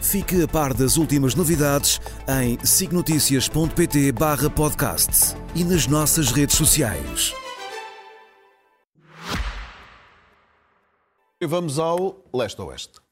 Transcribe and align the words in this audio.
Fique 0.00 0.42
a 0.42 0.48
par 0.48 0.72
das 0.72 0.96
últimas 0.96 1.34
novidades 1.34 2.00
em 2.28 2.58
signoticias.pt 2.64 4.12
barra 4.12 4.48
podcast 4.48 5.36
e 5.54 5.64
nas 5.64 5.86
nossas 5.86 6.30
redes 6.30 6.56
sociais. 6.56 7.34
E 11.40 11.46
vamos 11.46 11.78
ao 11.78 12.24
leste-oeste. 12.34 13.07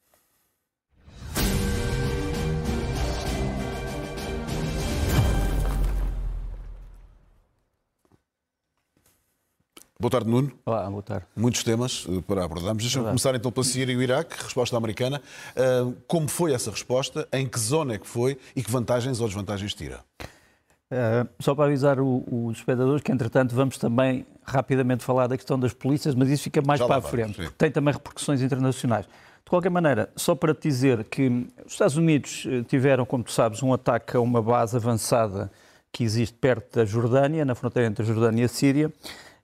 Boa 9.99 10.11
tarde, 10.11 10.29
Nuno. 10.29 10.53
Olá, 10.67 10.91
boa 10.91 11.03
tarde. 11.03 11.27
Muitos 11.35 11.65
temas 11.65 12.07
eh, 12.07 12.21
para 12.27 12.45
abordarmos. 12.45 12.83
Deixa-me 12.83 13.07
começar 13.07 13.35
então 13.35 13.51
pela 13.51 13.65
Síria 13.65 13.95
e 13.95 13.97
o 13.97 14.03
Iraque, 14.03 14.37
resposta 14.43 14.77
americana. 14.77 15.23
Uh, 15.57 15.97
como 16.07 16.29
foi 16.29 16.53
essa 16.53 16.71
resposta? 16.71 17.27
Em 17.33 17.47
que 17.49 17.59
zona 17.59 17.95
é 17.95 17.99
que 17.99 18.07
foi? 18.07 18.37
E 18.55 18.63
que 18.63 18.71
vantagens 18.71 19.21
ou 19.21 19.27
desvantagens 19.27 19.73
tira? 19.73 20.01
Uh, 20.21 21.27
só 21.41 21.55
para 21.55 21.65
avisar 21.65 21.99
o, 21.99 22.23
os 22.31 22.59
espectadores 22.59 23.03
que, 23.03 23.11
entretanto, 23.11 23.55
vamos 23.55 23.79
também 23.79 24.27
rapidamente 24.45 25.03
falar 25.03 25.29
da 25.29 25.37
questão 25.37 25.59
das 25.59 25.73
polícias, 25.73 26.15
mas 26.15 26.29
isso 26.29 26.43
fica 26.43 26.61
mais 26.61 26.79
Já 26.79 26.87
para 26.87 26.97
a 26.97 27.01
frente, 27.01 27.37
sim. 27.37 27.43
porque 27.45 27.55
tem 27.57 27.71
também 27.71 27.95
repercussões 27.95 28.43
internacionais. 28.43 29.07
De 29.07 29.51
qualquer 29.51 29.71
maneira, 29.71 30.11
só 30.15 30.35
para 30.35 30.55
te 30.55 30.69
dizer 30.69 31.05
que 31.05 31.49
os 31.65 31.73
Estados 31.73 31.97
Unidos 31.97 32.45
eh, 32.47 32.63
tiveram, 32.65 33.07
como 33.07 33.25
tu 33.25 33.33
sabes, 33.33 33.63
um 33.63 33.73
ataque 33.73 34.17
a 34.17 34.21
uma 34.21 34.43
base 34.43 34.77
avançada 34.77 35.51
que 35.91 36.05
existe 36.05 36.37
perto 36.37 36.81
da 36.81 36.85
Jordânia, 36.85 37.45
na 37.45 37.55
fronteira 37.55 37.89
entre 37.89 38.03
a 38.03 38.07
Jordânia 38.07 38.43
e 38.43 38.45
a 38.45 38.49
Síria. 38.49 38.93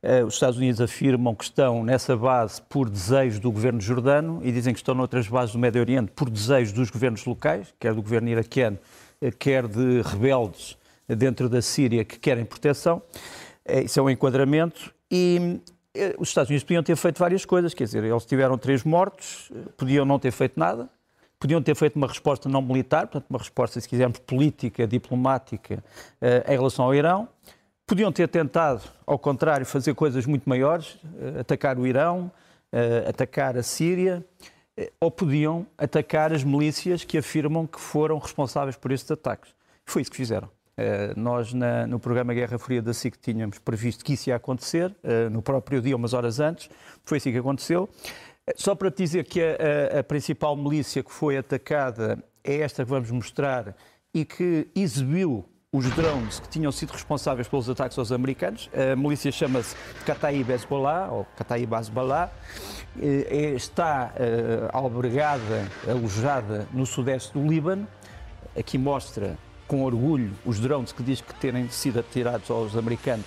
Eh, 0.03 0.25
Os 0.25 0.35
Estados 0.35 0.59
Unidos 0.59 0.81
afirmam 0.81 1.33
que 1.35 1.45
estão 1.45 1.85
nessa 1.85 2.17
base 2.17 2.61
por 2.63 2.91
desejo 2.91 3.41
do 3.41 3.53
governo 3.53 3.81
jordano 3.81 4.41
e 4.43 4.51
dizem 4.51 4.75
que 4.75 4.81
estão 4.81 4.95
noutras 4.95 5.29
bases 5.29 5.53
do 5.53 5.59
Médio 5.61 5.81
Oriente 5.81 6.11
por 6.11 6.29
desejo 6.29 6.75
dos 6.75 6.91
governos 6.91 7.25
locais, 7.25 7.73
quer 7.79 7.95
do 7.95 8.03
governo 8.03 8.29
iraquiano, 8.29 8.79
eh, 9.21 9.31
quer 9.31 9.69
de 9.69 10.03
rebeldes 10.03 10.77
dentro 11.07 11.49
da 11.49 11.63
Síria 11.63 12.05
que 12.05 12.19
querem 12.19 12.45
proteção. 12.45 13.01
Eh, 13.65 13.83
Isso 13.85 14.01
é 14.01 14.03
um 14.03 14.11
enquadramento. 14.11 14.93
E 15.09 15.61
os 16.19 16.29
Estados 16.29 16.49
Unidos 16.49 16.65
podiam 16.65 16.83
ter 16.83 16.97
feito 16.97 17.19
várias 17.19 17.45
coisas, 17.45 17.75
quer 17.75 17.85
dizer, 17.85 18.03
eles 18.03 18.25
tiveram 18.25 18.57
três 18.57 18.83
mortos, 18.83 19.53
podiam 19.77 20.07
não 20.07 20.19
ter 20.19 20.31
feito 20.31 20.59
nada, 20.59 20.89
podiam 21.39 21.63
ter 21.63 21.77
feito 21.77 21.97
uma 21.97 22.07
resposta 22.07 22.49
não 22.49 22.63
militar, 22.63 23.03
portanto, 23.09 23.27
uma 23.29 23.39
resposta, 23.39 23.79
se 23.79 23.87
quisermos, 23.87 24.19
política, 24.21 24.87
diplomática, 24.87 25.85
em 26.49 26.51
relação 26.51 26.87
ao 26.87 26.95
Irão. 26.95 27.29
Podiam 27.93 28.11
ter 28.11 28.27
tentado, 28.27 28.81
ao 29.07 29.19
contrário, 29.19 29.67
fazer 29.67 29.93
coisas 29.95 30.25
muito 30.25 30.49
maiores, 30.49 30.97
eh, 31.21 31.41
atacar 31.41 31.79
o 31.79 31.87
Irão, 31.87 32.33
eh, 32.73 33.05
atacar 33.07 33.55
a 33.59 33.63
Síria, 33.63 34.25
eh, 34.79 34.91
ou 34.99 35.11
podiam 35.11 35.67
atacar 35.77 36.33
as 36.33 36.43
milícias 36.43 37.05
que 37.05 37.19
afirmam 37.19 37.67
que 37.67 37.79
foram 37.79 38.17
responsáveis 38.17 38.77
por 38.77 38.93
estes 38.93 39.11
ataques. 39.11 39.55
Foi 39.85 40.01
isso 40.01 40.11
que 40.11 40.17
fizeram. 40.17 40.49
Nós, 41.19 41.53
no 41.53 42.01
programa 42.01 42.33
Guerra 42.33 42.59
Fria 42.59 42.81
da 42.81 42.95
SIC, 42.95 43.19
tínhamos 43.19 43.59
previsto 43.59 44.03
que 44.03 44.15
isso 44.15 44.31
ia 44.31 44.37
acontecer, 44.37 44.97
no 45.31 45.43
próprio 45.43 45.83
dia, 45.83 45.95
umas 45.95 46.15
horas 46.15 46.41
antes. 46.41 46.71
Foi 47.05 47.19
assim 47.19 47.31
que 47.31 47.37
aconteceu. 47.37 47.91
Só 48.57 48.75
para 48.75 48.91
te 48.91 49.03
dizer 49.03 49.25
que 49.25 49.39
a, 49.43 49.97
a- 49.97 50.01
a 50.01 50.03
principal 50.03 50.57
milícia 50.57 51.03
que 51.03 51.13
foi 51.13 51.37
atacada 51.37 52.25
é 52.43 52.57
esta 52.61 52.85
que 52.85 52.91
vamos 52.91 53.11
mostrar 53.11 53.77
e 54.15 54.25
que 54.25 54.67
exibiu 54.75 55.45
os 55.75 55.89
drones 55.93 56.39
que 56.39 56.49
tinham 56.51 56.71
sido 56.71 56.91
responsáveis 56.91 57.49
pelos 57.49 57.67
ataques 57.71 57.99
aos 57.99 58.13
americanos. 58.13 58.69
A 58.75 58.95
milícia 58.95 59.33
chama-se 59.33 59.75
Kataib 60.05 60.51
Hezbollah, 60.51 61.09
ou 61.11 61.27
Kataib 61.35 61.73
Hezbollah. 61.73 62.31
Eh, 63.01 63.27
é- 63.31 63.55
Está 63.55 64.13
eh, 64.17 64.69
albergada, 64.71 65.67
alojada 65.89 66.67
no 66.75 66.85
sudeste 66.85 67.33
do 67.33 67.49
Líbano. 67.49 67.89
Aqui 68.55 68.77
mostra 68.77 69.39
com 69.67 69.83
orgulho 69.83 70.33
os 70.45 70.61
drones 70.61 70.93
que 70.93 71.03
diz 71.03 71.23
que 71.23 71.33
terem 71.37 71.67
sido 71.71 72.01
atirados 72.01 72.51
aos 72.51 72.77
americanos 72.77 73.25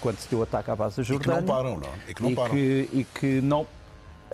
quando 0.00 0.16
se 0.18 0.28
deu 0.28 0.40
o 0.40 0.42
ataque 0.42 0.72
à 0.72 0.74
base 0.74 0.96
da 0.96 1.02
E 1.02 1.06
que 1.06 1.12
Jordânia. 1.12 1.40
não 1.42 1.46
param, 1.46 1.76
não? 1.76 1.88
E 2.08 2.14
que 2.14 2.22
não 2.24 2.30
e 2.30 2.34
param. 2.34 2.50
que, 2.50 2.88
e 2.92 3.04
que 3.04 3.40
não. 3.40 3.64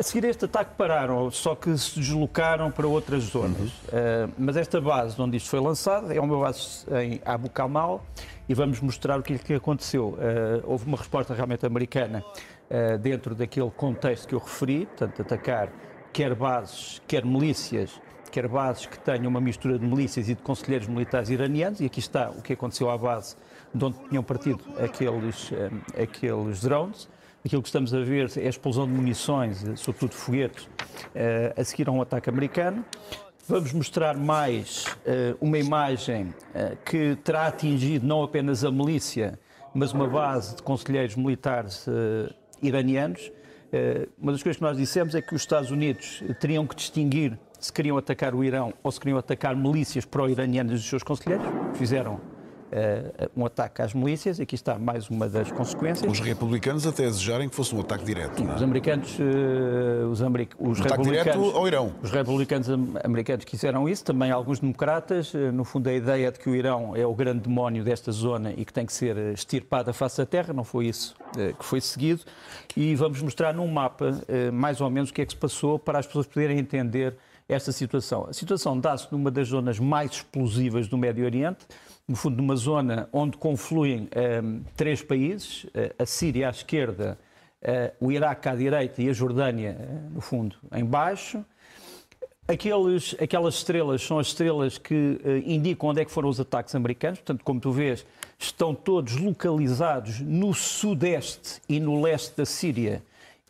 A 0.00 0.02
seguir 0.02 0.24
este 0.24 0.46
ataque 0.46 0.76
pararam, 0.78 1.30
só 1.30 1.54
que 1.54 1.76
se 1.76 2.00
deslocaram 2.00 2.70
para 2.70 2.88
outras 2.88 3.24
zonas. 3.24 3.60
Uhum. 3.60 3.66
Uh, 3.66 4.32
mas 4.38 4.56
esta 4.56 4.80
base 4.80 5.20
onde 5.20 5.36
isto 5.36 5.50
foi 5.50 5.60
lançado 5.60 6.10
é 6.10 6.18
uma 6.18 6.38
base 6.38 6.86
em 7.02 7.20
Abu 7.22 7.50
Kamal 7.50 8.02
e 8.48 8.54
vamos 8.54 8.80
mostrar 8.80 9.20
o 9.20 9.22
que, 9.22 9.34
é 9.34 9.36
que 9.38 9.52
aconteceu. 9.52 10.14
Uh, 10.14 10.62
houve 10.64 10.86
uma 10.86 10.96
resposta 10.96 11.34
realmente 11.34 11.66
americana 11.66 12.24
uh, 12.24 12.96
dentro 12.96 13.34
daquele 13.34 13.70
contexto 13.70 14.26
que 14.26 14.34
eu 14.34 14.38
referi, 14.38 14.86
portanto, 14.86 15.20
atacar 15.20 15.68
quer 16.14 16.34
bases, 16.34 17.02
quer 17.06 17.22
milícias, 17.22 18.00
quer 18.32 18.48
bases 18.48 18.86
que 18.86 18.98
tenham 18.98 19.26
uma 19.26 19.38
mistura 19.38 19.78
de 19.78 19.84
milícias 19.84 20.30
e 20.30 20.34
de 20.34 20.40
conselheiros 20.40 20.88
militares 20.88 21.28
iranianos, 21.28 21.78
e 21.78 21.84
aqui 21.84 22.00
está 22.00 22.30
o 22.30 22.40
que 22.40 22.54
aconteceu 22.54 22.88
à 22.88 22.96
base 22.96 23.36
de 23.74 23.84
onde 23.84 23.98
tinham 24.08 24.22
partido 24.22 24.64
aqueles, 24.82 25.52
aqueles 26.02 26.62
drones. 26.62 27.06
Aquilo 27.44 27.62
que 27.62 27.68
estamos 27.68 27.94
a 27.94 28.00
ver 28.00 28.30
é 28.36 28.46
a 28.46 28.50
explosão 28.50 28.86
de 28.86 28.92
munições, 28.92 29.64
sobretudo 29.76 30.12
foguetes, 30.12 30.68
eh, 31.14 31.54
a 31.56 31.64
seguir 31.64 31.88
a 31.88 31.92
um 31.92 32.02
ataque 32.02 32.28
americano. 32.28 32.84
Vamos 33.48 33.72
mostrar 33.72 34.14
mais 34.14 34.84
eh, 35.06 35.34
uma 35.40 35.58
imagem 35.58 36.34
eh, 36.54 36.76
que 36.84 37.16
terá 37.24 37.46
atingido 37.46 38.06
não 38.06 38.22
apenas 38.22 38.62
a 38.62 38.70
milícia, 38.70 39.38
mas 39.72 39.92
uma 39.92 40.06
base 40.06 40.56
de 40.56 40.62
conselheiros 40.62 41.16
militares 41.16 41.86
iranianos. 42.60 43.30
Uma 44.20 44.32
das 44.32 44.42
coisas 44.42 44.56
que 44.56 44.62
nós 44.62 44.76
dissemos 44.76 45.14
é 45.14 45.22
que 45.22 45.32
os 45.32 45.42
Estados 45.42 45.70
Unidos 45.70 46.24
teriam 46.40 46.66
que 46.66 46.74
distinguir 46.74 47.38
se 47.60 47.72
queriam 47.72 47.96
atacar 47.96 48.34
o 48.34 48.42
Irão 48.42 48.74
ou 48.82 48.90
se 48.90 48.98
queriam 48.98 49.16
atacar 49.16 49.54
milícias 49.54 50.04
pró-iranianas 50.04 50.80
dos 50.80 50.88
seus 50.88 51.04
conselheiros. 51.04 51.46
Fizeram 51.74 52.20
um 53.36 53.44
ataque 53.46 53.82
às 53.82 53.92
milícias, 53.94 54.38
aqui 54.40 54.54
está 54.54 54.78
mais 54.78 55.08
uma 55.10 55.28
das 55.28 55.50
consequências. 55.50 56.10
Os 56.10 56.20
republicanos 56.20 56.86
até 56.86 57.04
desejarem 57.04 57.48
que 57.48 57.54
fosse 57.56 57.74
um 57.74 57.80
ataque 57.80 58.04
direto. 58.04 58.42
não 58.42 58.52
é? 58.52 58.56
Os 58.56 58.62
americanos, 58.62 59.16
eh, 59.20 60.04
os, 60.06 60.22
americ... 60.22 60.54
os 60.58 60.78
Um 60.80 60.84
ataque 60.84 61.02
direto 61.02 61.24
republicanos, 61.26 61.54
ao 61.56 61.66
Irão. 61.66 61.92
os 62.02 62.10
republicanos 62.10 62.70
am- 62.70 62.94
americanos 63.04 63.44
quiseram 63.44 63.88
isso, 63.88 64.04
também 64.04 64.30
alguns 64.30 64.60
democratas. 64.60 65.34
Eh, 65.34 65.50
No 65.50 65.64
fundo, 65.64 65.88
a 65.88 65.92
ideia 65.92 66.30
de 66.30 66.38
que 66.38 66.48
o 66.48 66.54
Irão 66.54 66.94
é 66.96 67.04
o 67.06 67.14
grande 67.14 67.40
demónio 67.40 67.82
desta 67.84 68.12
zona 68.12 68.52
e 68.56 68.64
que 68.64 68.72
tem 68.72 68.86
que 68.86 68.92
ser 68.92 69.16
eh, 69.16 69.32
extirpado 69.32 69.84
da 69.86 69.92
face 69.92 70.18
da 70.18 70.26
terra, 70.26 70.52
não 70.52 70.64
foi 70.64 70.86
isso 70.86 71.14
eh, 71.36 71.52
que 71.58 71.64
foi 71.64 71.80
seguido. 71.80 72.22
E 72.76 72.94
vamos 72.94 73.20
mostrar 73.22 73.52
num 73.52 73.66
mapa, 73.66 74.20
eh, 74.28 74.50
mais 74.50 74.80
ou 74.80 74.88
menos, 74.90 75.10
o 75.10 75.12
que 75.12 75.22
é 75.22 75.26
que 75.26 75.32
se 75.32 75.38
passou 75.38 75.78
para 75.78 75.98
as 75.98 76.06
pessoas 76.06 76.26
poderem 76.26 76.58
entender 76.58 77.16
esta 77.48 77.72
situação. 77.72 78.26
A 78.30 78.32
situação 78.32 78.78
dá-se 78.78 79.08
numa 79.10 79.28
das 79.30 79.48
zonas 79.48 79.78
mais 79.80 80.12
explosivas 80.12 80.86
do 80.86 80.96
Médio 80.96 81.24
Oriente, 81.24 81.66
no 82.06 82.16
fundo, 82.16 82.36
numa 82.36 82.56
zona 82.56 83.08
onde 83.12 83.36
confluem 83.36 84.08
eh, 84.10 84.42
três 84.76 85.02
países, 85.02 85.66
eh, 85.74 85.94
a 85.98 86.04
Síria 86.04 86.48
à 86.48 86.50
esquerda, 86.50 87.18
eh, 87.62 87.92
o 88.00 88.10
Iraque 88.10 88.48
à 88.48 88.54
direita 88.54 89.00
e 89.00 89.08
a 89.08 89.12
Jordânia, 89.12 89.76
no 90.12 90.20
fundo, 90.20 90.56
em 90.74 90.84
baixo. 90.84 91.44
Aqueles, 92.48 93.14
aquelas 93.20 93.54
estrelas 93.54 94.02
são 94.02 94.18
as 94.18 94.26
estrelas 94.28 94.76
que 94.76 95.20
indicam 95.46 95.90
onde 95.90 96.00
é 96.00 96.04
que 96.04 96.10
foram 96.10 96.28
os 96.28 96.40
ataques 96.40 96.74
americanos. 96.74 97.20
Portanto, 97.20 97.44
como 97.44 97.60
tu 97.60 97.70
vês, 97.70 98.04
estão 98.36 98.74
todos 98.74 99.14
localizados 99.16 100.18
no 100.20 100.52
sudeste 100.52 101.60
e 101.68 101.78
no 101.78 102.02
leste 102.02 102.36
da 102.36 102.44
Síria 102.44 103.04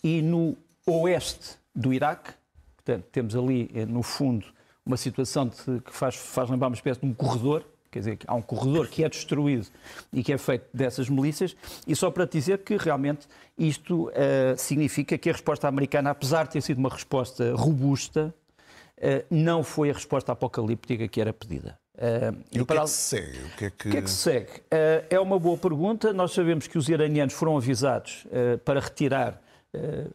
e 0.05 0.21
no 0.21 0.55
oeste 0.87 1.57
do 1.75 1.95
Iraque. 1.95 2.33
Portanto, 2.77 3.07
temos 3.11 3.35
ali, 3.35 3.71
no 3.89 4.03
fundo, 4.03 4.45
uma 4.85 4.99
situação 4.99 5.49
de- 5.49 5.81
que 5.81 5.93
faz, 5.95 6.17
faz 6.17 6.51
lembrar 6.51 6.67
uma 6.69 6.75
espécie 6.77 7.01
de 7.01 7.07
um 7.07 7.15
corredor. 7.15 7.65
Quer 7.91 7.99
dizer, 7.99 8.19
há 8.27 8.35
um 8.37 8.43
corredor 8.43 8.87
que 8.89 9.03
é 9.03 9.09
destruído 9.09 9.67
e 10.13 10.23
que 10.23 10.33
é 10.33 10.39
feito 10.39 10.65
dessas 10.73 11.09
milícias. 11.09 11.57
E 11.87 11.97
só 11.97 12.11
para 12.11 12.25
dizer 12.25 12.59
que 12.59 12.77
realmente 12.77 13.27
isto 13.59 14.11
eh, 14.15 14.55
significa 14.57 15.19
que 15.19 15.29
a 15.29 15.33
resposta 15.33 15.67
americana, 15.67 16.11
apesar 16.11 16.45
de 16.47 16.53
ter 16.53 16.61
sido 16.63 16.79
uma 16.79 16.89
resposta 16.89 17.53
robusta, 17.55 18.33
eh, 18.97 19.25
não 19.29 19.65
foi 19.65 19.91
a 19.91 19.93
resposta 19.93 20.31
apocalíptica 20.31 21.09
que 21.09 21.21
era 21.21 21.33
pedida. 21.33 21.77
Eh, 21.99 22.33
E 22.53 22.61
o 22.61 22.65
que 22.65 22.67
para 22.67 22.77
é 22.77 22.79
al- 22.81 22.85
que 22.85 22.91
se 22.93 22.97
segue? 23.17 23.39
O 23.39 23.57
que 23.57 23.65
é 23.65 23.71
que... 23.71 23.91
que 23.91 23.97
é 23.97 24.03
que 24.03 24.11
se 24.11 24.17
segue? 24.17 24.51
É 25.11 25.19
uma 25.19 25.39
boa 25.39 25.59
pergunta. 25.59 26.13
Nós 26.13 26.31
sabemos 26.33 26.69
que 26.69 26.79
os 26.79 26.89
iranianos 26.89 27.35
foram 27.35 27.57
avisados 27.57 28.25
para 28.65 28.79
retirar 28.79 29.43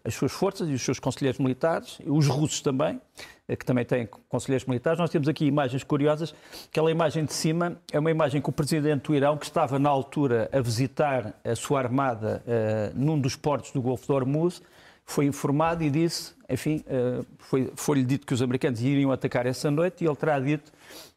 as 0.03 0.13
suas 0.13 0.31
forças 0.31 0.67
e 0.69 0.73
os 0.73 0.81
seus 0.81 0.99
conselheiros 0.99 1.39
militares, 1.39 1.97
os 2.05 2.27
russos 2.27 2.61
também, 2.61 2.99
que 3.47 3.65
também 3.65 3.85
têm 3.85 4.09
conselheiros 4.27 4.67
militares. 4.67 4.99
Nós 4.99 5.09
temos 5.09 5.27
aqui 5.27 5.45
imagens 5.45 5.83
curiosas. 5.83 6.35
Aquela 6.69 6.91
imagem 6.91 7.23
de 7.23 7.33
cima 7.33 7.77
é 7.91 7.99
uma 7.99 8.11
imagem 8.11 8.41
que 8.41 8.49
o 8.49 8.51
presidente 8.51 9.03
do 9.03 9.15
Irão, 9.15 9.37
que 9.37 9.45
estava 9.45 9.79
na 9.79 9.89
altura 9.89 10.49
a 10.51 10.59
visitar 10.59 11.33
a 11.43 11.55
sua 11.55 11.79
armada 11.79 12.43
num 12.93 13.19
dos 13.19 13.35
portos 13.35 13.71
do 13.71 13.81
Golfo 13.81 14.05
de 14.05 14.11
Hormuz, 14.11 14.61
foi 15.05 15.25
informado 15.25 15.83
e 15.83 15.89
disse, 15.89 16.33
enfim, 16.49 16.83
foi-lhe 17.37 17.71
foi 17.75 18.03
dito 18.03 18.25
que 18.25 18.33
os 18.33 18.41
americanos 18.41 18.81
iriam 18.81 19.11
atacar 19.11 19.45
essa 19.45 19.69
noite 19.69 20.03
e 20.03 20.07
ele 20.07 20.15
terá 20.15 20.39
dito, 20.39 20.71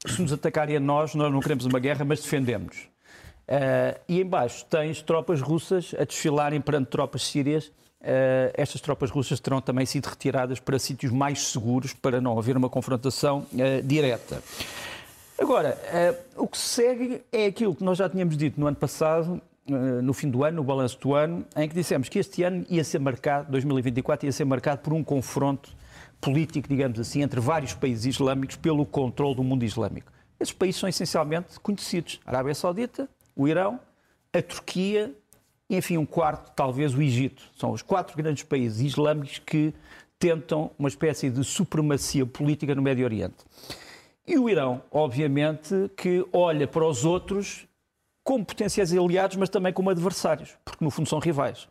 se 0.06 0.20
nos 0.20 0.32
atacarem 0.32 0.76
a 0.76 0.81
nós, 0.81 1.14
nós 1.14 1.32
não 1.32 1.40
queremos 1.40 1.64
uma 1.64 1.79
guerra, 1.79 2.05
mas 2.05 2.20
defendemos. 2.20 2.87
E 4.06 4.20
embaixo 4.20 4.67
tens 4.67 5.00
tropas 5.00 5.40
russas 5.40 5.94
a 5.99 6.05
desfilarem 6.05 6.61
perante 6.61 6.90
tropas 6.90 7.23
sírias. 7.26 7.73
Uh, 8.00 8.55
estas 8.55 8.81
tropas 8.81 9.11
russas 9.11 9.41
terão 9.41 9.61
também 9.61 9.85
sido 9.85 10.06
retiradas 10.06 10.61
para 10.61 10.79
sítios 10.79 11.12
mais 11.12 11.49
seguros 11.49 11.93
para 11.93 12.21
não 12.21 12.39
haver 12.39 12.56
uma 12.56 12.69
confrontação 12.69 13.47
uh, 13.53 13.83
direta. 13.83 14.43
Agora, 15.37 15.79
o 16.37 16.49
que 16.49 16.59
segue 16.59 17.23
é 17.31 17.47
aquilo 17.47 17.73
que 17.73 17.85
nós 17.85 17.97
já 17.97 18.09
tínhamos 18.09 18.37
dito 18.37 18.59
no 18.59 18.67
ano 18.67 18.77
passado, 18.77 19.41
no 20.03 20.12
fim 20.12 20.29
do 20.29 20.43
ano, 20.43 20.56
no 20.56 20.65
balanço 20.65 20.99
do 20.99 21.15
ano, 21.15 21.47
em 21.55 21.69
que 21.69 21.77
dissemos 21.77 22.09
que 22.09 22.19
este 22.19 22.43
ano 22.43 22.67
ia 22.69 22.83
ser 22.83 22.99
marcado, 22.99 23.49
2024, 23.53 24.27
ia 24.27 24.33
ser 24.33 24.45
marcado 24.45 24.81
por 24.81 24.93
um 24.93 25.05
confronto 25.05 25.71
político, 26.21 26.69
digamos 26.69 26.99
assim, 26.99 27.23
entre 27.23 27.39
vários 27.39 27.73
países 27.73 28.17
islâmicos 28.17 28.56
pelo 28.56 28.85
controle 28.85 29.37
do 29.37 29.45
mundo 29.45 29.65
islâmico. 29.65 30.11
Esses 30.41 30.53
países 30.53 30.81
são 30.81 30.89
essencialmente 30.89 31.59
conhecidos: 31.61 32.21
Arábia 32.25 32.55
Saudita, 32.55 33.09
o 33.35 33.47
Irão, 33.49 33.81
a 34.33 34.43
Turquia 34.43 35.15
e, 35.69 35.76
enfim, 35.76 35.97
um 35.99 36.06
quarto, 36.06 36.53
talvez 36.55 36.94
o 36.94 37.03
Egito. 37.03 37.43
São 37.56 37.70
os 37.73 37.82
quatro 37.82 38.17
grandes 38.17 38.43
países 38.43 38.81
islâmicos 38.81 39.38
que 39.38 39.75
tentam 40.19 40.70
uma 40.79 40.88
espécie 40.88 41.31
de 41.31 41.44
supremacia 41.44 42.25
política 42.26 42.75
no 42.75 42.82
Médio 42.82 43.05
Oriente. 43.05 43.37
E 44.26 44.38
o 44.38 44.49
Irão, 44.49 44.82
obviamente, 44.91 45.75
que 45.97 46.26
olha 46.32 46.67
para 46.67 46.87
os 46.87 47.05
outros 47.05 47.67
como 48.25 48.44
potenciais 48.44 48.93
aliados, 48.93 49.37
mas 49.37 49.49
também 49.49 49.73
como 49.73 49.88
adversários, 49.88 50.56
porque 50.65 50.85
no 50.85 50.91
fundo 50.91 51.09
são 51.09 51.19
rivais. 51.19 51.69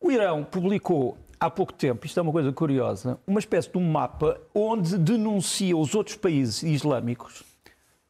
O 0.00 0.10
Irão 0.10 0.44
publicou 0.44 1.16
há 1.38 1.48
pouco 1.48 1.72
tempo, 1.72 2.04
isto 2.04 2.18
é 2.18 2.22
uma 2.22 2.32
coisa 2.32 2.52
curiosa, 2.52 3.18
uma 3.26 3.38
espécie 3.38 3.70
de 3.70 3.78
um 3.78 3.90
mapa 3.90 4.38
onde 4.54 4.98
denuncia 4.98 5.74
os 5.76 5.94
outros 5.94 6.16
países 6.16 6.62
islâmicos 6.62 7.42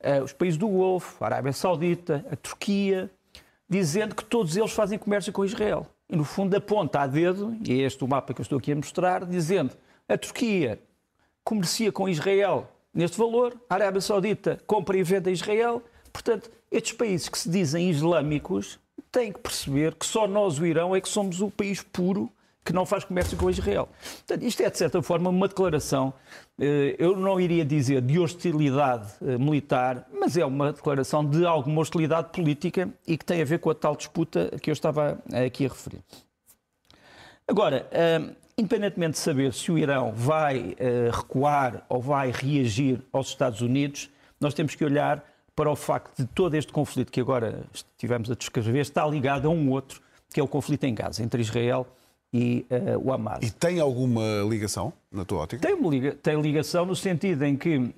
uh, 0.01 0.23
os 0.23 0.33
países 0.33 0.59
do 0.59 0.69
Golfo, 0.69 1.23
a 1.23 1.27
Arábia 1.27 1.53
Saudita, 1.53 2.25
a 2.31 2.37
Turquia, 2.37 3.11
dizendo 3.71 4.17
que 4.17 4.25
todos 4.25 4.57
eles 4.57 4.73
fazem 4.73 4.99
comércio 4.99 5.33
com 5.33 5.45
Israel. 5.45 5.87
E, 6.09 6.17
no 6.17 6.25
fundo, 6.25 6.57
aponta 6.57 7.01
a 7.01 7.07
dedo, 7.07 7.57
e 7.65 7.73
é 7.73 7.87
este 7.87 8.03
o 8.03 8.09
mapa 8.09 8.35
que 8.35 8.41
eu 8.41 8.43
estou 8.43 8.59
aqui 8.59 8.73
a 8.73 8.77
mostrar, 8.77 9.25
dizendo 9.25 9.73
a 10.09 10.19
Turquia 10.19 10.81
comercia 11.45 11.93
com 11.93 12.09
Israel 12.09 12.69
neste 12.93 13.17
valor, 13.17 13.57
a 13.71 13.75
Arábia 13.75 14.01
Saudita 14.01 14.61
compra 14.67 14.99
e 14.99 15.05
vende 15.05 15.31
a 15.31 15.33
Israel. 15.33 15.83
Portanto, 16.13 16.51
estes 16.71 16.93
países 16.93 17.29
que 17.29 17.39
se 17.39 17.49
dizem 17.49 17.89
islâmicos 17.89 18.81
têm 19.13 19.33
que 19.33 19.39
perceber 19.39 19.95
que 19.95 20.05
só 20.05 20.27
nós, 20.27 20.59
o 20.59 20.67
Irão, 20.67 20.95
é 20.95 21.01
que 21.01 21.09
somos 21.09 21.41
o 21.41 21.49
país 21.49 21.81
puro 21.81 22.29
que 22.65 22.73
não 22.73 22.85
faz 22.85 23.05
comércio 23.05 23.37
com 23.37 23.49
Israel. 23.49 23.89
Portanto, 24.19 24.43
isto 24.43 24.63
é, 24.63 24.71
de 24.71 24.79
certa 24.79 25.03
forma, 25.03 25.31
uma 25.31 25.49
declaração, 25.49 26.13
eh, 26.59 26.95
eu 26.99 27.17
não 27.17 27.41
iria 27.41 27.65
dizer 27.65 28.03
de 28.03 28.19
hostilidade 28.19 29.13
eh, 29.23 29.39
militar, 29.39 30.07
mas 30.13 30.37
é 30.37 30.45
uma 30.45 30.73
declaração 30.73 31.25
de 31.25 31.45
alguma 31.47 31.81
hostilidade 31.81 32.29
política 32.31 32.89
e 33.07 33.17
que 33.17 33.25
tem 33.25 33.41
a 33.41 33.45
ver 33.45 33.59
com 33.59 33.71
a 33.71 33.75
tal 33.75 33.97
disputa 33.97 34.51
que 34.61 34.71
eu 34.71 34.73
estava 34.73 35.19
aqui 35.47 35.65
a 35.65 35.69
referir. 35.69 36.01
Agora, 37.49 37.89
eh, 37.91 38.21
independentemente 38.59 39.13
de 39.13 39.19
saber 39.19 39.55
se 39.55 39.73
o 39.73 39.79
Irão 39.79 40.13
vai 40.13 40.77
recuar 41.11 41.83
ou 41.89 41.99
vai 41.99 42.31
reagir 42.31 43.01
aos 43.11 43.29
Estados 43.29 43.63
Unidos, 43.63 44.11
nós 44.39 44.53
temos 44.53 44.75
que 44.75 44.85
olhar 44.85 45.25
para 45.57 45.71
o 45.71 45.77
facto 45.77 46.17
de 46.17 46.27
todo 46.27 46.55
este 46.55 46.71
conflito 46.71 47.11
que 47.11 47.21
agora 47.21 47.65
estivemos 47.73 48.31
a 48.31 48.35
descrever 48.35 48.81
está 48.81 49.07
ligado 49.07 49.49
a 49.49 49.51
um 49.51 49.71
outro, 49.71 50.01
que 50.33 50.39
é 50.39 50.43
o 50.43 50.49
conflito 50.49 50.85
em 50.85 50.95
Gaza, 50.95 51.23
entre 51.23 51.41
Israel 51.41 51.87
e 51.87 52.00
e 52.33 52.67
uh, 52.71 52.99
o 52.99 53.13
Hamas. 53.13 53.43
E 53.43 53.51
tem 53.51 53.81
alguma 53.81 54.43
ligação, 54.49 54.93
na 55.11 55.25
tua 55.25 55.41
ótica? 55.41 55.67
Tem, 55.67 55.89
liga, 55.89 56.13
tem 56.13 56.41
ligação 56.41 56.87
no 56.87 56.95
sentido 56.95 57.45
em 57.45 57.57
que 57.57 57.93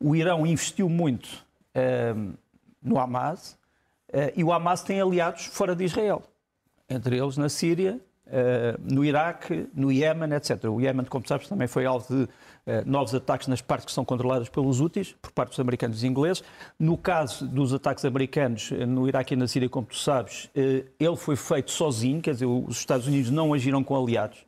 o 0.00 0.14
Irão 0.14 0.46
investiu 0.46 0.88
muito 0.88 1.26
uh, 1.74 2.34
no 2.82 2.98
Hamas 2.98 3.52
uh, 4.12 4.32
e 4.36 4.42
o 4.42 4.52
Hamas 4.52 4.82
tem 4.82 5.00
aliados 5.00 5.46
fora 5.46 5.74
de 5.74 5.84
Israel, 5.84 6.22
entre 6.88 7.18
eles 7.18 7.36
na 7.36 7.48
Síria 7.48 8.00
no 8.80 9.04
Iraque, 9.04 9.68
no 9.74 9.90
Iémen, 9.92 10.32
etc. 10.32 10.64
O 10.64 10.80
Iémen, 10.80 11.06
como 11.06 11.26
sabes, 11.26 11.48
também 11.48 11.68
foi 11.68 11.86
alvo 11.86 12.06
de 12.12 12.22
uh, 12.24 12.28
novos 12.84 13.14
ataques 13.14 13.46
nas 13.46 13.60
partes 13.60 13.86
que 13.86 13.92
são 13.92 14.04
controladas 14.04 14.48
pelos 14.48 14.80
úteis, 14.80 15.14
por 15.22 15.30
parte 15.30 15.50
dos 15.50 15.60
americanos 15.60 16.02
e 16.02 16.06
ingleses. 16.06 16.42
No 16.78 16.98
caso 16.98 17.46
dos 17.46 17.72
ataques 17.72 18.04
americanos 18.04 18.72
eh, 18.72 18.84
no 18.84 19.08
Iraque 19.08 19.34
e 19.34 19.36
na 19.36 19.46
Síria, 19.46 19.68
como 19.68 19.86
tu 19.86 19.96
sabes, 19.96 20.50
ele 20.54 21.16
foi 21.16 21.36
feito 21.36 21.70
sozinho, 21.70 22.20
quer 22.20 22.32
dizer, 22.32 22.46
os 22.46 22.76
Estados 22.78 23.06
Unidos 23.06 23.30
não 23.30 23.54
agiram 23.54 23.84
com 23.84 23.96
aliados 23.96 24.44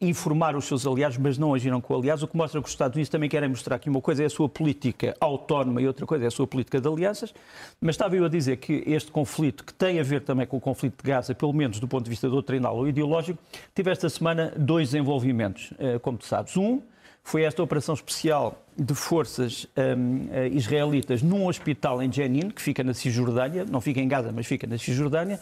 informar 0.00 0.56
os 0.56 0.66
seus 0.66 0.86
aliados, 0.86 1.18
mas 1.18 1.36
não 1.36 1.54
agiram 1.54 1.80
com 1.80 1.94
aliados, 1.94 2.22
o 2.22 2.28
que 2.28 2.36
mostra 2.36 2.60
que 2.60 2.66
os 2.66 2.72
Estados 2.72 2.94
Unidos 2.94 3.08
também 3.08 3.28
querem 3.28 3.48
mostrar 3.48 3.78
que 3.78 3.90
uma 3.90 4.00
coisa 4.00 4.22
é 4.22 4.26
a 4.26 4.30
sua 4.30 4.48
política 4.48 5.16
autónoma 5.20 5.82
e 5.82 5.86
outra 5.86 6.06
coisa 6.06 6.24
é 6.24 6.28
a 6.28 6.30
sua 6.30 6.46
política 6.46 6.80
de 6.80 6.86
alianças. 6.86 7.34
Mas 7.80 7.94
estava 7.94 8.16
eu 8.16 8.24
a 8.24 8.28
dizer 8.28 8.58
que 8.58 8.84
este 8.86 9.10
conflito, 9.10 9.64
que 9.64 9.74
tem 9.74 9.98
a 9.98 10.02
ver 10.02 10.22
também 10.22 10.46
com 10.46 10.56
o 10.56 10.60
conflito 10.60 11.02
de 11.02 11.10
Gaza, 11.10 11.34
pelo 11.34 11.52
menos 11.52 11.80
do 11.80 11.88
ponto 11.88 12.04
de 12.04 12.10
vista 12.10 12.28
doutrinal 12.28 12.76
ou 12.76 12.88
ideológico, 12.88 13.38
tive 13.74 13.90
esta 13.90 14.08
semana 14.08 14.52
dois 14.56 14.90
desenvolvimentos, 14.90 15.72
eh, 15.78 15.98
como 15.98 16.16
tu 16.16 16.26
sabes. 16.26 16.56
Um 16.56 16.80
foi 17.28 17.42
esta 17.42 17.62
operação 17.62 17.94
especial 17.94 18.64
de 18.74 18.94
forças 18.94 19.66
um, 19.76 20.28
eh, 20.30 20.48
israelitas 20.48 21.20
num 21.20 21.46
hospital 21.46 22.02
em 22.02 22.10
Jenin, 22.10 22.48
que 22.48 22.62
fica 22.62 22.82
na 22.82 22.94
Cisjordânia, 22.94 23.66
não 23.68 23.82
fica 23.82 24.00
em 24.00 24.08
Gaza, 24.08 24.32
mas 24.32 24.46
fica 24.46 24.66
na 24.66 24.78
Cisjordânia, 24.78 25.38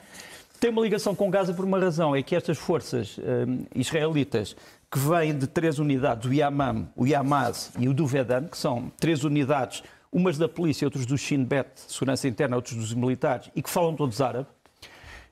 tem 0.59 0.71
uma 0.71 0.83
ligação 0.83 1.15
com 1.15 1.31
Gaza 1.31 1.53
por 1.53 1.65
uma 1.65 1.79
razão, 1.79 2.15
é 2.15 2.23
que 2.23 2.35
estas 2.35 2.59
forças 2.59 3.19
um, 3.19 3.65
israelitas 3.75 4.57
que 4.91 4.99
vêm 4.99 5.37
de 5.37 5.47
três 5.47 5.79
unidades, 5.79 6.29
o 6.29 6.33
Yamam, 6.33 6.89
o 6.97 7.07
Yamaz 7.07 7.73
e 7.79 7.89
o 7.89 7.95
Duvedan, 7.95 8.45
que 8.45 8.57
são 8.57 8.91
três 8.99 9.25
unidades, 9.25 9.83
umas 10.13 10.39
da 10.39 10.49
polícia, 10.49 10.87
outras 10.87 11.05
do 11.05 11.19
Shin 11.19 11.45
Bet, 11.45 11.69
segurança 11.75 12.29
interna, 12.29 12.57
outros 12.57 12.77
dos 12.77 12.95
militares, 12.95 13.51
e 13.55 13.63
que 13.63 13.69
falam 13.69 13.95
todos 13.95 14.21
árabe, 14.21 14.47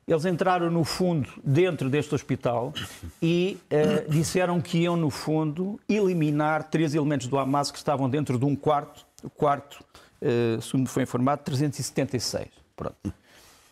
eles 0.06 0.26
entraram, 0.26 0.70
no 0.70 0.84
fundo, 0.84 1.30
dentro 1.42 1.88
deste 1.88 2.14
hospital 2.14 2.74
e 3.22 3.58
uh, 3.72 4.10
disseram 4.10 4.60
que 4.60 4.78
iam, 4.78 4.96
no 4.96 5.08
fundo, 5.08 5.80
eliminar 5.88 6.64
três 6.64 6.94
elementos 6.94 7.26
do 7.26 7.38
Hamas 7.38 7.70
que 7.70 7.78
estavam 7.78 8.10
dentro 8.10 8.38
de 8.38 8.44
um 8.44 8.54
quarto, 8.54 9.06
o 9.22 9.30
quarto, 9.30 9.82
uh, 10.20 10.60
segundo 10.60 10.88
foi 10.88 11.04
informado, 11.04 11.42
376. 11.42 12.48
Pronto. 12.76 13.14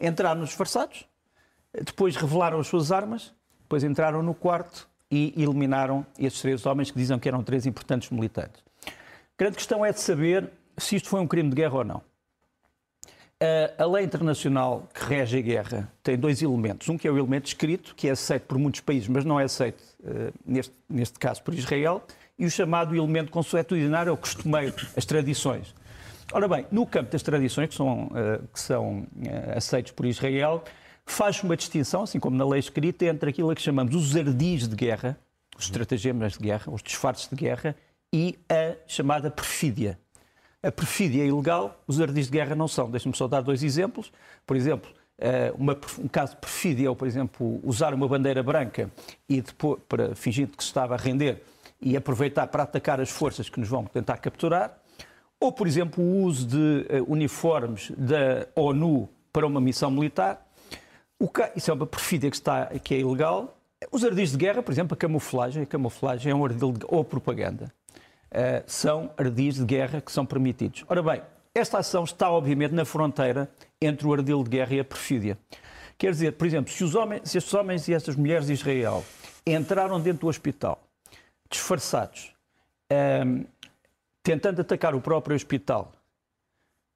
Entraram 0.00 0.42
disfarçados, 0.42 1.04
depois 1.74 2.16
revelaram 2.16 2.58
as 2.58 2.66
suas 2.66 2.92
armas, 2.92 3.32
depois 3.62 3.84
entraram 3.84 4.22
no 4.22 4.34
quarto 4.34 4.88
e 5.10 5.34
eliminaram 5.36 6.06
estes 6.18 6.42
três 6.42 6.66
homens 6.66 6.90
que 6.90 6.98
diziam 6.98 7.18
que 7.18 7.28
eram 7.28 7.42
três 7.42 7.66
importantes 7.66 8.10
militantes. 8.10 8.62
A 8.86 8.90
grande 9.38 9.56
questão 9.56 9.84
é 9.84 9.92
de 9.92 10.00
saber 10.00 10.50
se 10.76 10.96
isto 10.96 11.08
foi 11.08 11.20
um 11.20 11.26
crime 11.26 11.50
de 11.50 11.56
guerra 11.56 11.78
ou 11.78 11.84
não. 11.84 12.02
A 13.76 13.84
lei 13.84 14.04
internacional 14.04 14.88
que 14.94 15.04
rege 15.04 15.38
a 15.38 15.40
guerra 15.40 15.92
tem 16.00 16.16
dois 16.16 16.40
elementos. 16.42 16.88
Um 16.88 16.96
que 16.96 17.08
é 17.08 17.10
o 17.10 17.18
elemento 17.18 17.46
escrito, 17.46 17.92
que 17.96 18.06
é 18.06 18.12
aceito 18.12 18.44
por 18.44 18.56
muitos 18.56 18.80
países, 18.80 19.08
mas 19.08 19.24
não 19.24 19.40
é 19.40 19.42
aceito, 19.42 19.82
uh, 20.00 20.32
neste, 20.46 20.72
neste 20.88 21.18
caso, 21.18 21.42
por 21.42 21.52
Israel, 21.52 22.04
e 22.38 22.46
o 22.46 22.50
chamado 22.50 22.94
elemento 22.94 23.32
consuetudinário, 23.32 24.12
ou 24.12 24.16
costumeiro, 24.16 24.74
as 24.96 25.04
tradições. 25.04 25.74
Ora 26.32 26.46
bem, 26.46 26.66
no 26.70 26.86
campo 26.86 27.10
das 27.10 27.22
tradições, 27.22 27.68
que 27.68 27.74
são, 27.74 28.04
uh, 28.04 28.46
que 28.52 28.60
são 28.60 29.00
uh, 29.00 29.06
aceitos 29.56 29.90
por 29.90 30.06
Israel, 30.06 30.62
faz 31.06 31.42
uma 31.42 31.56
distinção, 31.56 32.02
assim 32.02 32.18
como 32.18 32.36
na 32.36 32.46
lei 32.46 32.60
escrita, 32.60 33.04
entre 33.04 33.30
aquilo 33.30 33.50
a 33.50 33.54
que 33.54 33.62
chamamos 33.62 33.94
os 33.94 34.16
ardis 34.16 34.68
de 34.68 34.76
guerra, 34.76 35.18
os 35.56 35.64
estratagemas 35.64 36.32
de 36.34 36.38
guerra, 36.38 36.72
os 36.72 36.82
disfarces 36.82 37.28
de 37.28 37.36
guerra, 37.36 37.76
e 38.12 38.38
a 38.48 38.76
chamada 38.86 39.30
perfídia. 39.30 39.98
A 40.62 40.70
perfídia 40.70 41.22
é 41.22 41.26
ilegal, 41.26 41.82
os 41.86 42.00
ardis 42.00 42.26
de 42.26 42.32
guerra 42.32 42.54
não 42.54 42.68
são. 42.68 42.90
Deixa-me 42.90 43.16
só 43.16 43.26
dar 43.26 43.40
dois 43.40 43.62
exemplos. 43.62 44.12
Por 44.46 44.56
exemplo, 44.56 44.90
eh, 45.18 45.52
uma, 45.56 45.76
um 45.98 46.08
caso 46.08 46.34
de 46.34 46.40
perfídia 46.40 46.90
é, 46.90 46.94
por 46.94 47.06
exemplo, 47.06 47.60
usar 47.64 47.94
uma 47.94 48.06
bandeira 48.06 48.42
branca 48.42 48.90
e 49.28 49.40
depois, 49.40 49.80
para 49.88 50.14
fingir 50.14 50.48
que 50.48 50.62
se 50.62 50.68
estava 50.68 50.94
a 50.94 50.96
render 50.96 51.42
e 51.80 51.96
aproveitar 51.96 52.46
para 52.46 52.62
atacar 52.62 53.00
as 53.00 53.10
forças 53.10 53.48
que 53.48 53.58
nos 53.58 53.68
vão 53.68 53.84
tentar 53.84 54.18
capturar. 54.18 54.78
Ou, 55.40 55.52
por 55.52 55.66
exemplo, 55.66 56.02
o 56.02 56.22
uso 56.22 56.46
de 56.46 56.56
uh, 56.56 57.12
uniformes 57.12 57.90
da 57.96 58.46
ONU 58.54 59.08
para 59.32 59.46
uma 59.46 59.60
missão 59.60 59.90
militar. 59.90 60.46
Ca... 61.28 61.52
Isso 61.54 61.70
é 61.70 61.74
uma 61.74 61.86
perfídia 61.86 62.30
que, 62.30 62.36
está, 62.36 62.66
que 62.66 62.94
é 62.94 62.98
ilegal. 63.00 63.56
Os 63.90 64.04
ardis 64.04 64.30
de 64.30 64.36
guerra, 64.36 64.62
por 64.62 64.72
exemplo, 64.72 64.94
a 64.94 64.96
camuflagem, 64.96 65.62
a 65.62 65.66
camuflagem 65.66 66.32
é 66.32 66.34
um 66.34 66.44
ardil 66.44 66.72
de... 66.72 66.86
ou 66.88 67.04
propaganda. 67.04 67.72
Uh, 68.30 68.62
são 68.66 69.10
ardis 69.16 69.56
de 69.56 69.64
guerra 69.64 70.00
que 70.00 70.10
são 70.10 70.24
permitidos. 70.24 70.84
Ora 70.88 71.02
bem, 71.02 71.22
esta 71.54 71.78
ação 71.78 72.04
está 72.04 72.30
obviamente 72.30 72.72
na 72.72 72.84
fronteira 72.84 73.50
entre 73.80 74.06
o 74.06 74.12
ardil 74.12 74.42
de 74.42 74.50
guerra 74.50 74.74
e 74.74 74.80
a 74.80 74.84
perfídia. 74.84 75.38
Quer 75.98 76.12
dizer, 76.12 76.32
por 76.32 76.46
exemplo, 76.46 76.72
se, 76.72 76.82
os 76.82 76.94
homens, 76.94 77.30
se 77.30 77.38
estes 77.38 77.52
homens 77.52 77.86
e 77.88 77.94
estas 77.94 78.16
mulheres 78.16 78.46
de 78.46 78.54
Israel 78.54 79.04
entraram 79.46 80.00
dentro 80.00 80.22
do 80.22 80.28
hospital, 80.28 80.82
disfarçados, 81.50 82.32
um, 82.90 83.44
tentando 84.22 84.62
atacar 84.62 84.94
o 84.94 85.00
próprio 85.00 85.36
hospital, 85.36 85.92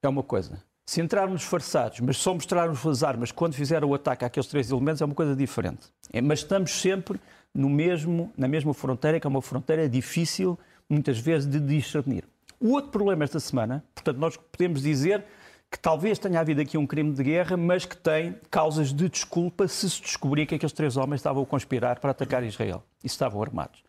é 0.03 0.09
uma 0.09 0.23
coisa. 0.23 0.63
Se 0.89 1.01
entraram 1.01 1.35
disfarçados, 1.35 1.99
mas 1.99 2.17
só 2.17 2.33
mostraram 2.33 2.73
as 2.73 3.03
armas 3.03 3.33
quando 3.33 3.55
fizeram 3.55 3.89
o 3.89 3.95
ataque 3.95 4.25
àqueles 4.25 4.47
três 4.47 4.71
elementos, 4.71 5.03
é 5.03 5.05
uma 5.05 5.17
coisa 5.17 5.35
diferente. 5.35 5.89
É, 6.13 6.21
mas 6.21 6.39
estamos 6.39 6.71
sempre 6.71 7.21
no 7.53 7.69
mesmo, 7.69 8.33
na 8.39 8.47
mesma 8.47 8.73
fronteira, 8.73 9.19
que 9.19 9.27
é 9.27 9.29
uma 9.29 9.43
fronteira 9.43 9.89
difícil, 9.89 10.57
muitas 10.89 11.19
vezes, 11.19 11.49
de 11.51 11.59
discernir. 11.59 12.25
O 12.61 12.71
outro 12.73 12.93
problema 12.93 13.25
esta 13.25 13.41
semana, 13.41 13.85
portanto, 13.95 14.19
nós 14.19 14.37
podemos 14.37 14.81
dizer 14.81 15.25
que 15.71 15.79
talvez 15.79 16.19
tenha 16.19 16.39
havido 16.39 16.61
aqui 16.61 16.79
um 16.79 16.87
crime 16.87 17.13
de 17.13 17.23
guerra, 17.23 17.57
mas 17.57 17.85
que 17.85 17.97
tem 17.97 18.37
causas 18.51 18.93
de 18.93 19.09
desculpa 19.09 19.67
se 19.67 19.91
se 19.91 20.01
descobrir 20.01 20.47
que 20.47 20.55
aqueles 20.55 20.73
três 20.73 20.97
homens 20.97 21.19
estavam 21.19 21.43
a 21.43 21.47
conspirar 21.47 21.99
para 21.99 22.13
atacar 22.13 22.45
Israel 22.45 22.85
e 23.03 23.09
estavam 23.09 23.43
armados. 23.43 23.86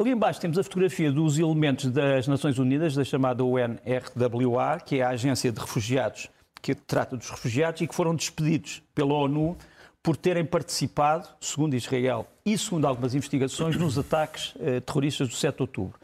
Ali 0.00 0.12
embaixo 0.12 0.40
temos 0.40 0.56
a 0.56 0.62
fotografia 0.62 1.12
dos 1.12 1.38
elementos 1.38 1.90
das 1.90 2.26
Nações 2.26 2.58
Unidas, 2.58 2.94
da 2.94 3.04
chamada 3.04 3.44
UNRWA, 3.44 4.80
que 4.80 4.96
é 4.96 5.02
a 5.02 5.10
Agência 5.10 5.52
de 5.52 5.60
Refugiados 5.60 6.30
que 6.62 6.74
trata 6.74 7.18
dos 7.18 7.28
refugiados 7.28 7.82
e 7.82 7.86
que 7.86 7.94
foram 7.94 8.14
despedidos 8.14 8.82
pela 8.94 9.12
ONU 9.12 9.58
por 10.02 10.16
terem 10.16 10.42
participado, 10.42 11.28
segundo 11.38 11.74
Israel 11.74 12.26
e 12.46 12.56
segundo 12.56 12.86
algumas 12.86 13.14
investigações, 13.14 13.76
nos 13.76 13.98
ataques 13.98 14.54
eh, 14.58 14.80
terroristas 14.80 15.28
do 15.28 15.34
7 15.34 15.56
de 15.56 15.62
outubro. 15.64 16.00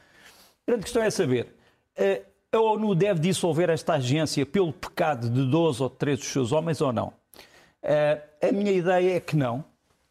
A 0.67 0.73
grande 0.73 0.83
questão 0.85 1.03
é 1.03 1.09
saber, 1.09 1.55
eh, 1.97 2.21
a 2.53 2.61
ONU 2.61 2.95
deve 2.95 3.21
dissolver 3.21 3.71
esta 3.71 3.95
agência 3.95 4.45
pelo 4.45 4.75
pecado 4.75 5.31
de 5.31 5.43
12 5.51 5.83
ou 5.83 5.89
13 5.89 6.21
dos 6.21 6.31
seus 6.31 6.53
homens 6.53 6.83
ou 6.83 6.93
não? 6.93 7.15
Eh, 7.83 8.21
a 8.43 8.53
minha 8.53 8.73
ideia 8.73 9.17
é 9.17 9.21
que 9.21 9.37
não. 9.37 9.65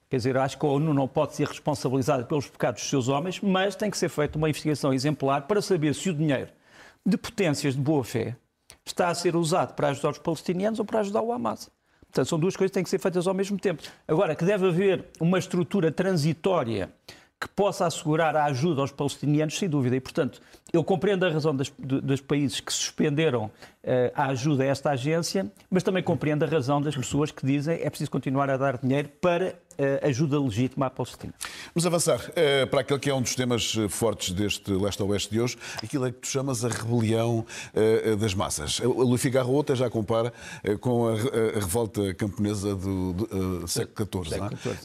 Quer 0.10 0.18
dizer, 0.18 0.38
acho 0.38 0.58
que 0.58 0.66
a 0.66 0.70
ONU 0.70 0.94
não 0.94 1.08
pode 1.08 1.36
ser 1.36 1.48
responsabilizada 1.48 2.24
pelos 2.24 2.48
pecados 2.48 2.82
dos 2.82 2.90
seus 2.90 3.08
homens, 3.08 3.40
mas 3.42 3.76
tem 3.76 3.90
que 3.90 3.98
ser 3.98 4.10
feita 4.10 4.38
uma 4.38 4.50
investigação 4.50 4.94
exemplar 4.94 5.48
para 5.48 5.62
saber 5.62 5.96
se 5.96 6.10
o 6.10 6.14
dinheiro 6.14 6.50
de 7.06 7.18
potências 7.18 7.76
de 7.76 7.82
boa 7.82 8.04
fé 8.04 8.36
está 8.86 9.10
a 9.10 9.16
ser 9.16 9.36
usado 9.36 9.74
para 9.74 9.90
ajudar 9.90 10.12
os 10.12 10.18
palestinianos 10.20 10.80
ou 10.80 10.86
para 10.86 11.00
ajudar 11.00 11.22
o 11.22 11.32
Hamas. 11.32 11.70
Portanto, 12.02 12.30
são 12.30 12.40
duas 12.40 12.56
coisas 12.56 12.72
que 12.72 12.76
têm 12.76 12.84
que 12.84 12.90
ser 12.90 13.00
feitas 13.00 13.28
ao 13.28 13.34
mesmo 13.34 13.58
tempo. 13.58 13.84
Agora, 14.08 14.36
que 14.36 14.46
deve 14.46 14.68
haver 14.68 15.06
uma 15.20 15.38
estrutura 15.38 15.92
transitória 15.92 16.90
que 17.40 17.50
possa 17.50 17.86
assegurar 17.86 18.36
a 18.36 18.46
ajuda 18.46 18.82
aos 18.82 18.92
palestinianos, 18.92 19.58
sem 19.58 19.68
dúvida. 19.68 19.96
E, 19.96 20.00
portanto, 20.00 20.42
eu 20.72 20.84
compreendo 20.84 21.26
a 21.26 21.30
razão 21.30 21.54
das, 21.54 21.72
dos 21.78 22.22
países 22.22 22.60
que 22.60 22.72
suspenderam 22.72 23.52
a 24.14 24.28
ajuda 24.28 24.64
a 24.64 24.68
esta 24.68 24.92
agência, 24.92 25.46
mas 25.70 25.84
também 25.84 26.02
compreendo 26.02 26.44
a 26.44 26.48
razão 26.48 26.82
das 26.82 26.96
pessoas 26.96 27.32
que 27.32 27.46
dizem 27.46 27.80
é 27.82 27.90
preciso 27.90 28.10
continuar 28.10 28.50
a 28.50 28.58
dar 28.58 28.78
dinheiro 28.78 29.10
para 29.22 29.56
ajuda 30.02 30.40
legítima 30.40 30.88
à 30.88 30.90
Palestina. 30.90 31.34
Vamos 31.74 31.86
avançar 31.86 32.20
uh, 32.20 32.68
para 32.68 32.82
aquele 32.82 33.00
que 33.00 33.10
é 33.10 33.14
um 33.14 33.22
dos 33.22 33.36
temas 33.36 33.76
eh, 33.78 33.90
fortes 33.90 34.32
deste 34.32 34.72
leste-oeste 34.72 35.30
de 35.32 35.42
hoje, 35.42 35.58
aquilo 35.84 36.06
é 36.06 36.12
que 36.12 36.20
tu 36.20 36.28
chamas 36.28 36.64
a 36.64 36.70
rebelião 36.70 37.46
uh, 37.74 38.16
das 38.16 38.34
massas. 38.34 38.80
O 38.80 39.04
Luís 39.04 39.22
Figarro 39.22 39.52
outra 39.52 39.76
já 39.76 39.90
compara 39.90 40.32
uh, 40.64 40.78
com 40.80 41.08
a, 41.08 41.14
a, 41.14 41.60
revolta 41.60 42.14
camponesa 42.14 42.76
do, 42.76 43.14
do 43.14 43.68
século 43.68 44.26
XIV. 44.26 44.36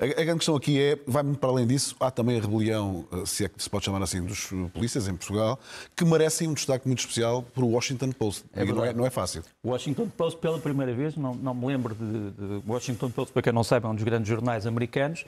É? 0.01 0.05
A, 0.05 0.21
a, 0.21 0.25
grande 0.25 0.39
questão 0.39 0.57
aqui 0.57 0.81
é, 0.81 0.99
vai 1.07 1.23
muito 1.23 1.39
para 1.39 1.51
além 1.51 1.67
disso, 1.67 1.95
há 2.01 2.11
também 2.11 2.39
a 2.39 2.41
rebelião, 2.41 3.07
se 3.25 3.45
é 3.45 3.49
que 3.49 3.63
se 3.63 3.71
pode 3.71 3.85
chamar 3.85 4.03
assim, 4.03 4.23
dos 4.23 4.49
polícias 4.73 5.07
em 5.07 5.15
Portugal, 5.15 5.59
que 5.97 6.05
merecem 6.05 6.49
um 6.49 6.55
destaque 6.55 6.87
muito 6.87 7.01
especial 7.01 7.43
para 7.43 7.65
o 7.65 7.71
Washington 7.71 8.11
Post. 8.13 8.45
É 8.53 8.65
não, 8.65 8.85
é, 8.91 8.93
não 8.93 9.07
é 9.07 9.11
fácil. 9.11 9.43
Washington 9.65 10.09
Post, 10.09 10.39
pela 10.41 10.59
primeira 10.59 10.93
vez, 10.93 11.17
não, 11.17 11.35
não 11.35 11.55
me 11.55 11.67
lembro 11.67 11.95
de, 11.95 12.31
de 12.31 12.63
Washington 12.67 13.11
Post, 13.11 13.33
para 13.33 13.43
quem 13.43 13.53
não 13.53 13.65
saiba, 13.65 13.89
é 13.89 13.91
um 13.91 13.95
dos 13.95 14.05
grandes 14.05 14.29
jornais 14.29 14.67
americanos 14.67 15.25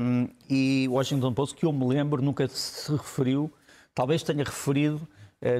um, 0.00 0.28
e 0.48 0.86
o 0.88 0.92
Washington 0.92 1.32
Post, 1.32 1.54
que 1.54 1.66
eu 1.66 1.72
me 1.72 1.86
lembro, 1.86 2.22
nunca 2.22 2.48
se 2.48 2.90
referiu, 2.92 3.52
talvez 3.94 4.22
tenha 4.22 4.44
referido 4.44 5.00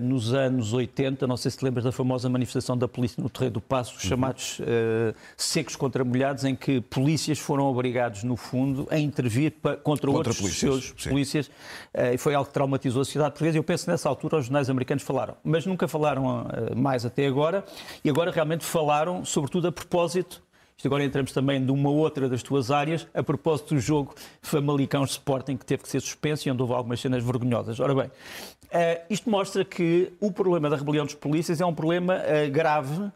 nos 0.02 0.32
anos 0.32 0.72
80, 0.72 1.26
não 1.26 1.36
sei 1.36 1.50
se 1.50 1.58
te 1.58 1.64
lembras 1.64 1.84
da 1.84 1.92
famosa 1.92 2.28
manifestação 2.28 2.76
da 2.78 2.88
polícia 2.88 3.22
no 3.22 3.28
Terreiro 3.28 3.54
do 3.54 3.60
Passo, 3.60 3.94
uhum. 3.94 4.00
chamados 4.00 4.58
uh, 4.60 5.14
secos 5.36 5.76
contra 5.76 6.02
molhados, 6.02 6.44
em 6.44 6.56
que 6.56 6.80
polícias 6.80 7.38
foram 7.38 7.64
obrigados, 7.64 8.24
no 8.24 8.36
fundo, 8.36 8.88
a 8.90 8.98
intervir 8.98 9.52
contra, 9.52 9.76
contra 9.76 10.10
outros 10.10 10.38
polícias, 10.38 10.58
seus 10.58 10.94
sim. 10.96 11.10
polícias, 11.10 11.46
uh, 11.48 12.14
e 12.14 12.18
foi 12.18 12.34
algo 12.34 12.48
que 12.48 12.54
traumatizou 12.54 13.02
a 13.02 13.04
sociedade 13.04 13.32
portuguesa. 13.32 13.58
Eu 13.58 13.64
penso 13.64 13.84
que 13.84 13.90
nessa 13.90 14.08
altura 14.08 14.38
os 14.38 14.46
jornais 14.46 14.70
americanos 14.70 15.02
falaram, 15.02 15.36
mas 15.44 15.66
nunca 15.66 15.86
falaram 15.86 16.46
mais 16.74 17.04
até 17.04 17.26
agora, 17.26 17.64
e 18.02 18.08
agora 18.08 18.30
realmente 18.30 18.64
falaram, 18.64 19.24
sobretudo 19.24 19.68
a 19.68 19.72
propósito 19.72 20.42
isto 20.76 20.88
agora 20.88 21.02
entramos 21.02 21.32
também 21.32 21.58
numa 21.58 21.88
outra 21.88 22.28
das 22.28 22.42
tuas 22.42 22.70
áreas, 22.70 23.08
a 23.14 23.22
propósito 23.22 23.74
do 23.74 23.80
jogo 23.80 24.14
Famalicão 24.42 25.04
Sporting, 25.04 25.56
que 25.56 25.64
teve 25.64 25.82
que 25.82 25.88
ser 25.88 26.00
suspenso 26.00 26.46
e 26.46 26.52
onde 26.52 26.60
houve 26.60 26.74
algumas 26.74 27.00
cenas 27.00 27.24
vergonhosas. 27.24 27.80
Ora 27.80 27.94
bem, 27.94 28.06
uh, 28.06 29.02
isto 29.08 29.30
mostra 29.30 29.64
que 29.64 30.12
o 30.20 30.30
problema 30.30 30.68
da 30.68 30.76
rebelião 30.76 31.06
dos 31.06 31.14
polícias 31.14 31.62
é 31.62 31.64
um 31.64 31.74
problema 31.74 32.16
uh, 32.16 32.50
grave 32.50 33.04
eh, 33.04 33.10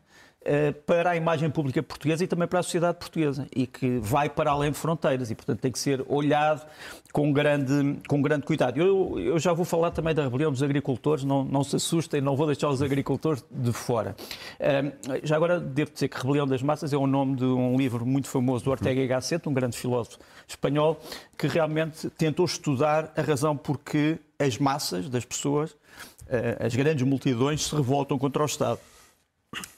para 0.87 1.11
a 1.11 1.17
imagem 1.17 1.51
pública 1.51 1.83
portuguesa 1.83 2.25
e 2.25 2.27
também 2.27 2.49
para 2.49 2.61
a 2.61 2.63
sociedade 2.63 2.99
portuguesa 2.99 3.47
e 3.55 3.67
que 3.67 3.99
vai 3.99 4.29
para 4.29 4.51
além 4.51 4.71
de 4.71 4.79
fronteiras 4.79 5.31
e, 5.31 5.35
portanto, 5.35 5.61
tem 5.61 5.71
que 5.71 5.79
ser 5.79 6.03
olhado 6.09 6.67
com 7.13 7.33
grande, 7.33 7.99
com 8.09 8.23
grande 8.23 8.45
cuidado. 8.45 8.79
Eu, 8.79 9.19
eu 9.19 9.39
já 9.39 9.53
vou 9.53 9.65
falar 9.65 9.91
também 9.91 10.15
da 10.15 10.23
rebelião 10.25 10.51
dos 10.51 10.63
agricultores, 10.63 11.25
não, 11.25 11.45
não 11.45 11.63
se 11.63 11.77
assustem, 11.77 12.21
não 12.21 12.37
vou 12.37 12.47
deixar 12.47 12.69
os 12.69 12.83
agricultores 12.83 13.45
de 13.51 13.73
fora. 13.73 14.17
Uh, 14.59 15.21
já 15.23 15.37
agora 15.37 15.61
devo 15.61 15.91
dizer 15.93 16.09
que 16.09 16.17
Rebelião 16.17 16.47
das 16.47 16.63
Massas 16.63 16.93
é 16.93 16.97
o 16.97 17.07
nome 17.07 17.37
de 17.37 17.45
um 17.45 17.77
livro 17.77 18.07
muito 18.07 18.29
famoso 18.29 18.65
do 18.65 18.71
Ortega 18.71 19.01
y 19.01 19.07
Gasset, 19.07 19.49
um 19.49 19.53
grande 19.53 19.77
filósofo 19.77 20.19
espanhol, 20.47 21.01
que 21.37 21.47
realmente 21.47 22.09
tentou 22.11 22.45
estudar 22.45 23.13
a 23.17 23.23
razão 23.23 23.57
porque 23.57 24.19
as 24.39 24.59
massas 24.59 25.09
das 25.09 25.25
pessoas, 25.25 25.73
uh, 25.73 26.65
as 26.65 26.75
grandes 26.75 27.07
multidões, 27.07 27.67
se 27.67 27.75
revoltam 27.75 28.19
contra 28.19 28.43
o 28.43 28.47
Estado. 28.47 28.79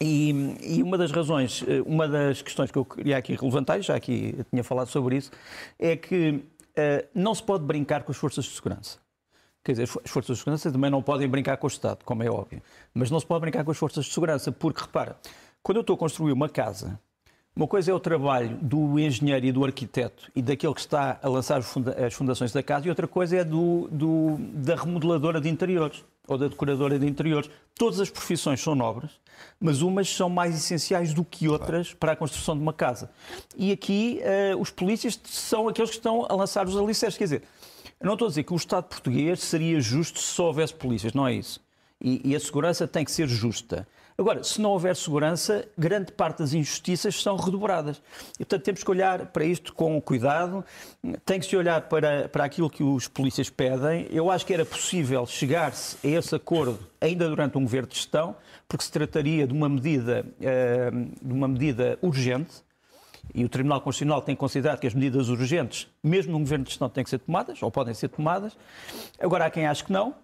E, 0.00 0.30
e, 0.60 0.82
uma 0.82 0.98
das 0.98 1.10
razões, 1.10 1.64
eh, 1.66 1.80
uma 1.86 2.06
das 2.06 2.42
questões 2.42 2.70
que 2.70 2.76
eu 2.76 2.84
queria 2.84 3.16
aqui 3.16 3.36
levantar, 3.40 3.80
já 3.80 3.96
aqui 3.96 4.36
tinha 4.50 4.62
falado 4.62 4.88
sobre 4.88 5.16
isso, 5.16 5.30
é 5.78 5.96
que 5.96 6.30
uh, 6.30 7.08
não 7.14 7.34
se 7.34 7.42
pode 7.42 7.64
brincar 7.64 8.02
com 8.02 8.12
as 8.12 8.18
forças 8.18 8.44
de 8.44 8.50
segurança. 8.50 8.98
Quer 9.64 9.72
dizer, 9.72 9.84
as 9.84 10.10
forças 10.10 10.36
de 10.36 10.42
segurança 10.42 10.70
também 10.70 10.90
não 10.90 11.02
podem 11.02 11.28
brincar 11.28 11.56
com 11.56 11.66
o 11.66 11.68
Estado, 11.68 12.04
como 12.04 12.22
é 12.22 12.30
óbvio. 12.30 12.60
Mas 12.92 13.10
não 13.10 13.18
se 13.18 13.26
pode 13.26 13.40
brincar 13.40 13.64
com 13.64 13.70
as 13.70 13.78
forças 13.78 14.04
de 14.04 14.12
segurança, 14.12 14.52
porque, 14.52 14.82
repara, 14.82 15.16
quando 15.62 15.76
eu 15.76 15.82
estou 15.82 15.94
a 15.94 15.98
construir 15.98 16.32
uma 16.32 16.48
casa, 16.48 17.00
uma 17.54 17.66
coisa 17.66 17.90
é 17.90 17.94
o 17.94 18.00
trabalho 18.00 18.58
do 18.60 18.98
engenheiro 18.98 19.46
e 19.46 19.52
do 19.52 19.64
arquiteto 19.64 20.30
e 20.34 20.42
daquele 20.42 20.74
que 20.74 20.80
está 20.80 21.18
a 21.22 21.28
lançar 21.28 21.60
as 22.04 22.14
fundações 22.14 22.52
da 22.52 22.62
casa, 22.62 22.86
e 22.86 22.90
outra 22.90 23.06
coisa 23.06 23.36
é 23.36 23.44
do, 23.44 23.88
do 23.90 24.36
da 24.54 24.74
remodeladora 24.74 25.40
de 25.40 25.48
interiores 25.48 26.04
ou 26.32 26.38
da 26.38 26.48
decoradora 26.48 26.98
de 26.98 27.06
interiores. 27.06 27.50
Todas 27.74 28.00
as 28.00 28.10
profissões 28.10 28.60
são 28.60 28.74
nobres, 28.74 29.10
mas 29.60 29.82
umas 29.82 30.08
são 30.08 30.28
mais 30.28 30.56
essenciais 30.56 31.14
do 31.14 31.24
que 31.24 31.48
outras 31.48 31.94
para 31.94 32.12
a 32.12 32.16
construção 32.16 32.56
de 32.56 32.62
uma 32.62 32.72
casa. 32.72 33.10
E 33.56 33.72
aqui 33.72 34.20
uh, 34.54 34.60
os 34.60 34.70
polícias 34.70 35.18
são 35.24 35.68
aqueles 35.68 35.90
que 35.90 35.96
estão 35.96 36.26
a 36.28 36.34
lançar 36.34 36.66
os 36.66 36.76
alicerces. 36.76 37.16
Quer 37.16 37.24
dizer, 37.24 37.42
não 38.00 38.14
estou 38.14 38.26
a 38.26 38.28
dizer 38.28 38.42
que 38.42 38.52
o 38.52 38.56
Estado 38.56 38.84
português 38.84 39.40
seria 39.40 39.80
justo 39.80 40.18
se 40.18 40.26
só 40.26 40.46
houvesse 40.46 40.74
polícias, 40.74 41.12
não 41.12 41.26
é 41.26 41.34
isso. 41.34 41.60
E, 42.00 42.30
e 42.30 42.36
a 42.36 42.40
segurança 42.40 42.86
tem 42.86 43.04
que 43.04 43.12
ser 43.12 43.28
justa. 43.28 43.86
Agora, 44.16 44.44
se 44.44 44.60
não 44.60 44.70
houver 44.70 44.94
segurança, 44.94 45.66
grande 45.76 46.12
parte 46.12 46.38
das 46.38 46.52
injustiças 46.52 47.20
são 47.22 47.36
redobradas. 47.36 48.02
E, 48.34 48.38
portanto, 48.38 48.62
temos 48.62 48.84
que 48.84 48.90
olhar 48.90 49.26
para 49.26 49.44
isto 49.44 49.72
com 49.72 50.00
cuidado, 50.00 50.64
tem 51.24 51.40
que 51.40 51.46
se 51.46 51.56
olhar 51.56 51.82
para, 51.82 52.28
para 52.28 52.44
aquilo 52.44 52.68
que 52.68 52.82
os 52.82 53.08
polícias 53.08 53.48
pedem. 53.48 54.06
Eu 54.10 54.30
acho 54.30 54.44
que 54.44 54.52
era 54.52 54.64
possível 54.64 55.26
chegar-se 55.26 55.96
a 56.06 56.10
esse 56.10 56.34
acordo 56.34 56.78
ainda 57.00 57.28
durante 57.28 57.56
um 57.58 57.62
governo 57.62 57.88
de 57.88 57.96
gestão, 57.96 58.36
porque 58.68 58.84
se 58.84 58.92
trataria 58.92 59.46
de 59.46 59.52
uma 59.52 59.68
medida, 59.68 60.24
eh, 60.40 60.90
de 61.20 61.32
uma 61.32 61.48
medida 61.48 61.98
urgente, 62.00 62.62
e 63.34 63.44
o 63.44 63.48
Tribunal 63.48 63.80
Constitucional 63.80 64.20
tem 64.20 64.36
considerado 64.36 64.78
que 64.78 64.86
as 64.86 64.94
medidas 64.94 65.28
urgentes, 65.28 65.88
mesmo 66.02 66.32
num 66.32 66.40
governo 66.40 66.64
de 66.64 66.70
gestão, 66.70 66.88
têm 66.88 67.02
que 67.02 67.10
ser 67.10 67.18
tomadas, 67.18 67.62
ou 67.62 67.70
podem 67.70 67.94
ser 67.94 68.08
tomadas. 68.08 68.56
Agora, 69.18 69.46
há 69.46 69.50
quem 69.50 69.66
ache 69.66 69.84
que 69.84 69.92
não. 69.92 70.14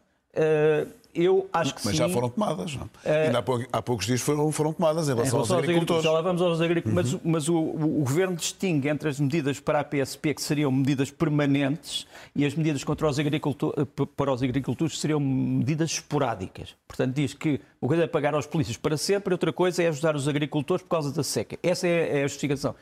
Eu 1.15 1.49
acho 1.53 1.75
que 1.75 1.81
Mas 1.85 1.93
sim. 1.93 1.99
já 1.99 2.09
foram 2.09 2.29
tomadas. 2.29 2.77
Não? 2.77 2.89
É? 3.05 3.27
Ainda 3.27 3.39
há, 3.39 3.43
pou, 3.43 3.65
há, 3.73 3.83
poucos 3.83 4.07
dias 4.07 4.21
foram, 4.21 4.53
foram 4.53 4.73
tomadas 4.73 5.09
em 5.09 5.15
relação, 5.15 5.27
em 5.27 5.33
relação 5.33 5.57
aos, 5.57 5.65
agricultores. 5.65 6.05
Já 6.05 6.13
lá 6.13 6.21
vamos 6.21 6.43
aos 6.43 6.61
agricultores. 6.61 7.13
Uhum. 7.15 7.21
Mas, 7.25 7.33
mas 7.33 7.49
o, 7.49 7.57
o, 7.57 8.05
Governo 8.09 8.37
distingue 8.37 8.89
entre 8.89 9.09
as 9.09 9.19
medidas 9.19 9.59
para 9.59 9.81
a 9.81 9.85
PSP, 9.85 10.35
que 10.35 10.43
seriam 10.43 10.71
medidas 10.71 11.11
permanentes, 11.11 12.07
e 12.37 12.45
as 12.45 12.55
medidas 12.55 12.85
contra 12.85 13.09
os 13.09 13.19
agricultores, 13.19 13.83
eh, 13.83 14.07
para 14.17 14.33
os 14.33 14.43
agricultores 14.43 14.99
seriam 15.01 15.19
medidas 15.19 15.93
esporádicas. 15.93 16.75
Portanto, 16.87 17.15
diz 17.15 17.33
que 17.35 17.61
uma 17.81 17.89
coisa 17.89 18.05
é 18.05 18.07
pagar 18.07 18.35
aos 18.35 18.47
polícias 18.47 18.77
para 18.77 18.97
sempre, 18.97 19.33
outra 19.33 19.53
coisa 19.53 19.83
é 19.83 19.89
ajudar 19.89 20.15
os 20.15 20.29
agricultores 20.29 20.83
por 20.83 20.91
causa 20.91 21.13
da 21.13 21.23
seca. 21.23 21.59
Essa 21.63 21.87
é, 21.87 22.21
é 22.21 22.25
a 22.25 22.27
justificação. 22.29 22.75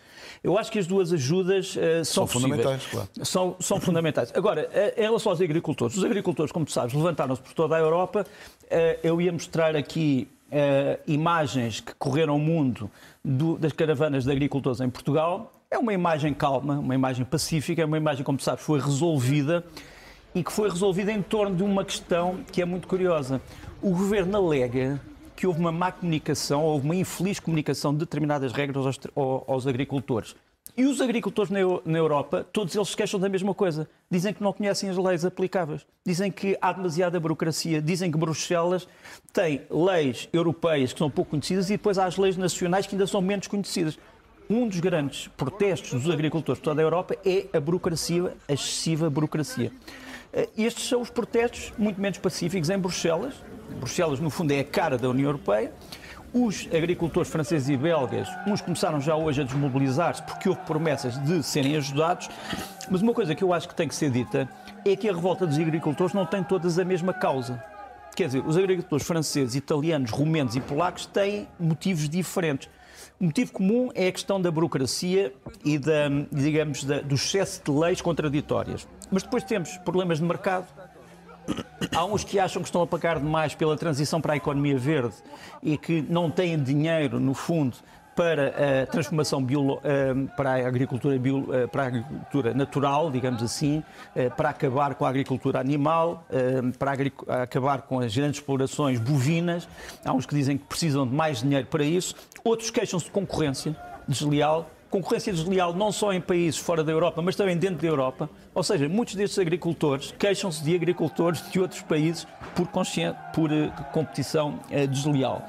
Eu 0.43 0.59
acho 0.59 0.71
que 0.71 0.79
as 0.79 0.87
duas 0.87 1.13
ajudas 1.13 1.77
uh, 1.77 2.05
são, 2.05 2.27
são 2.27 2.27
fundamentais. 2.27 2.87
Claro. 2.87 3.09
São, 3.23 3.57
são 3.61 3.81
fundamentais. 3.81 4.33
Agora, 4.35 4.69
em 4.97 5.03
relação 5.03 5.31
aos 5.33 5.41
agricultores, 5.41 5.97
os 5.97 6.05
agricultores, 6.05 6.51
como 6.51 6.65
tu 6.65 6.73
sabes, 6.73 6.95
levantaram-se 6.95 7.43
por 7.43 7.53
toda 7.53 7.77
a 7.77 7.79
Europa 7.79 8.16
eh, 8.71 8.99
eu 9.03 9.21
ia 9.21 9.33
mostrar 9.33 9.75
aqui 9.75 10.29
uh, 10.47 11.01
imagens 11.07 11.81
que 11.81 11.95
correram 11.95 12.37
o 12.37 12.39
mundo 12.39 12.91
do, 13.25 13.59
das 13.59 13.73
caravanas 13.73 14.25
de 14.25 14.31
agricultores 14.31 14.81
em 14.81 14.89
Portugal 14.89 15.53
é 15.71 15.79
uma 15.79 15.93
imagem 15.93 16.33
calma, 16.33 16.79
uma 16.79 16.95
imagem 16.95 17.25
pacífica, 17.25 17.83
é 17.83 17.85
uma 17.85 17.97
imagem, 17.97 18.25
como 18.25 18.41
sabes, 18.41 18.65
foi 18.65 18.81
resolvida 18.81 19.65
e 20.35 20.43
que 20.45 20.53
foi 20.53 20.69
resolvida 20.69 21.11
em 21.11 21.23
torno 21.23 21.57
de 21.57 21.63
uma 21.63 21.85
questão 21.85 22.39
que 22.53 22.63
é 22.63 22.65
muito 22.65 22.87
curiosa. 22.87 23.41
O 23.83 23.91
governo 23.91 24.37
alega 24.37 25.01
que 25.35 25.47
houve 25.47 25.61
uma 25.61 25.73
má 25.73 25.93
comunicação, 25.93 26.65
houve 26.65 26.85
uma 26.85 26.97
infeliz 26.97 27.41
comunicação 27.41 27.93
de 27.93 27.99
determinadas 27.99 28.53
regras 28.53 28.87
aos, 28.87 29.01
aos 29.47 29.67
agricultores. 29.67 30.35
E 30.77 30.85
os 30.85 31.01
agricultores 31.01 31.51
na, 31.51 31.61
na 31.87 31.99
Europa, 31.99 32.47
todos 32.53 32.77
eles 32.77 32.89
se 32.89 32.97
queixam 32.97 33.19
da 33.19 33.31
mesma 33.31 33.55
coisa. 33.55 33.89
Dizem 34.11 34.35
que 34.35 34.43
não 34.43 34.53
conhecem 34.53 34.91
as 34.91 34.99
leis 34.99 35.25
aplicáveis. 35.25 35.87
Dizem 36.05 36.31
que 36.31 36.59
há 36.61 36.71
demasiada 36.71 37.19
burocracia. 37.19 37.81
Dizem 37.81 38.13
que 38.13 38.19
Bruxelas 38.19 38.87
tem 39.33 39.63
leis 39.71 40.29
europeias 40.35 40.93
que 40.93 40.99
são 40.99 41.11
pouco 41.11 41.31
conhecidas 41.31 41.71
e 41.71 41.73
depois 41.73 41.97
há 41.97 42.05
as 42.05 42.19
leis 42.19 42.37
nacionais 42.37 42.87
que 42.87 42.95
ainda 42.95 43.07
são 43.07 43.23
menos 43.23 43.47
conhecidas. 43.47 43.99
Um 44.51 44.69
dos 44.69 44.79
grandes 44.79 45.29
protestos 45.29 46.03
dos 46.03 46.13
agricultores 46.13 46.59
de 46.59 46.65
toda 46.65 46.83
a 46.83 46.85
Europa 46.85 47.17
é 47.25 47.47
a 47.55 47.59
burocracia, 47.59 48.35
a 48.47 48.53
excessiva 48.53 49.09
burocracia. 49.09 49.73
Eh, 50.31 50.49
estes 50.59 50.87
são 50.87 51.01
os 51.01 51.09
protestos 51.09 51.73
muito 51.79 51.99
menos 51.99 52.19
pacíficos 52.19 52.69
em 52.69 52.79
Bruxelas. 52.79 53.35
Bruxelas, 53.79 54.21
no 54.21 54.29
fundo, 54.29 54.53
é 54.53 54.61
a 54.61 54.65
cara 54.65 54.99
da 54.99 55.09
União 55.09 55.31
Europeia. 55.31 55.73
Os 56.39 56.69
agricultores 56.71 57.31
franceses 57.31 57.67
e 57.71 57.79
belgas, 57.79 58.29
uns 58.47 58.61
começaram 58.61 59.01
já 59.01 59.17
hoje 59.17 59.41
a 59.41 59.45
desmobilizar-se 59.45 60.23
porque 60.23 60.51
houve 60.51 60.61
promessas 60.67 61.19
de 61.25 61.43
serem 61.43 61.75
ajudados, 61.79 62.29
mas 62.91 63.01
uma 63.01 63.15
coisa 63.15 63.35
que 63.35 63.43
eu 63.43 63.55
acho 63.55 63.67
que 63.67 63.75
tem 63.75 63.89
que 63.89 63.95
ser 63.95 64.11
dita 64.11 64.47
é 64.85 64.95
que 64.95 65.09
a 65.09 65.15
revolta 65.15 65.47
dos 65.47 65.59
agricultores 65.59 66.13
não 66.13 66.27
tem 66.27 66.45
todas 66.45 66.79
a 66.79 66.85
mesma 66.85 67.15
causa. 67.15 67.65
Quer 68.15 68.27
dizer, 68.27 68.47
os 68.47 68.55
agricultores 68.59 69.07
franceses, 69.07 69.55
italianos, 69.55 70.11
romenos 70.11 70.55
e 70.55 70.61
polacos 70.61 71.07
têm 71.07 71.49
motivos 71.59 72.07
diferentes. 72.07 72.69
O 73.19 73.25
motivo 73.25 73.53
comum 73.53 73.89
é 73.95 74.09
a 74.09 74.13
questão 74.13 74.39
da 74.39 74.51
burocracia 74.51 75.33
e 75.65 75.79
da, 75.79 76.11
digamos, 76.31 76.85
da, 76.85 77.01
do 77.01 77.15
excesso 77.15 77.63
de 77.65 77.71
leis 77.71 78.03
contraditórias. 78.03 78.87
Mas 79.11 79.23
depois 79.23 79.43
temos 79.43 79.79
problemas 79.79 80.19
de 80.19 80.25
mercado, 80.25 80.67
Há 81.95 82.05
uns 82.05 82.25
que 82.25 82.39
acham 82.39 82.63
que 82.63 82.69
estão 82.69 82.83
a 82.83 82.87
pagar 82.87 83.19
demais 83.19 83.55
pela 83.55 83.77
transição 83.77 84.21
para 84.21 84.35
a 84.35 84.37
economia 84.37 84.79
verde 84.79 85.15
e 85.63 85.77
que 85.77 86.03
não 86.03 86.31
têm 86.31 86.63
dinheiro, 86.63 87.19
no 87.21 87.35
fundo, 87.35 87.77
para 88.17 88.83
a 88.83 88.87
transformação 88.87 89.45
bio, 89.45 89.79
eh, 89.85 90.15
para 90.35 90.53
a 90.53 90.67
agricultura 90.67 91.19
bio, 91.19 91.47
eh, 91.55 91.67
para 91.67 91.83
a 91.83 91.87
agricultura 91.87 92.55
natural, 92.55 93.11
digamos 93.11 93.43
assim, 93.43 93.83
eh, 94.15 94.31
para 94.31 94.49
acabar 94.49 94.95
com 94.95 95.05
a 95.05 95.09
agricultura 95.11 95.61
animal, 95.61 96.25
para 96.79 97.43
acabar 97.43 97.83
com 97.83 98.01
as 98.01 98.17
grandes 98.17 98.41
explorações 98.41 98.99
bovinas. 98.99 99.69
Há 100.03 100.15
uns 100.15 100.25
que 100.25 100.35
dizem 100.35 100.57
que 100.57 100.65
precisam 100.65 101.07
de 101.07 101.15
mais 101.15 101.43
dinheiro 101.43 101.67
para 101.67 101.85
isso. 101.85 102.15
Outros 102.43 102.71
queixam-se 102.71 103.05
de 103.05 103.11
concorrência 103.11 103.77
desleal 104.09 104.71
concorrência 104.91 105.33
desleal 105.33 105.75
não 105.75 105.91
só 105.93 106.13
em 106.13 106.21
países 106.21 106.59
fora 106.59 106.83
da 106.83 106.93
Europa, 106.93 107.21
mas 107.23 107.37
também 107.37 107.57
dentro 107.57 107.79
da 107.79 107.87
Europa. 107.87 108.29
Ou 108.55 108.63
seja, 108.63 108.89
muitos 108.89 109.15
destes 109.15 109.39
agricultores 109.39 110.15
queixam-se 110.19 110.63
de 110.63 110.75
agricultores 110.75 111.49
de 111.51 111.61
outros 111.61 111.83
países 111.83 112.27
por, 112.55 112.69
por 113.35 113.51
uh, 113.51 113.73
competição 113.93 114.61
uh, 114.71 114.87
desleal. 114.87 115.43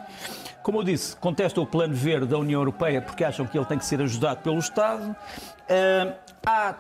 Como 0.64 0.80
eu 0.80 0.84
disse, 0.84 1.16
contestam 1.16 1.64
o 1.64 1.68
plano 1.68 1.94
verde 1.94 2.28
da 2.28 2.38
União 2.38 2.60
Europeia 2.60 3.02
porque 3.02 3.24
acham 3.24 3.46
que 3.46 3.58
ele 3.58 3.66
tem 3.66 3.78
que 3.78 3.86
ser 3.86 4.02
ajudado 4.02 4.42
pelo 4.42 4.60
Estado. 4.60 5.12
Uh, 5.12 6.14
há 6.46 6.76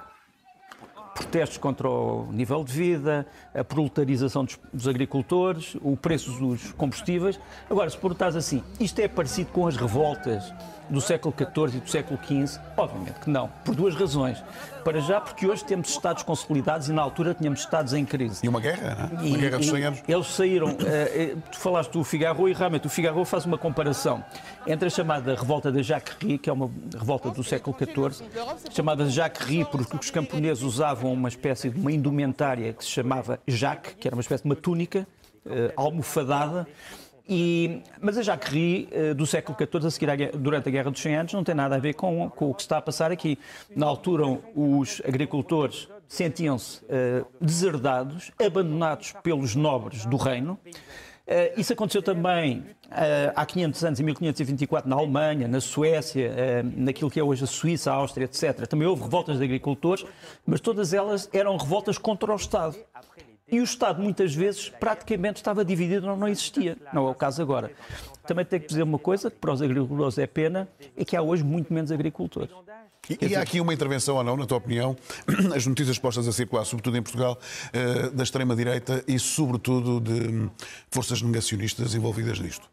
protestos 1.18 1.58
contra 1.58 1.90
o 1.90 2.32
nível 2.32 2.64
de 2.64 2.72
vida, 2.72 3.26
a 3.54 3.64
proletarização 3.64 4.46
dos, 4.72 4.88
agricultores, 4.88 5.76
o 5.82 5.98
preço 5.98 6.32
dos 6.32 6.72
combustíveis. 6.74 7.40
Agora, 7.70 7.90
se 7.90 7.98
perguntares 7.98 8.36
assim, 8.36 8.64
isto 8.80 9.00
é 9.00 9.08
parecido 9.08 9.52
com 9.52 9.66
as 9.68 9.76
revoltas 9.76 10.54
do 10.90 11.02
século 11.02 11.34
XIV 11.36 11.78
e 11.78 11.80
do 11.82 11.90
século 11.90 12.20
XV? 12.24 12.60
Obviamente 12.76 13.20
que 13.20 13.30
não, 13.30 13.50
por 13.64 13.76
duas 13.76 13.96
razões. 13.96 14.44
Para 14.84 15.02
já, 15.02 15.20
porque 15.20 15.46
hoje 15.46 15.66
temos 15.66 15.90
Estados 15.90 16.24
consolidados 16.24 16.88
e 16.88 16.94
na 16.94 17.02
altura 17.02 17.34
tínhamos 17.34 17.60
Estados 17.60 17.94
em 17.94 18.06
crise. 18.06 18.46
E 18.46 18.48
uma 18.48 18.62
guerra, 18.62 19.10
não 19.12 19.20
é? 19.20 19.24
Uma 19.28 19.38
guerra 19.38 19.58
dos 19.58 19.68
100 19.68 19.84
anos. 19.84 20.04
Eles 20.08 20.28
saíram, 20.28 20.70
uh, 20.70 21.42
tu 21.52 21.60
falaste 21.60 21.92
do 21.92 22.04
Figaro 22.04 22.48
e 22.48 22.54
realmente 22.54 22.88
o 22.88 22.90
Figaro 22.90 23.24
faz 23.26 23.46
uma 23.46 23.58
comparação 23.58 24.24
entre 24.66 24.88
a 24.88 24.90
chamada 24.90 25.36
revolta 25.36 25.72
da 25.72 25.82
Jacquerie, 25.82 26.38
que 26.38 26.50
é 26.50 26.54
uma 26.54 26.70
revolta 26.94 27.30
do 27.32 27.44
século 27.44 27.76
XIV, 27.78 28.26
chamada 28.72 29.10
Jacquerie 29.10 29.66
porque 29.66 29.98
os 29.98 30.10
camponeses 30.10 30.64
usavam 30.64 31.12
uma 31.12 31.28
espécie 31.28 31.70
de 31.70 31.80
uma 31.80 31.92
indumentária 31.92 32.72
que 32.72 32.84
se 32.84 32.92
chamava 32.92 33.40
Jacques, 33.46 33.96
que 34.00 34.08
era 34.08 34.16
uma 34.16 34.22
espécie 34.22 34.44
de 34.44 34.50
uma 34.50 34.56
túnica 34.56 35.08
uh, 35.46 35.74
almofadada, 35.76 36.68
e, 37.28 37.82
mas 38.00 38.18
a 38.18 38.22
Jacquerie 38.22 38.88
uh, 38.92 39.16
do 39.16 39.26
século 39.26 39.58
XIV, 39.58 39.88
a 39.88 39.92
seguir 39.92 40.10
à, 40.10 40.16
durante 40.38 40.70
a 40.70 40.72
Guerra 40.72 40.92
dos 40.92 41.02
100 41.02 41.16
Anos, 41.16 41.34
não 41.34 41.44
tem 41.44 41.56
nada 41.56 41.76
a 41.76 41.80
ver 41.80 41.94
com, 41.94 42.30
com 42.30 42.50
o 42.50 42.54
que 42.54 42.62
está 42.62 42.78
a 42.78 42.82
passar 42.82 43.12
aqui. 43.12 43.38
Na 43.76 43.86
altura, 43.86 44.24
os 44.56 45.02
agricultores 45.06 45.88
sentiam-se 46.08 46.84
uh, 46.86 47.26
deserdados, 47.42 48.32
abandonados 48.40 49.14
pelos 49.24 49.56
nobres 49.56 50.06
do 50.06 50.16
reino. 50.16 50.58
Uh, 51.28 51.60
isso 51.60 51.74
aconteceu 51.74 52.02
também 52.02 52.60
uh, 52.86 53.34
há 53.36 53.46
500 53.46 53.84
anos, 53.84 54.00
em 54.00 54.04
1524, 54.04 54.90
na 54.90 54.96
Alemanha, 54.96 55.46
na 55.46 55.60
Suécia, 55.60 56.32
uh, 56.32 56.72
naquilo 56.82 57.12
que 57.12 57.20
é 57.20 57.24
hoje 57.24 57.44
a 57.44 57.48
Suíça, 57.48 57.92
a 57.92 57.96
Áustria, 57.96 58.24
etc. 58.24 58.66
Também 58.66 58.88
houve 58.88 59.04
revoltas 59.04 59.38
de 59.38 59.44
agricultores, 59.44 60.06
mas 60.46 60.62
todas 60.62 60.94
elas 60.94 61.30
eram 61.34 61.58
revoltas 61.58 61.98
contra 61.98 62.32
o 62.32 62.36
Estado. 62.38 62.78
E 63.50 63.62
o 63.62 63.64
Estado, 63.64 64.02
muitas 64.02 64.36
vezes, 64.36 64.68
praticamente 64.68 65.38
estava 65.38 65.64
dividido, 65.64 66.06
não, 66.06 66.18
não 66.18 66.28
existia. 66.28 66.78
Não 66.92 67.08
é 67.08 67.12
o 67.12 67.16
caso 67.16 67.42
agora. 67.42 67.72
Também 68.26 68.44
tenho 68.44 68.62
que 68.62 68.68
dizer 68.68 68.84
uma 68.84 69.00
coisa, 69.00 69.32
que 69.32 69.38
para 69.38 69.54
os 69.54 69.62
agricultores 69.62 70.18
é 70.18 70.28
pena, 70.28 70.68
é 70.98 71.06
que 71.06 71.16
há 71.16 71.22
hoje 71.22 71.46
muito 71.46 71.74
menos 71.74 71.90
agricultores. 71.90 72.50
E, 73.10 73.18
e 73.26 73.36
há 73.36 73.42
aqui 73.42 73.62
uma 73.62 73.74
intervenção 73.74 74.18
ou 74.18 74.24
não, 74.24 74.36
na 74.36 74.46
tua 74.46 74.58
opinião, 74.58 74.98
as 75.56 75.66
notícias 75.66 75.98
postas 75.98 76.28
a 76.28 76.34
circular, 76.34 76.66
sobretudo 76.66 76.98
em 76.98 77.02
Portugal, 77.02 77.40
eh, 77.72 78.10
da 78.10 78.24
extrema-direita 78.24 79.02
e, 79.08 79.18
sobretudo, 79.18 80.02
de 80.02 80.50
forças 80.92 81.22
negacionistas 81.22 81.96
envolvidas 81.96 82.40
nisto? 82.42 82.68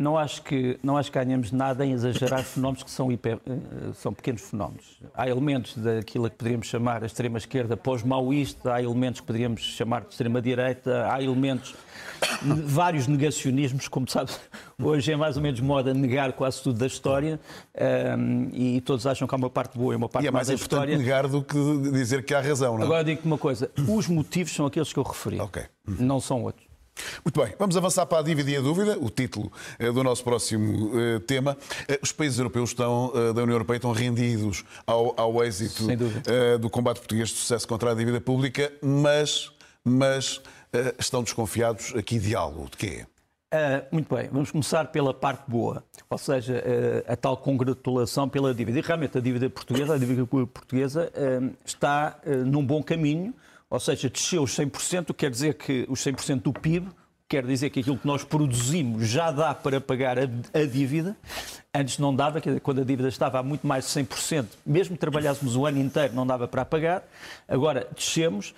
Não 0.00 0.16
acho 0.16 0.42
que 0.42 0.78
não 0.82 0.96
acho 0.96 1.12
que 1.12 1.18
ganhamos 1.18 1.52
nada 1.52 1.84
em 1.84 1.92
exagerar 1.92 2.42
fenómenos 2.42 2.82
que 2.82 2.90
são, 2.90 3.12
hiper, 3.12 3.38
eh, 3.46 3.92
são 3.92 4.14
pequenos 4.14 4.40
fenómenos. 4.40 4.98
Há 5.12 5.28
elementos 5.28 5.76
daquilo 5.76 6.30
que 6.30 6.36
poderíamos 6.36 6.68
chamar 6.68 7.02
a 7.02 7.06
extrema 7.06 7.36
esquerda 7.36 7.76
pós-maoísta, 7.76 8.72
há 8.72 8.82
elementos 8.82 9.20
que 9.20 9.26
poderíamos 9.26 9.60
chamar 9.60 10.00
de 10.00 10.08
extrema 10.08 10.40
direita, 10.40 11.06
há 11.12 11.22
elementos 11.22 11.74
vários 12.64 13.06
negacionismos, 13.06 13.88
como 13.88 14.08
sabes, 14.08 14.40
hoje 14.82 15.12
é 15.12 15.16
mais 15.16 15.36
ou 15.36 15.42
menos 15.42 15.60
moda 15.60 15.92
negar 15.92 16.32
quase 16.32 16.62
tudo 16.62 16.78
da 16.78 16.86
história 16.86 17.38
um, 17.74 17.82
ehm, 17.84 18.48
e 18.54 18.80
todos 18.80 19.06
acham 19.06 19.28
que 19.28 19.34
há 19.34 19.36
uma 19.36 19.50
parte 19.50 19.76
boa 19.76 19.92
e 19.92 19.96
uma 19.98 20.08
parte 20.08 20.24
e 20.24 20.28
é 20.28 20.30
mais 20.30 20.48
da 20.48 20.54
história. 20.54 20.96
negar 20.96 21.28
do 21.28 21.42
que 21.42 21.58
dizer 21.92 22.24
que 22.24 22.32
há 22.32 22.40
razão, 22.40 22.76
não 22.76 22.84
é? 22.84 22.86
Agora 22.86 23.04
digo-te 23.04 23.26
uma 23.26 23.36
coisa, 23.36 23.70
os 23.86 24.08
motivos 24.08 24.54
são 24.54 24.64
aqueles 24.64 24.90
que 24.94 24.98
eu 24.98 25.02
referi, 25.02 25.38
okay. 25.38 25.64
não 25.86 26.20
são 26.20 26.42
outros. 26.42 26.69
Muito 27.24 27.40
bem, 27.40 27.54
vamos 27.58 27.76
avançar 27.76 28.06
para 28.06 28.18
a 28.18 28.22
dívida 28.22 28.50
e 28.50 28.56
a 28.56 28.60
dúvida, 28.60 28.98
o 28.98 29.10
título 29.10 29.52
eh, 29.78 29.90
do 29.92 30.02
nosso 30.02 30.24
próximo 30.24 30.90
uh, 30.94 31.20
tema. 31.20 31.56
Uh, 31.88 31.98
os 32.02 32.12
países 32.12 32.38
europeus 32.38 32.70
estão, 32.70 33.12
da 33.34 33.42
União 33.42 33.54
Europeia 33.54 33.76
estão 33.76 33.92
rendidos 33.92 34.64
ao, 34.86 35.14
ao 35.18 35.44
êxito 35.44 35.84
do 36.60 36.70
combate 36.70 36.98
português 36.98 37.28
de 37.28 37.36
sucesso 37.36 37.66
contra 37.66 37.92
a 37.92 37.94
dívida 37.94 38.20
pública, 38.20 38.72
mas, 38.82 39.50
mas 39.84 40.40
estão 40.98 41.22
desconfiados 41.22 41.94
aqui 41.96 42.18
de 42.18 42.34
algo. 42.34 42.68
De 42.70 42.76
quê? 42.76 43.06
Uh, 43.52 43.82
muito 43.90 44.14
bem, 44.14 44.28
vamos 44.30 44.52
começar 44.52 44.84
pela 44.92 45.12
parte 45.12 45.42
boa, 45.50 45.82
ou 46.08 46.16
seja, 46.18 46.54
uh, 46.54 47.12
a 47.12 47.16
tal 47.16 47.36
congratulação 47.36 48.28
pela 48.28 48.54
dívida. 48.54 48.78
E 48.78 48.80
realmente 48.80 49.18
a 49.18 49.20
dívida 49.20 49.50
portuguesa, 49.50 49.94
a 49.94 49.98
dívida 49.98 50.24
portuguesa 50.24 51.10
uh, 51.16 51.52
está 51.64 52.20
num 52.46 52.64
bom 52.64 52.80
caminho, 52.80 53.34
ou 53.70 53.78
seja, 53.78 54.10
desceu 54.10 54.42
os 54.42 54.50
100%, 54.50 55.14
quer 55.14 55.30
dizer 55.30 55.54
que 55.54 55.86
os 55.88 56.00
100% 56.00 56.42
do 56.42 56.52
PIB, 56.52 56.88
quer 57.28 57.46
dizer 57.46 57.70
que 57.70 57.78
aquilo 57.78 57.96
que 57.96 58.06
nós 58.06 58.24
produzimos 58.24 59.06
já 59.06 59.30
dá 59.30 59.54
para 59.54 59.80
pagar 59.80 60.18
a, 60.18 60.22
a 60.52 60.64
dívida. 60.64 61.16
Antes 61.72 61.96
não 61.98 62.12
dava, 62.14 62.40
quando 62.60 62.80
a 62.80 62.84
dívida 62.84 63.08
estava 63.08 63.38
a 63.38 63.42
muito 63.44 63.64
mais 63.64 63.84
de 63.84 64.02
100%, 64.02 64.46
mesmo 64.66 64.96
trabalhássemos 64.96 65.54
o 65.54 65.64
ano 65.64 65.78
inteiro, 65.78 66.12
não 66.12 66.26
dava 66.26 66.48
para 66.48 66.64
pagar. 66.64 67.04
Agora 67.46 67.86
descemos. 67.94 68.52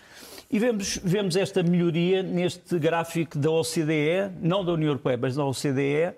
E 0.50 0.58
vemos, 0.58 0.98
vemos 1.04 1.36
esta 1.36 1.62
melhoria 1.62 2.22
neste 2.22 2.78
gráfico 2.78 3.38
da 3.38 3.50
OCDE, 3.50 4.32
não 4.40 4.64
da 4.64 4.72
União 4.72 4.88
Europeia, 4.88 5.18
mas 5.20 5.36
da 5.36 5.44
OCDE, 5.44 6.14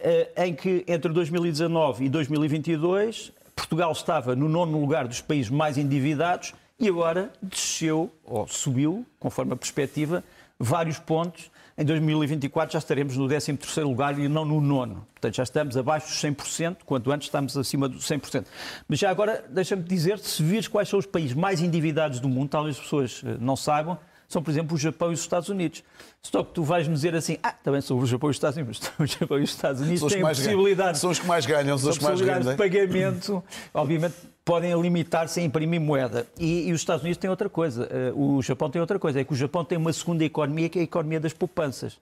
eh, 0.00 0.28
em 0.36 0.54
que 0.54 0.84
entre 0.86 1.10
2019 1.12 2.04
e 2.04 2.08
2022 2.10 3.32
Portugal 3.54 3.92
estava 3.92 4.34
no 4.34 4.48
nono 4.48 4.78
lugar 4.78 5.06
dos 5.06 5.20
países 5.20 5.50
mais 5.50 5.78
endividados 5.78 6.52
e 6.78 6.88
agora 6.88 7.32
desceu, 7.42 8.12
ou 8.24 8.46
subiu, 8.46 9.06
conforme 9.18 9.52
a 9.52 9.56
perspectiva, 9.56 10.24
vários 10.58 10.98
pontos. 10.98 11.50
Em 11.76 11.84
2024 11.84 12.72
já 12.72 12.78
estaremos 12.78 13.16
no 13.16 13.26
13º 13.26 13.82
lugar 13.82 14.18
e 14.18 14.28
não 14.28 14.44
no 14.44 14.60
nono. 14.60 15.06
Portanto, 15.12 15.34
já 15.34 15.42
estamos 15.42 15.76
abaixo 15.76 16.06
dos 16.06 16.22
100%, 16.22 16.78
quanto 16.84 17.10
antes 17.10 17.26
estamos 17.26 17.56
acima 17.56 17.88
dos 17.88 18.04
100%. 18.04 18.46
Mas 18.88 18.98
já 18.98 19.10
agora, 19.10 19.44
deixa-me 19.48 19.82
dizer, 19.82 20.18
se 20.18 20.42
vires 20.42 20.68
quais 20.68 20.88
são 20.88 20.98
os 20.98 21.06
países 21.06 21.34
mais 21.34 21.60
endividados 21.60 22.20
do 22.20 22.28
mundo, 22.28 22.50
talvez 22.50 22.76
as 22.76 22.82
pessoas 22.82 23.22
eh, 23.24 23.36
não 23.40 23.56
saibam, 23.56 23.98
são, 24.34 24.42
por 24.42 24.50
exemplo, 24.50 24.74
o 24.74 24.78
Japão 24.78 25.10
e 25.10 25.14
os 25.14 25.20
Estados 25.20 25.48
Unidos. 25.48 25.82
Só 26.20 26.42
que 26.42 26.52
tu 26.52 26.62
vais-me 26.62 26.92
dizer 26.92 27.14
assim, 27.14 27.38
ah, 27.42 27.52
também 27.52 27.80
são 27.80 27.96
o 27.96 28.04
Japão 28.04 28.28
e 28.28 28.32
os 28.32 28.36
Estados 28.36 28.56
Unidos, 28.56 28.80
mas 28.98 29.10
o 29.10 29.18
Japão 29.18 29.38
e 29.38 29.42
os 29.42 29.50
Estados 29.50 29.80
Unidos 29.80 30.12
têm 30.12 30.22
possibilidades... 30.22 31.00
São 31.00 31.10
os 31.10 31.18
que 31.18 31.26
mais 31.26 31.46
ganham, 31.46 31.78
são 31.78 31.90
os 31.90 31.98
que 31.98 32.04
mais 32.04 32.20
ganham. 32.20 32.40
de 32.40 32.56
pagamento, 32.56 33.42
obviamente, 33.72 34.14
podem 34.44 34.78
limitar-se 34.80 35.40
a 35.40 35.42
imprimir 35.42 35.80
moeda. 35.80 36.26
E, 36.38 36.68
e, 36.68 36.72
os 36.72 36.80
Estados 36.80 37.02
Unidos 37.02 37.18
têm 37.18 37.30
outra 37.30 37.48
coisa, 37.48 37.88
uh, 38.14 38.36
o 38.36 38.42
Japão 38.42 38.68
tem 38.68 38.80
outra 38.80 38.98
coisa, 38.98 39.20
é 39.20 39.24
que 39.24 39.32
o 39.32 39.36
Japão 39.36 39.64
tem 39.64 39.78
uma 39.78 39.92
segunda 39.92 40.24
economia 40.24 40.68
que 40.68 40.78
é 40.78 40.82
a 40.82 40.84
economia 40.84 41.20
das 41.20 41.32
poupanças. 41.32 41.96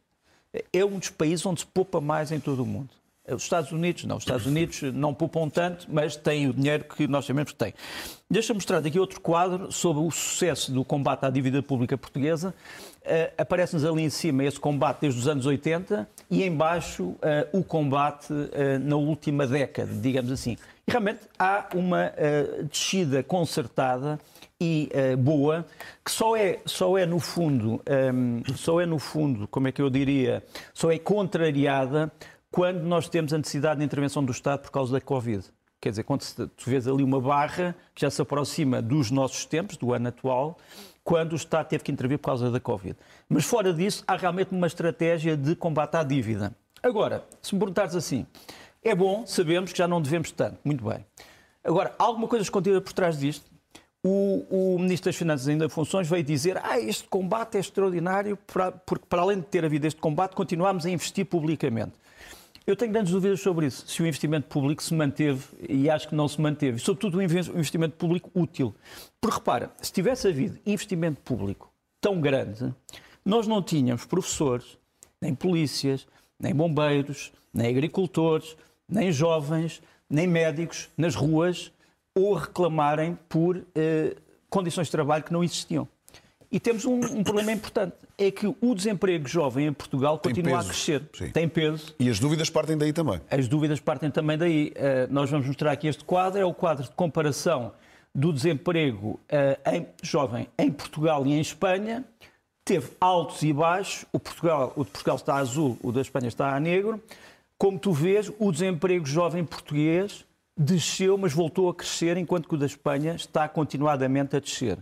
É 0.72 0.84
um 0.84 0.98
dos 0.98 1.10
países 1.10 1.44
onde 1.44 1.60
se 1.60 1.66
poupa 1.66 2.00
mais 2.00 2.32
em 2.32 2.40
todo 2.40 2.62
o 2.62 2.66
mundo. 2.66 2.90
Os 3.34 3.42
Estados 3.42 3.72
Unidos, 3.72 4.04
não, 4.04 4.16
os 4.16 4.22
Estados 4.22 4.46
Unidos 4.46 4.82
não 4.94 5.12
poupam 5.14 5.48
tanto, 5.48 5.86
mas 5.88 6.16
têm 6.16 6.48
o 6.48 6.52
dinheiro 6.52 6.84
que 6.84 7.06
nós 7.06 7.24
sabemos 7.24 7.52
que 7.52 7.58
têm. 7.58 7.74
Deixa-me 8.32 8.56
mostrar 8.56 8.78
aqui 8.78 8.98
outro 8.98 9.20
quadro 9.20 9.70
sobre 9.70 10.02
o 10.02 10.10
sucesso 10.10 10.72
do 10.72 10.82
combate 10.82 11.26
à 11.26 11.28
dívida 11.28 11.62
pública 11.62 11.98
portuguesa. 11.98 12.54
Uh, 13.02 13.30
Aparece-nos 13.36 13.84
ali 13.84 14.04
em 14.04 14.08
cima 14.08 14.42
esse 14.42 14.58
combate 14.58 15.02
desde 15.02 15.20
os 15.20 15.28
anos 15.28 15.44
80 15.44 16.08
e 16.30 16.42
em 16.42 16.50
baixo 16.50 17.02
uh, 17.02 17.18
o 17.52 17.62
combate 17.62 18.32
uh, 18.32 18.78
na 18.80 18.96
última 18.96 19.46
década, 19.46 19.92
digamos 19.92 20.32
assim. 20.32 20.56
E 20.86 20.90
realmente 20.90 21.20
há 21.38 21.68
uma 21.74 22.12
descida 22.68 23.22
concertada 23.22 24.18
e 24.60 24.90
boa 25.16 25.64
que 26.04 26.10
só 26.10 26.34
é, 26.36 26.58
só 26.66 26.98
é 26.98 27.06
no 27.06 27.20
fundo, 27.20 27.80
um, 28.12 28.42
só 28.56 28.80
é 28.80 28.86
no 28.86 28.98
fundo, 28.98 29.46
como 29.46 29.68
é 29.68 29.72
que 29.72 29.80
eu 29.80 29.88
diria, 29.88 30.42
só 30.74 30.90
é 30.90 30.98
contrariada 30.98 32.10
quando 32.52 32.82
nós 32.82 33.08
temos 33.08 33.32
a 33.32 33.38
necessidade 33.38 33.80
de 33.80 33.84
intervenção 33.84 34.22
do 34.22 34.30
Estado 34.30 34.60
por 34.60 34.70
causa 34.70 34.92
da 34.92 35.00
Covid. 35.00 35.42
Quer 35.80 35.88
dizer, 35.88 36.04
quando 36.04 36.22
tu 36.54 36.70
vês 36.70 36.86
ali 36.86 37.02
uma 37.02 37.18
barra 37.18 37.74
que 37.94 38.02
já 38.02 38.10
se 38.10 38.20
aproxima 38.20 38.82
dos 38.82 39.10
nossos 39.10 39.46
tempos, 39.46 39.78
do 39.78 39.92
ano 39.94 40.08
atual, 40.08 40.58
quando 41.02 41.32
o 41.32 41.36
Estado 41.36 41.66
teve 41.66 41.82
que 41.82 41.90
intervir 41.90 42.18
por 42.18 42.26
causa 42.26 42.50
da 42.50 42.60
Covid. 42.60 42.94
Mas 43.26 43.44
fora 43.44 43.72
disso, 43.72 44.04
há 44.06 44.16
realmente 44.16 44.52
uma 44.52 44.66
estratégia 44.66 45.34
de 45.34 45.56
combate 45.56 45.96
à 45.96 46.04
dívida. 46.04 46.54
Agora, 46.82 47.24
se 47.40 47.54
me 47.54 47.58
perguntares 47.58 47.96
assim, 47.96 48.26
é 48.84 48.94
bom, 48.94 49.26
sabemos 49.26 49.72
que 49.72 49.78
já 49.78 49.88
não 49.88 50.00
devemos 50.00 50.30
tanto. 50.30 50.58
Muito 50.62 50.84
bem. 50.84 51.04
Agora, 51.64 51.94
alguma 51.98 52.28
coisa 52.28 52.42
escondida 52.42 52.80
por 52.82 52.92
trás 52.92 53.18
disto? 53.18 53.50
O, 54.04 54.74
o, 54.74 54.78
Ministro 54.78 55.08
das 55.10 55.16
Finanças, 55.16 55.48
ainda 55.48 55.64
em 55.64 55.68
funções, 55.68 56.08
veio 56.08 56.22
dizer 56.22 56.60
ah, 56.62 56.78
este 56.78 57.04
combate 57.04 57.56
é 57.56 57.60
extraordinário, 57.60 58.36
porque 58.84 59.06
para 59.08 59.22
além 59.22 59.38
de 59.38 59.46
ter 59.46 59.64
havido 59.64 59.86
este 59.86 60.00
combate, 60.00 60.34
continuamos 60.34 60.84
a 60.84 60.90
investir 60.90 61.24
publicamente. 61.24 62.01
Eu 62.66 62.76
tenho 62.76 62.92
grandes 62.92 63.12
dúvidas 63.12 63.40
sobre 63.40 63.66
isso, 63.66 63.84
se 63.88 64.00
o 64.02 64.06
investimento 64.06 64.46
público 64.46 64.82
se 64.82 64.94
manteve 64.94 65.42
e 65.68 65.90
acho 65.90 66.08
que 66.08 66.14
não 66.14 66.28
se 66.28 66.40
manteve, 66.40 66.78
sobretudo 66.78 67.18
o 67.18 67.22
investimento 67.22 67.96
público 67.96 68.30
útil. 68.34 68.74
Porque 69.20 69.36
repara, 69.36 69.72
se 69.80 69.92
tivesse 69.92 70.28
havido 70.28 70.58
investimento 70.64 71.20
público 71.22 71.72
tão 72.00 72.20
grande, 72.20 72.72
nós 73.24 73.48
não 73.48 73.60
tínhamos 73.60 74.04
professores, 74.04 74.78
nem 75.20 75.34
polícias, 75.34 76.06
nem 76.38 76.54
bombeiros, 76.54 77.32
nem 77.52 77.68
agricultores, 77.68 78.56
nem 78.88 79.10
jovens, 79.10 79.82
nem 80.08 80.26
médicos 80.26 80.88
nas 80.96 81.14
ruas 81.14 81.72
ou 82.14 82.34
reclamarem 82.34 83.18
por 83.28 83.64
eh, 83.74 84.14
condições 84.48 84.86
de 84.86 84.92
trabalho 84.92 85.24
que 85.24 85.32
não 85.32 85.42
existiam. 85.42 85.88
E 86.52 86.60
temos 86.60 86.84
um, 86.84 86.96
um, 86.96 87.24
problema 87.24 87.50
importante, 87.50 87.94
é 88.18 88.30
que 88.30 88.46
o 88.46 88.74
desemprego 88.74 89.26
jovem 89.26 89.68
em 89.68 89.72
Portugal 89.72 90.18
Tem 90.18 90.34
continua 90.34 90.58
peso. 90.58 90.68
a 90.68 90.70
crescer. 90.70 91.02
Sim. 91.14 91.30
Tem 91.30 91.48
peso. 91.48 91.94
E 91.98 92.10
as 92.10 92.20
dúvidas 92.20 92.50
partem 92.50 92.76
daí 92.76 92.92
também. 92.92 93.18
As 93.30 93.48
dúvidas 93.48 93.80
partem 93.80 94.10
também 94.10 94.36
daí. 94.36 94.70
Uh, 94.76 95.10
nós 95.10 95.30
vamos 95.30 95.46
mostrar 95.46 95.72
aqui 95.72 95.88
este 95.88 96.04
quadro, 96.04 96.38
é 96.38 96.44
o 96.44 96.52
quadro 96.52 96.84
de 96.84 96.90
comparação 96.90 97.72
do 98.14 98.30
desemprego 98.34 99.18
uh, 99.32 99.72
em, 99.72 99.86
jovem 100.02 100.46
em 100.58 100.70
Portugal 100.70 101.26
e 101.26 101.32
em 101.32 101.40
Espanha. 101.40 102.04
Teve 102.62 102.90
altos 103.00 103.42
e 103.42 103.50
baixos, 103.50 104.04
o, 104.12 104.20
Portugal, 104.20 104.74
o 104.76 104.84
de 104.84 104.90
Portugal 104.90 105.16
está 105.16 105.36
azul, 105.36 105.78
o 105.82 105.90
da 105.90 106.02
Espanha 106.02 106.28
está 106.28 106.54
a 106.54 106.60
negro. 106.60 107.02
Como 107.56 107.78
tu 107.78 107.92
vês, 107.92 108.30
o 108.38 108.52
desemprego 108.52 109.06
jovem 109.06 109.42
português 109.42 110.24
desceu, 110.54 111.16
mas 111.16 111.32
voltou 111.32 111.70
a 111.70 111.74
crescer, 111.74 112.18
enquanto 112.18 112.46
que 112.46 112.54
o 112.54 112.58
da 112.58 112.66
Espanha 112.66 113.14
está 113.14 113.48
continuadamente 113.48 114.36
a 114.36 114.38
descer. 114.38 114.78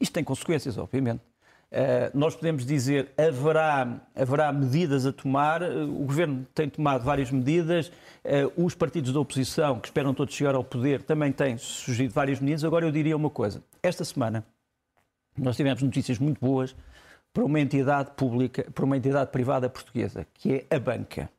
Isto 0.00 0.12
tem 0.12 0.24
consequências, 0.24 0.78
obviamente. 0.78 1.22
Uh, 1.70 2.08
nós 2.14 2.34
podemos 2.34 2.64
dizer 2.64 3.10
haverá 3.14 4.00
haverá 4.14 4.50
medidas 4.50 5.04
a 5.04 5.12
tomar. 5.12 5.62
Uh, 5.62 5.84
o 5.84 6.06
governo 6.06 6.46
tem 6.54 6.68
tomado 6.68 7.04
várias 7.04 7.30
medidas. 7.30 7.88
Uh, 8.24 8.64
os 8.64 8.74
partidos 8.74 9.12
da 9.12 9.20
oposição 9.20 9.78
que 9.78 9.88
esperam 9.88 10.14
todos 10.14 10.34
chegar 10.34 10.54
ao 10.54 10.64
poder 10.64 11.02
também 11.02 11.30
têm 11.30 11.58
sugerido 11.58 12.14
várias 12.14 12.40
medidas. 12.40 12.64
Agora 12.64 12.86
eu 12.86 12.90
diria 12.90 13.14
uma 13.14 13.28
coisa: 13.28 13.62
esta 13.82 14.02
semana 14.02 14.46
nós 15.36 15.56
tivemos 15.56 15.82
notícias 15.82 16.18
muito 16.18 16.40
boas 16.40 16.74
para 17.34 17.44
uma 17.44 17.60
entidade 17.60 18.12
pública, 18.16 18.66
para 18.72 18.84
uma 18.84 18.96
entidade 18.96 19.30
privada 19.30 19.68
portuguesa, 19.68 20.26
que 20.32 20.66
é 20.70 20.74
a 20.74 20.78
banca. 20.78 21.30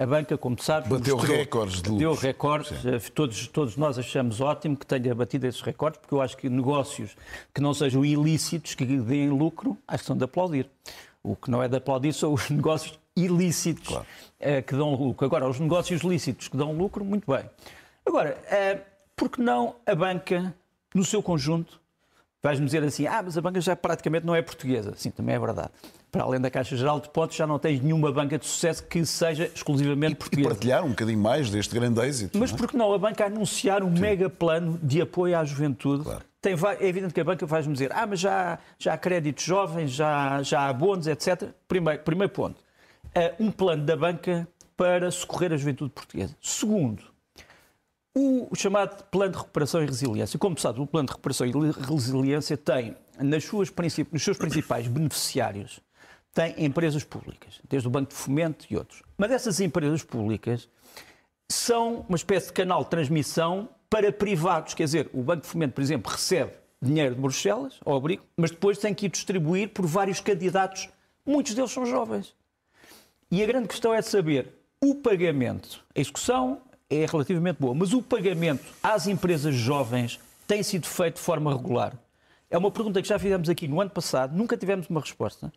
A 0.00 0.06
banca, 0.06 0.38
como 0.38 0.56
sabes, 0.58 0.88
bateu 0.88 1.14
mostrou, 1.14 1.36
recordes 1.36 1.82
de 1.82 1.90
Bateu 1.90 2.14
recordes. 2.14 3.10
Todos, 3.10 3.48
todos 3.48 3.76
nós 3.76 3.98
achamos 3.98 4.40
ótimo 4.40 4.74
que 4.74 4.86
tenha 4.86 5.14
batido 5.14 5.46
esses 5.46 5.60
recordes, 5.60 6.00
porque 6.00 6.14
eu 6.14 6.22
acho 6.22 6.38
que 6.38 6.48
negócios 6.48 7.14
que 7.52 7.60
não 7.60 7.74
sejam 7.74 8.02
ilícitos, 8.02 8.74
que 8.74 8.86
deem 8.86 9.28
lucro, 9.28 9.76
acho 9.86 10.02
que 10.02 10.06
são 10.06 10.16
de 10.16 10.24
aplaudir. 10.24 10.66
O 11.22 11.36
que 11.36 11.50
não 11.50 11.62
é 11.62 11.68
de 11.68 11.76
aplaudir 11.76 12.14
são 12.14 12.32
os 12.32 12.48
negócios 12.48 12.98
ilícitos 13.14 13.88
claro. 13.88 14.06
uh, 14.40 14.62
que 14.62 14.74
dão 14.74 14.94
lucro. 14.94 15.26
Agora, 15.26 15.46
os 15.46 15.60
negócios 15.60 16.00
lícitos 16.00 16.48
que 16.48 16.56
dão 16.56 16.72
lucro, 16.72 17.04
muito 17.04 17.30
bem. 17.30 17.44
Agora, 18.06 18.38
uh, 18.46 18.80
por 19.14 19.28
que 19.28 19.42
não 19.42 19.76
a 19.84 19.94
banca, 19.94 20.54
no 20.94 21.04
seu 21.04 21.22
conjunto, 21.22 21.78
vais-me 22.42 22.64
dizer 22.64 22.82
assim, 22.82 23.06
ah, 23.06 23.22
mas 23.22 23.36
a 23.36 23.42
banca 23.42 23.60
já 23.60 23.76
praticamente 23.76 24.24
não 24.24 24.34
é 24.34 24.40
portuguesa. 24.40 24.94
Sim, 24.96 25.10
também 25.10 25.34
é 25.34 25.38
verdade 25.38 25.72
para 26.10 26.24
além 26.24 26.40
da 26.40 26.50
Caixa 26.50 26.76
Geral 26.76 26.98
de 26.98 27.06
Depósitos, 27.06 27.36
já 27.36 27.46
não 27.46 27.58
tens 27.58 27.80
nenhuma 27.80 28.10
banca 28.12 28.38
de 28.38 28.46
sucesso 28.46 28.82
que 28.84 29.04
seja 29.06 29.50
exclusivamente 29.54 30.12
e, 30.12 30.16
portuguesa. 30.16 30.48
E 30.48 30.50
partilhar 30.50 30.84
um 30.84 30.90
bocadinho 30.90 31.18
mais 31.18 31.50
deste 31.50 31.74
grande 31.74 32.00
êxito. 32.00 32.38
Mas 32.38 32.50
não 32.50 32.56
é? 32.56 32.58
por 32.58 32.68
que 32.68 32.76
não 32.76 32.92
a 32.92 32.98
banca 32.98 33.26
anunciar 33.26 33.82
um 33.82 33.94
Sim. 33.94 34.00
mega 34.00 34.28
plano 34.28 34.78
de 34.82 35.00
apoio 35.00 35.38
à 35.38 35.44
juventude? 35.44 36.04
Claro. 36.04 36.24
Tem, 36.42 36.54
é 36.54 36.88
evidente 36.88 37.12
que 37.12 37.20
a 37.20 37.24
banca 37.24 37.44
vai-me 37.44 37.72
dizer, 37.72 37.92
ah, 37.92 38.06
mas 38.06 38.18
já, 38.18 38.58
já 38.78 38.94
há 38.94 38.98
créditos 38.98 39.44
jovens, 39.44 39.90
já, 39.90 40.42
já 40.42 40.68
há 40.68 40.72
bônus, 40.72 41.06
etc. 41.06 41.50
Primeiro, 41.68 42.02
primeiro 42.02 42.32
ponto, 42.32 42.56
uh, 42.58 43.44
um 43.44 43.50
plano 43.50 43.84
da 43.84 43.94
banca 43.94 44.48
para 44.74 45.10
socorrer 45.10 45.52
a 45.52 45.56
juventude 45.58 45.90
portuguesa. 45.90 46.34
Segundo, 46.40 47.02
o 48.14 48.48
chamado 48.56 49.04
Plano 49.04 49.32
de 49.32 49.38
Recuperação 49.38 49.82
e 49.82 49.86
Resiliência. 49.86 50.38
Como 50.38 50.58
sabes, 50.58 50.80
o 50.80 50.86
Plano 50.86 51.06
de 51.06 51.12
Recuperação 51.12 51.46
e 51.46 51.52
Resiliência 51.52 52.56
tem 52.56 52.96
nas 53.18 53.44
suas, 53.44 53.70
nos 54.10 54.22
seus 54.22 54.38
principais 54.38 54.88
beneficiários 54.88 55.80
tem 56.32 56.54
empresas 56.64 57.04
públicas, 57.04 57.60
desde 57.68 57.88
o 57.88 57.90
Banco 57.90 58.10
de 58.10 58.16
Fomento 58.16 58.66
e 58.70 58.76
outros. 58.76 59.02
Mas 59.18 59.30
essas 59.30 59.60
empresas 59.60 60.02
públicas 60.02 60.68
são 61.48 62.04
uma 62.08 62.16
espécie 62.16 62.48
de 62.48 62.52
canal 62.52 62.84
de 62.84 62.90
transmissão 62.90 63.68
para 63.88 64.12
privados. 64.12 64.74
Quer 64.74 64.84
dizer, 64.84 65.10
o 65.12 65.22
Banco 65.22 65.42
de 65.42 65.48
Fomento, 65.48 65.74
por 65.74 65.82
exemplo, 65.82 66.12
recebe 66.12 66.52
dinheiro 66.80 67.14
de 67.14 67.20
Bruxelas, 67.20 67.78
ao 67.84 67.96
abrigo, 67.96 68.22
mas 68.36 68.50
depois 68.50 68.78
tem 68.78 68.94
que 68.94 69.06
ir 69.06 69.08
distribuir 69.08 69.70
por 69.70 69.86
vários 69.86 70.20
candidatos. 70.20 70.88
Muitos 71.26 71.54
deles 71.54 71.70
são 71.70 71.84
jovens. 71.84 72.34
E 73.30 73.42
a 73.42 73.46
grande 73.46 73.68
questão 73.68 73.92
é 73.92 74.00
saber 74.00 74.54
o 74.80 74.94
pagamento. 74.94 75.84
A 75.94 76.00
execução 76.00 76.62
é 76.88 77.04
relativamente 77.04 77.58
boa, 77.60 77.74
mas 77.74 77.92
o 77.92 78.00
pagamento 78.00 78.64
às 78.82 79.06
empresas 79.06 79.54
jovens 79.54 80.18
tem 80.46 80.62
sido 80.62 80.86
feito 80.86 81.16
de 81.16 81.20
forma 81.20 81.52
regular? 81.52 81.92
É 82.48 82.56
uma 82.56 82.70
pergunta 82.70 83.02
que 83.02 83.08
já 83.08 83.18
fizemos 83.18 83.48
aqui 83.48 83.68
no 83.68 83.80
ano 83.80 83.90
passado, 83.90 84.36
nunca 84.36 84.56
tivemos 84.56 84.88
uma 84.88 85.00
resposta 85.00 85.52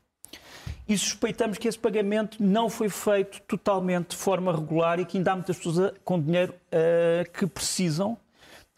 e 0.87 0.97
suspeitamos 0.97 1.57
que 1.57 1.67
esse 1.67 1.79
pagamento 1.79 2.37
não 2.41 2.69
foi 2.69 2.89
feito 2.89 3.41
totalmente 3.41 4.09
de 4.09 4.17
forma 4.17 4.51
regular 4.51 4.99
e 4.99 5.05
que 5.05 5.17
ainda 5.17 5.31
há 5.31 5.35
muitas 5.35 5.57
pessoas 5.57 5.93
com 6.03 6.19
dinheiro 6.19 6.53
uh, 6.53 7.31
que 7.31 7.47
precisam, 7.47 8.17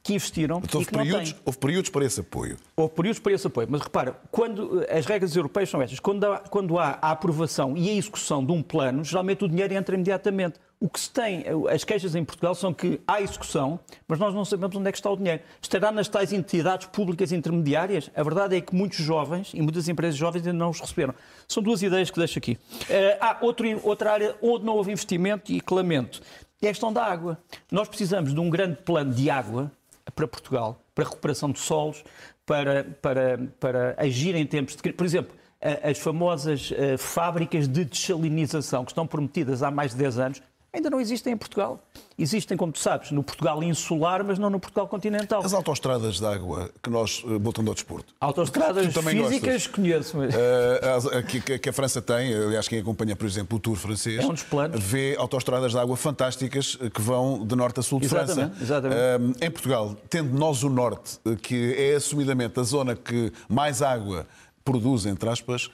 que 0.05 0.13
investiram 0.13 0.61
então, 0.63 0.79
e 0.79 0.85
que 0.85 0.91
períodos, 0.91 1.13
não 1.13 1.23
têm. 1.23 1.41
Houve 1.43 1.57
períodos 1.57 1.89
para 1.89 2.05
esse 2.05 2.19
apoio. 2.19 2.57
Houve 2.77 2.93
períodos 2.93 3.19
para 3.19 3.33
esse 3.33 3.47
apoio. 3.47 3.67
Mas 3.67 3.81
repara, 3.81 4.15
quando 4.29 4.85
as 4.87 5.03
regras 5.03 5.35
europeias 5.35 5.67
são 5.67 5.81
estas, 5.81 5.99
quando 5.99 6.23
há, 6.27 6.37
quando 6.37 6.77
há 6.77 6.99
a 7.01 7.09
aprovação 7.09 7.75
e 7.75 7.89
a 7.89 7.93
execução 7.93 8.45
de 8.45 8.51
um 8.51 8.61
plano, 8.61 9.03
geralmente 9.03 9.43
o 9.43 9.49
dinheiro 9.49 9.73
entra 9.73 9.95
imediatamente. 9.95 10.59
O 10.79 10.87
que 10.87 10.99
se 10.99 11.09
tem, 11.09 11.43
as 11.73 11.83
queixas 11.83 12.13
em 12.13 12.23
Portugal 12.23 12.53
são 12.53 12.71
que 12.71 13.01
há 13.07 13.19
execução, 13.19 13.79
mas 14.07 14.19
nós 14.19 14.35
não 14.35 14.45
sabemos 14.45 14.75
onde 14.75 14.87
é 14.87 14.91
que 14.91 14.97
está 14.99 15.09
o 15.09 15.17
dinheiro. 15.17 15.41
Estará 15.59 15.91
nas 15.91 16.07
tais 16.07 16.31
entidades 16.31 16.85
públicas 16.85 17.31
intermediárias? 17.31 18.11
A 18.15 18.21
verdade 18.21 18.55
é 18.55 18.61
que 18.61 18.75
muitos 18.75 18.99
jovens 18.99 19.53
e 19.55 19.61
muitas 19.61 19.89
empresas 19.89 20.15
jovens 20.15 20.45
ainda 20.45 20.53
não 20.53 20.69
os 20.69 20.79
receberam. 20.79 21.15
São 21.47 21.63
duas 21.63 21.81
ideias 21.81 22.11
que 22.11 22.19
deixo 22.19 22.37
aqui. 22.37 22.59
Uh, 22.83 23.17
há 23.19 23.37
outro, 23.41 23.65
outra 23.81 24.11
área 24.11 24.35
onde 24.39 24.65
não 24.65 24.75
houve 24.75 24.91
investimento 24.91 25.51
e 25.51 25.59
que 25.59 25.73
lamento. 25.73 26.21
É 26.61 26.67
a 26.67 26.71
questão 26.71 26.93
da 26.93 27.03
água. 27.03 27.39
Nós 27.71 27.87
precisamos 27.87 28.33
de 28.33 28.39
um 28.39 28.49
grande 28.49 28.77
plano 28.77 29.13
de 29.13 29.29
água 29.29 29.71
para 30.13 30.27
Portugal, 30.27 30.81
para 30.93 31.05
recuperação 31.05 31.51
de 31.51 31.59
solos, 31.59 32.03
para, 32.45 32.83
para, 33.01 33.39
para 33.59 33.95
agir 33.97 34.35
em 34.35 34.45
tempos 34.45 34.75
de. 34.75 34.93
Por 34.93 35.05
exemplo, 35.05 35.35
as 35.83 35.97
famosas 35.97 36.71
uh, 36.71 36.97
fábricas 36.97 37.67
de 37.67 37.85
desalinização 37.85 38.85
que 38.85 38.91
estão 38.91 39.07
prometidas 39.07 39.63
há 39.63 39.71
mais 39.71 39.91
de 39.91 39.97
10 39.97 40.19
anos 40.19 40.41
ainda 40.75 40.89
não 40.89 40.99
existem 40.99 41.33
em 41.33 41.37
Portugal. 41.37 41.81
Existem, 42.17 42.55
como 42.55 42.71
tu 42.71 42.79
sabes, 42.79 43.11
no 43.11 43.21
Portugal 43.21 43.61
insular, 43.61 44.23
mas 44.23 44.39
não 44.39 44.49
no 44.49 44.59
Portugal 44.59 44.87
continental. 44.87 45.43
As 45.43 45.53
autoestradas 45.53 46.15
de 46.15 46.25
água 46.25 46.71
que 46.81 46.89
nós, 46.89 47.23
eh, 47.25 47.37
voltando 47.39 47.67
ao 47.67 47.73
desporto. 47.73 48.13
Autoestradas 48.21 48.93
físicas 48.93 49.67
conheço. 49.67 50.17
Mas... 50.17 50.33
Uh, 50.33 51.23
que, 51.27 51.59
que, 51.59 51.69
a 51.69 51.73
França 51.73 52.01
tem, 52.01 52.33
aliás, 52.33 52.69
quem 52.69 52.79
acompanha, 52.79 53.17
por 53.17 53.25
exemplo, 53.25 53.57
o 53.57 53.59
Tour 53.59 53.75
francês, 53.75 54.23
é 54.23 54.25
um 54.25 54.29
dos 54.29 54.43
planos. 54.43 54.81
vê 54.81 55.15
autoestradas 55.17 55.73
de 55.73 55.77
água 55.77 55.97
fantásticas 55.97 56.77
que 56.93 57.01
vão 57.01 57.45
de 57.45 57.55
norte 57.55 57.81
a 57.81 57.83
sul 57.83 57.99
de 57.99 58.05
exatamente, 58.05 58.55
França. 58.55 58.63
Exatamente. 58.63 59.01
Uh, 59.01 59.45
em 59.45 59.51
Portugal, 59.51 59.95
tendo 60.09 60.37
nós 60.37 60.63
o 60.63 60.69
norte, 60.69 61.19
que 61.41 61.73
é 61.77 61.95
assumidamente 61.95 62.57
a 62.59 62.63
zona 62.63 62.95
que 62.95 63.31
mais 63.49 63.81
água 63.81 64.25
produz, 64.65 65.05
entre 65.05 65.29
aspas, 65.29 65.69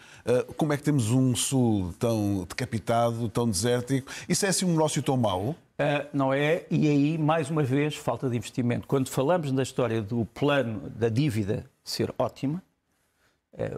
como 0.57 0.73
é 0.73 0.77
que 0.77 0.83
temos 0.83 1.11
um 1.11 1.33
sul 1.33 1.93
tão 1.97 2.45
decapitado, 2.47 3.29
tão 3.29 3.49
desértico? 3.49 4.11
Isso 4.27 4.45
é 4.45 4.49
assim 4.49 4.65
um 4.65 4.71
negócio 4.71 5.01
tão 5.01 5.15
mau? 5.15 5.55
Uh, 5.81 6.05
não 6.13 6.31
é? 6.31 6.65
E 6.69 6.87
aí, 6.87 7.17
mais 7.17 7.49
uma 7.49 7.63
vez, 7.63 7.95
falta 7.95 8.29
de 8.29 8.37
investimento. 8.37 8.85
Quando 8.85 9.09
falamos 9.09 9.51
da 9.51 9.63
história 9.63 10.01
do 10.01 10.25
plano 10.25 10.89
da 10.89 11.09
dívida 11.09 11.65
ser 11.83 12.13
ótima, 12.19 12.61
eh, 12.61 12.70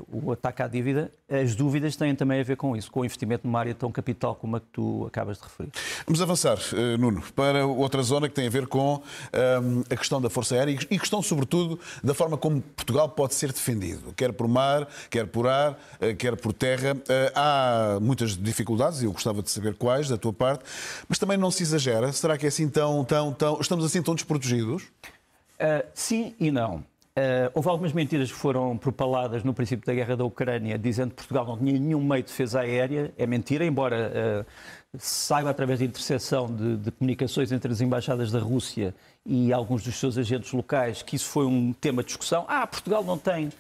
o 0.07 0.31
ataque 0.31 0.61
à 0.61 0.67
dívida, 0.67 1.11
as 1.27 1.55
dúvidas 1.55 1.95
têm 1.95 2.15
também 2.15 2.39
a 2.39 2.43
ver 2.43 2.55
com 2.55 2.75
isso, 2.75 2.91
com 2.91 2.99
o 2.99 3.05
investimento 3.05 3.47
numa 3.47 3.59
área 3.59 3.73
tão 3.73 3.91
capital 3.91 4.35
como 4.35 4.55
a 4.55 4.59
que 4.59 4.67
tu 4.71 5.05
acabas 5.07 5.37
de 5.37 5.43
referir. 5.43 5.71
Vamos 6.05 6.21
avançar, 6.21 6.59
eh, 6.73 6.95
Nuno, 6.97 7.23
para 7.35 7.65
outra 7.65 8.03
zona 8.03 8.29
que 8.29 8.35
tem 8.35 8.45
a 8.45 8.49
ver 8.49 8.67
com 8.67 9.01
um, 9.01 9.83
a 9.89 9.95
questão 9.95 10.21
da 10.21 10.29
Força 10.29 10.55
Aérea 10.55 10.77
e 10.91 10.99
questão, 10.99 11.21
sobretudo, 11.23 11.79
da 12.03 12.13
forma 12.13 12.37
como 12.37 12.61
Portugal 12.61 13.09
pode 13.09 13.33
ser 13.33 13.51
defendido, 13.51 14.13
quer 14.13 14.31
por 14.31 14.47
mar, 14.47 14.87
quer 15.09 15.25
por 15.25 15.47
ar, 15.47 15.77
eh, 15.99 16.13
quer 16.13 16.35
por 16.37 16.53
terra. 16.53 16.95
Há 17.35 17.97
muitas 17.99 18.37
dificuldades, 18.37 19.01
e 19.01 19.05
eu 19.05 19.11
gostava 19.11 19.41
de 19.41 19.49
saber 19.49 19.73
quais, 19.73 20.07
da 20.07 20.17
tua 20.17 20.33
parte, 20.33 20.63
mas 21.09 21.17
também 21.17 21.37
não 21.37 21.49
se 21.49 21.63
exagera. 21.63 22.11
Será 22.11 22.37
que 22.37 22.45
é 22.45 22.49
assim 22.49 22.69
tão, 22.69 23.03
tão, 23.03 23.33
tão. 23.33 23.59
Estamos 23.59 23.83
assim 23.83 24.01
tão 24.01 24.13
desprotegidos? 24.13 24.83
Uh, 24.83 25.83
sim 25.93 26.35
e 26.39 26.51
não. 26.51 26.83
Uh, 27.15 27.45
houve 27.53 27.69
algumas 27.69 27.93
mentiras 27.93 28.31
que 28.31 28.37
foram 28.37 28.75
propaladas 28.75 29.43
no 29.43 29.53
princípio 29.53 29.85
da 29.85 29.93
guerra 29.93 30.17
da 30.17 30.23
Ucrânia, 30.23 30.79
dizendo 30.79 31.11
que 31.11 31.17
Portugal 31.17 31.45
não 31.45 31.57
tinha 31.59 31.73
nenhum 31.73 32.03
meio 32.03 32.23
de 32.23 32.29
defesa 32.29 32.61
aérea. 32.61 33.13
É 33.15 33.27
mentira, 33.27 33.63
embora 33.63 34.43
uh, 34.43 34.97
saiba 34.97 35.51
através 35.51 35.77
da 35.77 35.85
interseção 35.85 36.47
de, 36.47 36.77
de, 36.77 36.91
comunicações 36.91 37.51
entre 37.51 37.71
as 37.71 37.81
embaixadas 37.81 38.31
da 38.31 38.39
Rússia 38.39 38.95
e 39.23 39.53
alguns 39.53 39.83
dos 39.83 39.95
seus 39.99 40.17
agentes 40.17 40.51
locais 40.53 41.03
que 41.03 41.15
isso 41.15 41.29
foi 41.29 41.45
um 41.45 41.71
tema 41.71 42.01
de 42.01 42.07
discussão. 42.07 42.45
Ah, 42.47 42.65
Portugal 42.65 43.03
não 43.03 43.19
tem, 43.19 43.51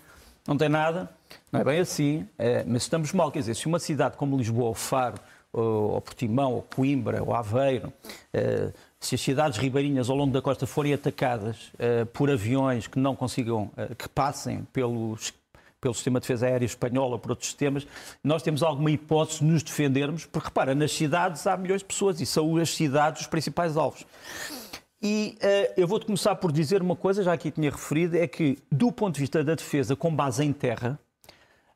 não 0.47 0.57
tem 0.57 0.67
nada. 0.67 1.07
Não 1.51 1.61
é 1.61 1.63
bem 1.63 1.79
assim, 1.79 2.21
uh, 2.21 2.27
mas 2.65 2.81
estamos 2.81 3.13
mal. 3.13 3.31
Quer 3.31 3.39
dizer, 3.39 3.55
se 3.55 3.67
uma 3.67 3.77
cidade 3.77 4.17
como 4.17 4.35
Lisboa 4.35 4.69
ou 4.69 4.73
Faro 4.73 5.19
ou, 5.51 5.91
ou 5.91 6.01
Portimão, 6.01 6.53
ou 6.53 6.63
Coimbra, 6.63 7.21
ou 7.21 7.35
Aveiro, 7.35 7.93
se 9.05 9.15
as 9.15 9.21
cidades 9.21 9.57
ribeirinhas 9.57 10.09
ao 10.09 10.15
longo 10.15 10.31
da 10.31 10.41
costa 10.41 10.65
forem 10.65 10.93
atacadas 10.93 11.71
uh, 11.73 12.05
por 12.07 12.29
aviões 12.31 12.87
que 12.87 12.97
não 12.97 13.15
consigam, 13.15 13.71
uh, 13.77 13.95
que 13.95 14.07
passem 14.07 14.63
pelos, 14.71 15.33
pelo 15.81 15.93
sistema 15.93 16.19
de 16.19 16.27
defesa 16.27 16.45
aérea 16.45 16.65
espanhol 16.65 17.11
ou 17.11 17.19
por 17.19 17.31
outros 17.31 17.49
sistemas, 17.49 17.85
nós 18.23 18.41
temos 18.41 18.63
alguma 18.63 18.91
hipótese 18.91 19.39
de 19.39 19.45
nos 19.45 19.61
defendermos, 19.61 20.25
porque 20.25 20.47
repara, 20.47 20.73
nas 20.73 20.91
cidades 20.91 21.45
há 21.45 21.57
milhões 21.57 21.81
de 21.81 21.85
pessoas 21.85 22.21
e 22.21 22.25
são 22.25 22.55
as 22.57 22.69
cidades 22.69 23.21
os 23.21 23.27
principais 23.27 23.75
alvos. 23.75 24.05
E 25.01 25.37
uh, 25.41 25.73
eu 25.75 25.85
vou-te 25.85 26.05
começar 26.05 26.35
por 26.35 26.51
dizer 26.51 26.81
uma 26.81 26.95
coisa, 26.95 27.23
já 27.23 27.33
aqui 27.33 27.51
tinha 27.51 27.69
referido, 27.69 28.15
é 28.17 28.25
que 28.25 28.57
do 28.71 28.89
ponto 28.91 29.15
de 29.15 29.21
vista 29.21 29.43
da 29.43 29.53
defesa 29.53 29.97
com 29.97 30.15
base 30.15 30.45
em 30.45 30.53
terra, 30.53 30.97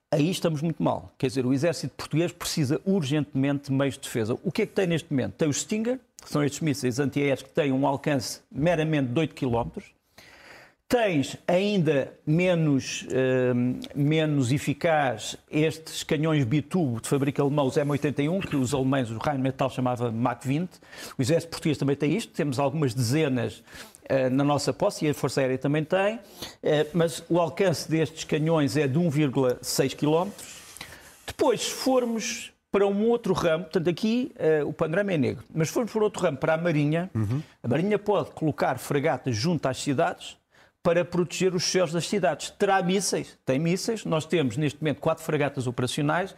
aí 0.09 0.29
estamos 0.29 0.61
muito 0.61 0.81
mal. 0.81 1.11
Quer 1.17 1.27
dizer, 1.27 1.45
o 1.45 1.53
exército 1.53 1.93
português 1.95 2.31
precisa 2.31 2.79
urgentemente 2.85 3.65
de 3.65 3.73
meios 3.73 3.95
de 3.95 4.01
defesa. 4.01 4.37
O 4.43 4.51
que 4.51 4.61
é 4.61 4.65
que 4.65 4.73
tem 4.73 4.87
neste 4.87 5.11
momento? 5.11 5.33
Tem 5.33 5.47
o 5.47 5.53
Stinger, 5.53 5.99
que 6.21 6.29
são 6.29 6.43
estes 6.43 6.59
mísseis 6.59 6.99
antiaéreos 6.99 7.43
que 7.43 7.49
têm 7.49 7.71
um 7.71 7.85
alcance 7.85 8.41
meramente 8.51 9.07
de 9.09 9.19
8 9.19 9.35
km. 9.35 9.81
Tens 10.89 11.35
ainda 11.45 12.13
menos, 12.25 13.01
uh, 13.03 13.89
menos 13.93 14.53
eficaz 14.53 15.35
estes 15.51 16.01
canhões 16.01 16.45
bitubo 16.45 17.01
de 17.01 17.09
fábrica 17.09 17.41
alemã, 17.41 17.63
os 17.63 17.75
M81, 17.75 18.47
que 18.47 18.55
os 18.55 18.73
alemães, 18.73 19.11
o 19.11 19.17
Rheinmetall 19.17 19.69
chamava 19.69 20.09
Mach 20.13 20.45
20. 20.45 20.69
O 21.17 21.21
exército 21.21 21.51
português 21.51 21.77
também 21.77 21.97
tem 21.97 22.15
isto, 22.15 22.31
temos 22.31 22.57
algumas 22.57 22.93
dezenas 22.93 23.61
uh, 24.09 24.29
na 24.31 24.45
nossa 24.45 24.71
posse 24.71 25.05
e 25.05 25.09
a 25.09 25.13
Força 25.13 25.41
Aérea 25.41 25.57
também 25.57 25.83
tem, 25.83 26.15
uh, 26.15 26.19
mas 26.93 27.21
o 27.27 27.37
alcance 27.37 27.91
destes 27.91 28.23
canhões 28.23 28.77
é 28.77 28.87
de 28.87 28.97
1,6 28.97 29.93
km. 29.93 30.31
Depois, 31.25 31.63
se 31.63 31.71
formos 31.71 32.53
para 32.77 32.85
um 32.85 33.09
outro 33.09 33.33
ramo, 33.33 33.63
portanto 33.63 33.89
aqui 33.89 34.31
uh, 34.35 34.67
o 34.67 34.71
panorama 34.71 35.11
é 35.11 35.17
negro, 35.17 35.43
mas 35.51 35.67
formos 35.67 35.91
para 35.91 36.03
outro 36.03 36.21
ramo, 36.21 36.37
para 36.37 36.53
a 36.53 36.57
Marinha, 36.57 37.09
uhum. 37.15 37.41
a 37.63 37.67
Marinha 37.67 37.97
pode 37.97 38.29
colocar 38.31 38.77
fragatas 38.77 39.35
junto 39.35 39.67
às 39.67 39.81
cidades 39.81 40.37
para 40.83 41.03
proteger 41.03 41.55
os 41.55 41.63
céus 41.63 41.91
das 41.91 42.07
cidades. 42.07 42.51
Terá 42.51 42.79
mísseis? 42.83 43.35
Tem 43.43 43.57
mísseis. 43.57 44.05
Nós 44.05 44.27
temos 44.27 44.57
neste 44.57 44.79
momento 44.79 45.01
quatro 45.01 45.23
fragatas 45.23 45.65
operacionais. 45.65 46.35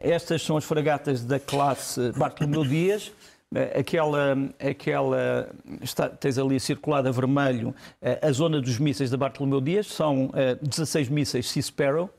Estas 0.00 0.42
são 0.42 0.56
as 0.56 0.64
fragatas 0.64 1.24
da 1.24 1.38
classe 1.38 2.10
Bartolomeu 2.16 2.64
Dias. 2.64 3.12
Eh, 3.54 3.78
aquela, 3.78 4.36
aquela 4.58 5.48
está, 5.80 6.08
tens 6.08 6.38
ali 6.38 6.58
circulada 6.58 7.08
a 7.08 7.12
vermelho 7.12 7.72
eh, 8.02 8.18
a 8.20 8.32
zona 8.32 8.60
dos 8.60 8.78
mísseis 8.80 9.10
da 9.10 9.16
Bartolomeu 9.16 9.60
Dias, 9.60 9.86
são 9.86 10.32
16 10.60 11.08
mísseis 11.08 11.48
Sea 11.48 11.62
Sparrow. 11.62 12.10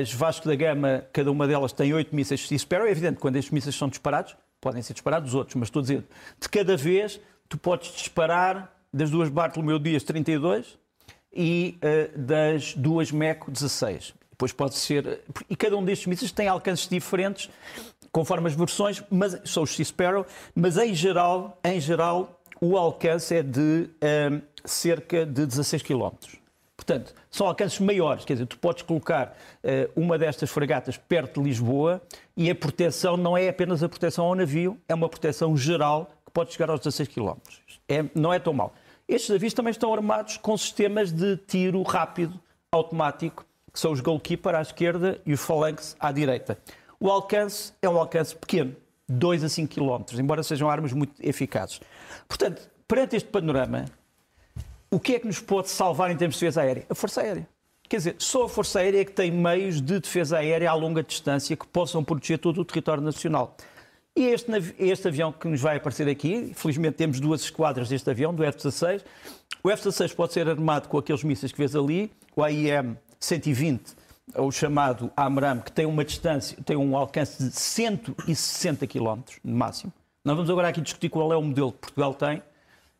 As 0.00 0.12
Vasco 0.12 0.48
da 0.48 0.54
Gama, 0.56 1.04
cada 1.12 1.30
uma 1.30 1.46
delas 1.46 1.72
tem 1.72 1.94
8 1.94 2.14
mísseis 2.14 2.46
Sea 2.46 2.58
Sparrow. 2.58 2.86
É 2.86 2.90
evidente, 2.90 3.20
quando 3.20 3.36
estes 3.36 3.52
mísseis 3.52 3.76
são 3.76 3.88
disparados, 3.88 4.36
podem 4.60 4.82
ser 4.82 4.92
disparados 4.94 5.34
outros, 5.34 5.54
mas 5.54 5.68
estou 5.68 5.80
a 5.80 5.82
dizer, 5.82 6.04
de 6.40 6.48
cada 6.48 6.76
vez 6.76 7.20
tu 7.48 7.56
podes 7.56 7.92
disparar 7.92 8.74
das 8.92 9.10
duas 9.10 9.28
Bartolomeu 9.28 9.78
Dias 9.78 10.02
32 10.02 10.78
e 11.32 11.78
uh, 11.78 12.18
das 12.18 12.74
duas 12.74 13.12
MECO 13.12 13.50
16. 13.50 14.14
Depois 14.30 14.52
pode 14.52 14.74
ser. 14.74 15.20
E 15.48 15.54
cada 15.54 15.76
um 15.76 15.84
destes 15.84 16.06
mísseis 16.06 16.32
tem 16.32 16.48
alcances 16.48 16.88
diferentes, 16.88 17.48
conforme 18.10 18.48
as 18.48 18.54
versões, 18.54 19.02
mas 19.10 19.38
são 19.44 19.62
os 19.62 19.74
Sea 19.74 19.84
Sparrow, 19.84 20.26
mas 20.54 20.76
em 20.76 20.94
geral, 20.94 21.58
em 21.62 21.80
geral, 21.80 22.40
o 22.60 22.76
alcance 22.76 23.34
é 23.34 23.42
de 23.42 23.88
uh, 24.02 24.42
cerca 24.64 25.24
de 25.24 25.46
16 25.46 25.82
km. 25.82 26.39
Portanto, 26.80 27.12
são 27.30 27.46
alcances 27.46 27.78
maiores, 27.78 28.24
quer 28.24 28.32
dizer, 28.32 28.46
tu 28.46 28.56
podes 28.56 28.82
colocar 28.82 29.36
uh, 29.62 30.00
uma 30.00 30.16
destas 30.16 30.48
fragatas 30.48 30.96
perto 30.96 31.42
de 31.42 31.46
Lisboa 31.46 32.00
e 32.34 32.48
a 32.48 32.54
proteção 32.54 33.18
não 33.18 33.36
é 33.36 33.50
apenas 33.50 33.82
a 33.82 33.88
proteção 33.88 34.24
ao 34.24 34.34
navio, 34.34 34.78
é 34.88 34.94
uma 34.94 35.06
proteção 35.06 35.54
geral 35.54 36.10
que 36.24 36.32
pode 36.32 36.54
chegar 36.54 36.70
aos 36.70 36.80
16 36.80 37.10
km. 37.10 37.32
É, 37.86 38.06
não 38.14 38.32
é 38.32 38.38
tão 38.38 38.54
mal. 38.54 38.72
Estes 39.06 39.28
navios 39.28 39.52
também 39.52 39.72
estão 39.72 39.92
armados 39.92 40.38
com 40.38 40.56
sistemas 40.56 41.12
de 41.12 41.36
tiro 41.36 41.82
rápido, 41.82 42.40
automático, 42.72 43.44
que 43.70 43.78
são 43.78 43.92
os 43.92 44.00
Goalkeeper 44.00 44.54
à 44.54 44.62
esquerda 44.62 45.20
e 45.26 45.34
os 45.34 45.40
Phalanx 45.40 45.94
à 46.00 46.10
direita. 46.10 46.56
O 46.98 47.10
alcance 47.10 47.74
é 47.82 47.90
um 47.90 47.98
alcance 47.98 48.34
pequeno, 48.34 48.74
2 49.06 49.44
a 49.44 49.50
5 49.50 49.74
km, 49.74 50.18
embora 50.18 50.42
sejam 50.42 50.70
armas 50.70 50.94
muito 50.94 51.12
eficazes. 51.20 51.78
Portanto, 52.26 52.70
perante 52.88 53.16
este 53.16 53.28
panorama, 53.28 53.84
o 54.90 54.98
que 54.98 55.14
é 55.14 55.20
que 55.20 55.26
nos 55.26 55.38
pode 55.38 55.68
salvar 55.68 56.10
em 56.10 56.16
termos 56.16 56.34
de 56.36 56.40
defesa 56.40 56.62
aérea? 56.62 56.84
A 56.90 56.94
Força 56.94 57.20
Aérea. 57.20 57.48
Quer 57.88 57.96
dizer, 57.96 58.16
só 58.18 58.44
a 58.44 58.48
Força 58.48 58.80
Aérea 58.80 59.00
é 59.00 59.04
que 59.04 59.12
tem 59.12 59.30
meios 59.30 59.80
de 59.80 59.98
defesa 59.98 60.38
aérea 60.38 60.70
a 60.70 60.74
longa 60.74 61.02
distância 61.02 61.56
que 61.56 61.66
possam 61.66 62.04
proteger 62.04 62.38
todo 62.38 62.60
o 62.60 62.64
território 62.64 63.02
nacional. 63.02 63.56
E 64.16 64.26
este, 64.26 64.50
este 64.78 65.08
avião 65.08 65.32
que 65.32 65.48
nos 65.48 65.60
vai 65.60 65.76
aparecer 65.76 66.08
aqui, 66.08 66.52
felizmente 66.54 66.96
temos 66.96 67.20
duas 67.20 67.42
esquadras 67.42 67.88
deste 67.88 68.08
avião, 68.10 68.34
do 68.34 68.44
F-16. 68.44 69.02
O 69.62 69.70
F-16 69.70 70.14
pode 70.14 70.32
ser 70.32 70.48
armado 70.48 70.88
com 70.88 70.98
aqueles 70.98 71.24
mísseis 71.24 71.52
que 71.52 71.58
vês 71.58 71.74
ali, 71.74 72.12
o 72.34 72.42
AIM 72.42 72.96
120, 73.18 73.94
ou 74.34 74.50
chamado 74.52 75.10
AMRAAM, 75.16 75.60
que 75.60 75.72
tem 75.72 75.86
uma 75.86 76.04
distância, 76.04 76.56
tem 76.64 76.76
um 76.76 76.96
alcance 76.96 77.42
de 77.42 77.50
160 77.52 78.86
km 78.86 79.20
no 79.42 79.56
máximo. 79.56 79.92
Não 80.24 80.36
vamos 80.36 80.50
agora 80.50 80.68
aqui 80.68 80.80
discutir 80.80 81.08
qual 81.08 81.32
é 81.32 81.36
o 81.36 81.42
modelo 81.42 81.72
que 81.72 81.78
Portugal 81.78 82.14
tem, 82.14 82.42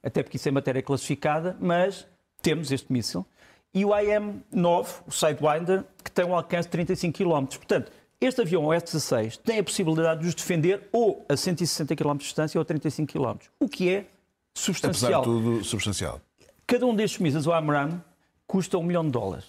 até 0.02 0.22
porque 0.22 0.36
isso 0.36 0.48
é 0.48 0.52
matéria 0.52 0.82
classificada, 0.82 1.56
mas 1.60 2.06
temos 2.42 2.72
este 2.72 2.92
míssil. 2.92 3.24
E 3.72 3.84
o 3.84 3.96
IM-9, 3.96 4.88
o 5.06 5.12
Sidewinder, 5.12 5.84
que 6.02 6.10
tem 6.10 6.24
um 6.24 6.34
alcance 6.34 6.66
de 6.66 6.72
35 6.72 7.16
km. 7.16 7.46
Portanto, 7.56 7.92
este 8.20 8.40
avião, 8.40 8.66
o 8.66 8.72
F-16, 8.72 9.38
tem 9.38 9.58
a 9.58 9.64
possibilidade 9.64 10.20
de 10.20 10.28
os 10.28 10.34
defender 10.34 10.88
ou 10.92 11.24
a 11.28 11.36
160 11.36 11.94
km 11.94 12.12
de 12.12 12.24
distância 12.24 12.58
ou 12.58 12.62
a 12.62 12.64
35 12.64 13.12
km, 13.12 13.36
o 13.58 13.68
que 13.68 13.88
é 13.88 14.06
substancial. 14.54 15.22
Apesar 15.22 15.32
de 15.32 15.42
tudo, 15.42 15.64
substancial. 15.64 16.20
Cada 16.66 16.86
um 16.86 16.94
destes 16.94 17.20
mísseis, 17.20 17.46
o 17.46 17.52
AMRAAM, 17.52 18.02
custa 18.46 18.76
um 18.76 18.82
milhão 18.82 19.04
de 19.04 19.10
dólares. 19.10 19.46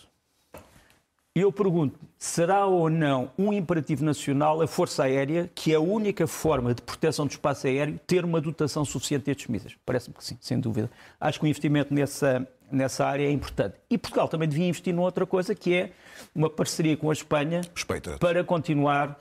E 1.35 1.39
eu 1.39 1.51
pergunto, 1.51 1.99
será 2.23 2.67
ou 2.67 2.87
não 2.87 3.31
um 3.35 3.51
imperativo 3.51 4.05
nacional 4.05 4.61
a 4.61 4.67
Força 4.67 5.05
Aérea, 5.05 5.49
que 5.55 5.73
é 5.73 5.75
a 5.75 5.79
única 5.79 6.27
forma 6.27 6.71
de 6.71 6.79
proteção 6.79 7.25
do 7.25 7.31
espaço 7.31 7.65
aéreo, 7.65 7.99
ter 8.05 8.23
uma 8.23 8.39
dotação 8.39 8.85
suficiente 8.85 9.25
destes 9.25 9.47
mísseis? 9.47 9.75
Parece-me 9.83 10.13
que 10.13 10.23
sim, 10.23 10.37
sem 10.39 10.59
dúvida. 10.59 10.87
Acho 11.19 11.39
que 11.39 11.45
o 11.45 11.47
investimento 11.47 11.91
nessa, 11.91 12.47
nessa 12.71 13.07
área 13.07 13.25
é 13.25 13.31
importante. 13.31 13.73
E 13.89 13.97
Portugal 13.97 14.27
também 14.27 14.47
devia 14.47 14.67
investir 14.67 14.93
numa 14.93 15.05
outra 15.05 15.25
coisa, 15.25 15.55
que 15.55 15.73
é 15.73 15.91
uma 16.35 16.47
parceria 16.47 16.95
com 16.95 17.09
a 17.09 17.13
Espanha 17.13 17.61
para 18.19 18.43
continuar 18.43 19.19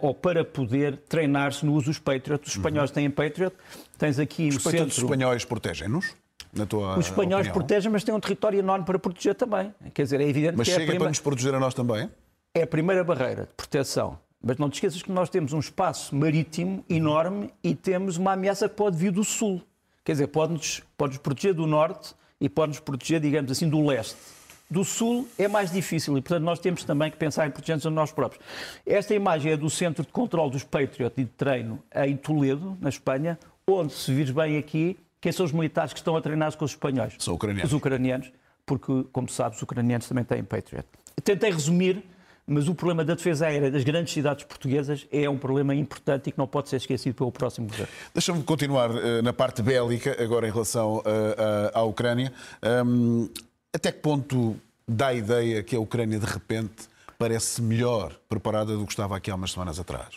ou 0.00 0.12
para 0.12 0.44
poder 0.44 0.96
treinar-se 1.08 1.64
no 1.64 1.72
uso 1.72 1.86
dos 1.86 2.00
Patriot. 2.00 2.42
Os 2.44 2.56
espanhóis 2.56 2.90
uhum. 2.90 2.94
têm 2.94 3.10
Patriot. 3.10 3.54
Tens 3.96 4.18
aqui 4.18 4.48
os 4.48 4.56
o 4.56 4.60
centro... 4.60 4.88
Os 4.88 4.98
espanhóis 4.98 5.44
protegem-nos? 5.44 6.16
Os 6.52 7.06
espanhóis 7.06 7.46
opinião? 7.46 7.52
protegem, 7.52 7.92
mas 7.92 8.02
têm 8.02 8.12
um 8.12 8.18
território 8.18 8.58
enorme 8.58 8.84
para 8.84 8.98
proteger 8.98 9.36
também. 9.36 9.72
Quer 9.94 10.02
dizer, 10.02 10.20
é 10.20 10.28
evidente 10.28 10.56
mas 10.56 10.66
que 10.66 10.74
chega 10.74 10.82
é 10.82 10.86
a 10.86 10.88
prima... 10.88 11.04
para 11.04 11.10
nos 11.10 11.20
proteger 11.20 11.54
a 11.54 11.60
nós 11.60 11.74
também? 11.74 12.10
É 12.52 12.62
a 12.62 12.66
primeira 12.66 13.04
barreira 13.04 13.42
de 13.42 13.54
proteção. 13.54 14.18
Mas 14.42 14.56
não 14.56 14.68
te 14.68 14.74
esqueças 14.74 15.00
que 15.02 15.12
nós 15.12 15.30
temos 15.30 15.52
um 15.52 15.60
espaço 15.60 16.16
marítimo 16.16 16.84
enorme 16.88 17.50
e 17.62 17.76
temos 17.76 18.16
uma 18.16 18.32
ameaça 18.32 18.68
que 18.68 18.74
pode 18.74 18.96
vir 18.96 19.12
do 19.12 19.22
sul. 19.22 19.62
Quer 20.04 20.12
dizer, 20.12 20.26
pode-nos 20.26 20.82
pode 20.98 21.20
proteger 21.20 21.54
do 21.54 21.64
norte 21.64 22.12
e 22.40 22.48
pode-nos 22.48 22.80
proteger, 22.80 23.20
digamos 23.20 23.52
assim, 23.52 23.68
do 23.68 23.86
leste. 23.86 24.16
Do 24.68 24.84
sul 24.84 25.28
é 25.38 25.46
mais 25.46 25.70
difícil 25.70 26.18
e, 26.18 26.22
portanto, 26.22 26.42
nós 26.42 26.58
temos 26.58 26.82
também 26.82 27.08
que 27.08 27.16
pensar 27.16 27.46
em 27.46 27.52
proteger-nos 27.52 27.86
a 27.86 27.90
nós 27.90 28.10
próprios. 28.10 28.44
Esta 28.84 29.14
imagem 29.14 29.52
é 29.52 29.56
do 29.56 29.70
Centro 29.70 30.04
de 30.04 30.10
Controlo 30.10 30.50
dos 30.50 30.64
Patriot 30.64 31.20
e 31.20 31.24
de 31.24 31.30
Treino 31.30 31.80
em 31.94 32.16
Toledo, 32.16 32.76
na 32.80 32.88
Espanha, 32.88 33.38
onde, 33.64 33.92
se 33.92 34.12
vires 34.12 34.32
bem 34.32 34.58
aqui, 34.58 34.98
quem 35.20 35.30
são 35.30 35.46
os 35.46 35.52
militares 35.52 35.92
que 35.92 36.00
estão 36.00 36.16
a 36.16 36.20
treinar 36.20 36.56
com 36.56 36.64
os 36.64 36.72
espanhóis? 36.72 37.14
São 37.20 37.34
ucranianos. 37.34 37.70
Os 37.70 37.76
ucranianos, 37.76 38.32
porque, 38.66 39.04
como 39.12 39.28
sabes, 39.28 39.58
os 39.58 39.62
ucranianos 39.62 40.08
também 40.08 40.24
têm 40.24 40.42
Patriot. 40.42 40.88
Tentei 41.22 41.50
resumir, 41.50 42.02
mas 42.50 42.66
o 42.66 42.74
problema 42.74 43.04
da 43.04 43.14
defesa 43.14 43.46
aérea 43.46 43.70
das 43.70 43.84
grandes 43.84 44.12
cidades 44.12 44.44
portuguesas 44.44 45.06
é 45.12 45.30
um 45.30 45.38
problema 45.38 45.72
importante 45.72 46.28
e 46.28 46.32
que 46.32 46.38
não 46.38 46.48
pode 46.48 46.68
ser 46.68 46.76
esquecido 46.76 47.14
pelo 47.14 47.30
próximo 47.30 47.68
governo. 47.68 47.92
Deixa-me 48.12 48.42
continuar 48.42 48.90
uh, 48.90 49.22
na 49.22 49.32
parte 49.32 49.62
bélica, 49.62 50.20
agora 50.20 50.48
em 50.48 50.50
relação 50.50 50.96
uh, 50.96 51.02
à 51.72 51.82
Ucrânia. 51.84 52.32
Um, 52.84 53.28
até 53.72 53.92
que 53.92 54.00
ponto 54.00 54.56
dá 54.86 55.08
a 55.08 55.14
ideia 55.14 55.62
que 55.62 55.76
a 55.76 55.80
Ucrânia, 55.80 56.18
de 56.18 56.26
repente, 56.26 56.88
parece 57.16 57.62
melhor 57.62 58.18
preparada 58.28 58.76
do 58.76 58.84
que 58.84 58.92
estava 58.92 59.16
aqui 59.16 59.30
há 59.30 59.36
umas 59.36 59.52
semanas 59.52 59.78
atrás? 59.78 60.08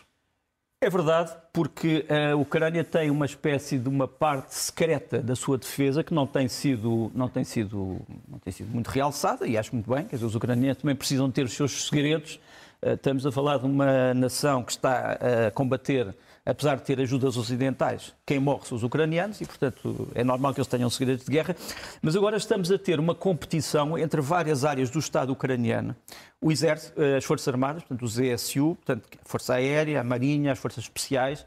É 0.83 0.89
verdade, 0.89 1.31
porque 1.53 2.05
a 2.09 2.35
Ucrânia 2.35 2.83
tem 2.83 3.09
uma 3.09 3.25
espécie 3.25 3.79
de 3.79 3.87
uma 3.87 4.05
parte 4.05 4.53
secreta 4.53 5.21
da 5.21 5.33
sua 5.33 5.57
defesa 5.57 6.03
que 6.03 6.13
não 6.13 6.27
tem 6.27 6.49
sido, 6.49 7.09
não 7.15 7.29
tem 7.29 7.45
sido, 7.45 8.01
não 8.27 8.37
tem 8.37 8.51
sido 8.51 8.69
muito 8.69 8.89
realçada, 8.89 9.47
e 9.47 9.57
acho 9.57 9.73
muito 9.73 9.89
bem, 9.89 10.03
quer 10.03 10.17
dizer, 10.17 10.25
os 10.25 10.35
ucranianos 10.35 10.81
também 10.81 10.93
precisam 10.93 11.31
ter 11.31 11.45
os 11.45 11.53
seus 11.53 11.87
segredos. 11.87 12.37
Eh, 12.81 12.95
estamos 12.95 13.25
a 13.25 13.31
falar 13.31 13.59
de 13.59 13.65
uma 13.65 14.13
nação 14.13 14.61
que 14.61 14.73
está 14.73 15.17
a 15.47 15.51
combater 15.51 16.13
apesar 16.45 16.75
de 16.75 16.83
ter 16.83 16.99
ajudas 16.99 17.37
ocidentais, 17.37 18.13
quem 18.25 18.39
morre 18.39 18.65
são 18.65 18.77
os 18.77 18.83
ucranianos 18.83 19.39
e, 19.39 19.45
portanto, 19.45 20.09
é 20.13 20.23
normal 20.23 20.53
que 20.53 20.59
eles 20.59 20.67
tenham 20.67 20.89
segredos 20.89 21.25
de 21.25 21.31
guerra. 21.31 21.55
Mas 22.01 22.15
agora 22.15 22.35
estamos 22.35 22.71
a 22.71 22.77
ter 22.77 22.99
uma 22.99 23.15
competição 23.15 23.97
entre 23.97 24.19
várias 24.19 24.65
áreas 24.65 24.89
do 24.89 24.99
Estado 24.99 25.31
ucraniano. 25.31 25.95
O 26.41 26.51
Exército, 26.51 27.01
eh, 27.01 27.17
as 27.17 27.23
Forças 27.23 27.47
Armadas, 27.47 27.83
portanto, 27.83 28.03
o 28.03 28.07
ZSU, 28.07 28.75
portanto, 28.75 29.07
a 29.23 29.27
Força 29.29 29.53
Aérea, 29.53 30.01
a 30.01 30.03
Marinha, 30.03 30.51
as 30.51 30.59
Forças 30.59 30.83
Especiais, 30.83 31.45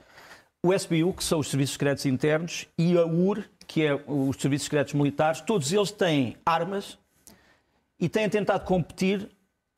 o 0.62 0.72
SBU, 0.72 1.12
que 1.12 1.22
são 1.22 1.38
os 1.38 1.50
Serviços 1.50 1.74
Secretos 1.74 2.06
Internos, 2.06 2.66
e 2.78 2.96
a 2.96 3.04
UR, 3.04 3.44
que 3.66 3.84
é 3.84 3.94
os 4.06 4.36
Serviços 4.38 4.64
Secretos 4.64 4.94
Militares, 4.94 5.40
todos 5.42 5.72
eles 5.72 5.90
têm 5.90 6.36
armas 6.44 6.98
e 8.00 8.08
têm 8.08 8.28
tentado 8.28 8.64
competir 8.64 9.28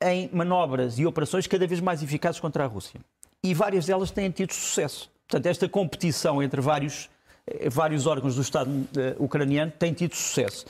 em 0.01 0.29
manobras 0.31 0.97
e 0.97 1.05
operações 1.05 1.45
cada 1.45 1.67
vez 1.67 1.81
mais 1.81 2.01
eficazes 2.01 2.39
contra 2.39 2.63
a 2.63 2.67
Rússia 2.67 3.01
e 3.43 3.53
várias 3.53 3.85
delas 3.85 4.11
têm 4.11 4.29
tido 4.29 4.53
sucesso. 4.53 5.09
Portanto, 5.27 5.45
esta 5.45 5.69
competição 5.69 6.41
entre 6.41 6.59
vários, 6.59 7.09
eh, 7.47 7.69
vários 7.69 8.05
órgãos 8.07 8.35
do 8.35 8.41
Estado 8.41 8.69
uh, 8.69 9.23
ucraniano 9.23 9.71
tem 9.77 9.93
tido 9.93 10.15
sucesso. 10.15 10.65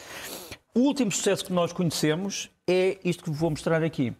O 0.76 0.82
último 0.82 1.12
sucesso 1.12 1.46
que 1.46 1.54
nós 1.54 1.74
conhecemos 1.74 2.50
é 2.68 2.98
isto 3.04 3.24
que 3.24 3.32
vou 3.32 3.50
mostrar 3.50 3.82
aqui. 3.84 4.14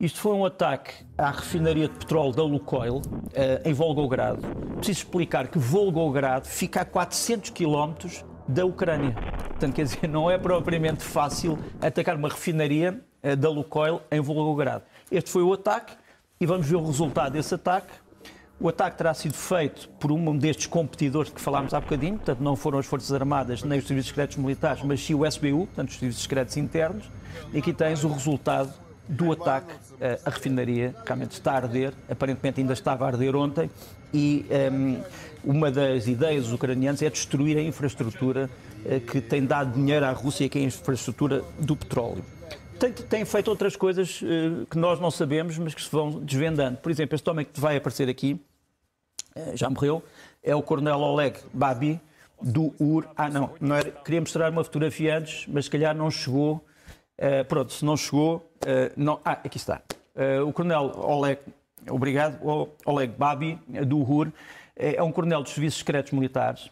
Isto 0.00 0.20
foi 0.20 0.32
um 0.32 0.44
ataque 0.44 0.92
à 1.16 1.30
refinaria 1.30 1.88
de 1.88 1.94
petróleo 1.94 2.32
da 2.32 2.42
Lukoil, 2.42 2.96
uh, 2.96 3.02
em 3.64 3.72
Volgogrado. 3.72 4.42
Preciso 4.76 4.98
explicar 4.98 5.48
que 5.48 5.58
Volgogrado 5.58 6.46
fica 6.46 6.82
a 6.82 6.84
400 6.84 7.50
quilómetros 7.50 8.24
da 8.46 8.64
Ucrânia. 8.66 9.14
Portanto, 9.48 9.74
quer 9.74 9.84
dizer, 9.84 10.08
não 10.08 10.30
é 10.30 10.36
propriamente 10.36 11.02
fácil 11.02 11.58
atacar 11.80 12.16
uma 12.16 12.28
refinaria 12.28 13.00
da 13.38 13.50
Lukoil 13.50 14.00
em 14.12 14.20
Volgogrado. 14.20 14.84
Este 15.10 15.30
foi 15.30 15.42
o 15.42 15.52
ataque 15.52 15.94
e 16.40 16.46
vamos 16.46 16.68
ver 16.68 16.76
o 16.76 16.86
resultado 16.86 17.32
desse 17.32 17.54
ataque. 17.54 17.92
O 18.60 18.68
ataque 18.68 18.98
terá 18.98 19.14
sido 19.14 19.34
feito 19.34 19.88
por 20.00 20.10
um 20.10 20.36
destes 20.36 20.66
competidores 20.66 21.28
de 21.28 21.36
que 21.36 21.40
falámos 21.40 21.72
há 21.72 21.80
bocadinho, 21.80 22.16
portanto, 22.16 22.40
não 22.40 22.56
foram 22.56 22.78
as 22.78 22.86
Forças 22.86 23.12
Armadas 23.12 23.62
nem 23.62 23.78
os 23.78 23.86
Serviços 23.86 24.08
Secretos 24.08 24.36
Militares, 24.36 24.82
mas 24.82 25.04
sim 25.04 25.14
o 25.14 25.24
SBU, 25.24 25.66
portanto, 25.66 25.90
os 25.90 25.98
Serviços 25.98 26.22
Secretos 26.22 26.56
Internos. 26.56 27.04
E 27.52 27.58
aqui 27.58 27.72
tens 27.72 28.02
o 28.02 28.08
resultado 28.08 28.72
do 29.08 29.32
ataque 29.32 29.72
à 30.24 30.30
refinaria, 30.30 30.94
realmente 31.06 31.32
está 31.32 31.52
a 31.52 31.56
arder, 31.56 31.94
aparentemente 32.10 32.60
ainda 32.60 32.72
estava 32.72 33.04
a 33.04 33.08
arder 33.08 33.34
ontem, 33.36 33.70
e 34.12 34.44
um, 34.72 35.00
uma 35.44 35.70
das 35.70 36.06
ideias 36.06 36.44
dos 36.44 36.52
ucranianos 36.52 37.00
é 37.00 37.08
destruir 37.08 37.56
a 37.56 37.62
infraestrutura 37.62 38.50
uh, 38.84 39.00
que 39.00 39.20
tem 39.20 39.44
dado 39.44 39.72
dinheiro 39.72 40.04
à 40.04 40.10
Rússia, 40.10 40.48
que 40.48 40.58
é 40.58 40.62
a 40.62 40.64
infraestrutura 40.64 41.42
do 41.58 41.76
petróleo 41.76 42.24
tem, 42.78 42.92
tem 42.92 43.24
feito 43.24 43.48
outras 43.48 43.76
coisas 43.76 44.22
uh, 44.22 44.66
que 44.70 44.78
nós 44.78 45.00
não 45.00 45.10
sabemos, 45.10 45.58
mas 45.58 45.74
que 45.74 45.82
se 45.82 45.90
vão 45.90 46.10
desvendando. 46.20 46.78
Por 46.78 46.90
exemplo, 46.90 47.14
este 47.14 47.28
homem 47.28 47.44
que 47.44 47.58
vai 47.58 47.76
aparecer 47.76 48.08
aqui, 48.08 48.40
uh, 49.36 49.56
já 49.56 49.68
morreu, 49.68 50.02
é 50.42 50.54
o 50.54 50.62
Coronel 50.62 50.98
Oleg 50.98 51.38
Babi, 51.52 52.00
do 52.40 52.72
UR. 52.78 53.06
Ah, 53.16 53.28
não, 53.28 53.50
não 53.60 53.74
era, 53.74 53.90
queria 53.90 54.20
mostrar 54.20 54.50
uma 54.50 54.62
fotografia 54.62 55.18
antes, 55.18 55.46
mas 55.48 55.64
se 55.64 55.70
calhar 55.70 55.94
não 55.94 56.10
chegou. 56.10 56.64
Uh, 57.18 57.44
pronto, 57.48 57.72
se 57.72 57.84
não 57.84 57.96
chegou, 57.96 58.48
não, 58.96 59.20
ah, 59.24 59.32
aqui 59.32 59.56
está. 59.56 59.82
o 60.46 60.52
Coronel 60.52 60.92
Oleg, 60.96 61.40
obrigado, 61.90 62.38
Oleg 62.86 63.12
Babi, 63.16 63.58
do 63.86 63.98
UR, 63.98 64.32
é 64.76 65.02
um 65.02 65.10
coronel 65.10 65.42
dos 65.42 65.52
Serviços 65.52 65.80
Secretos 65.80 66.12
Militares. 66.12 66.70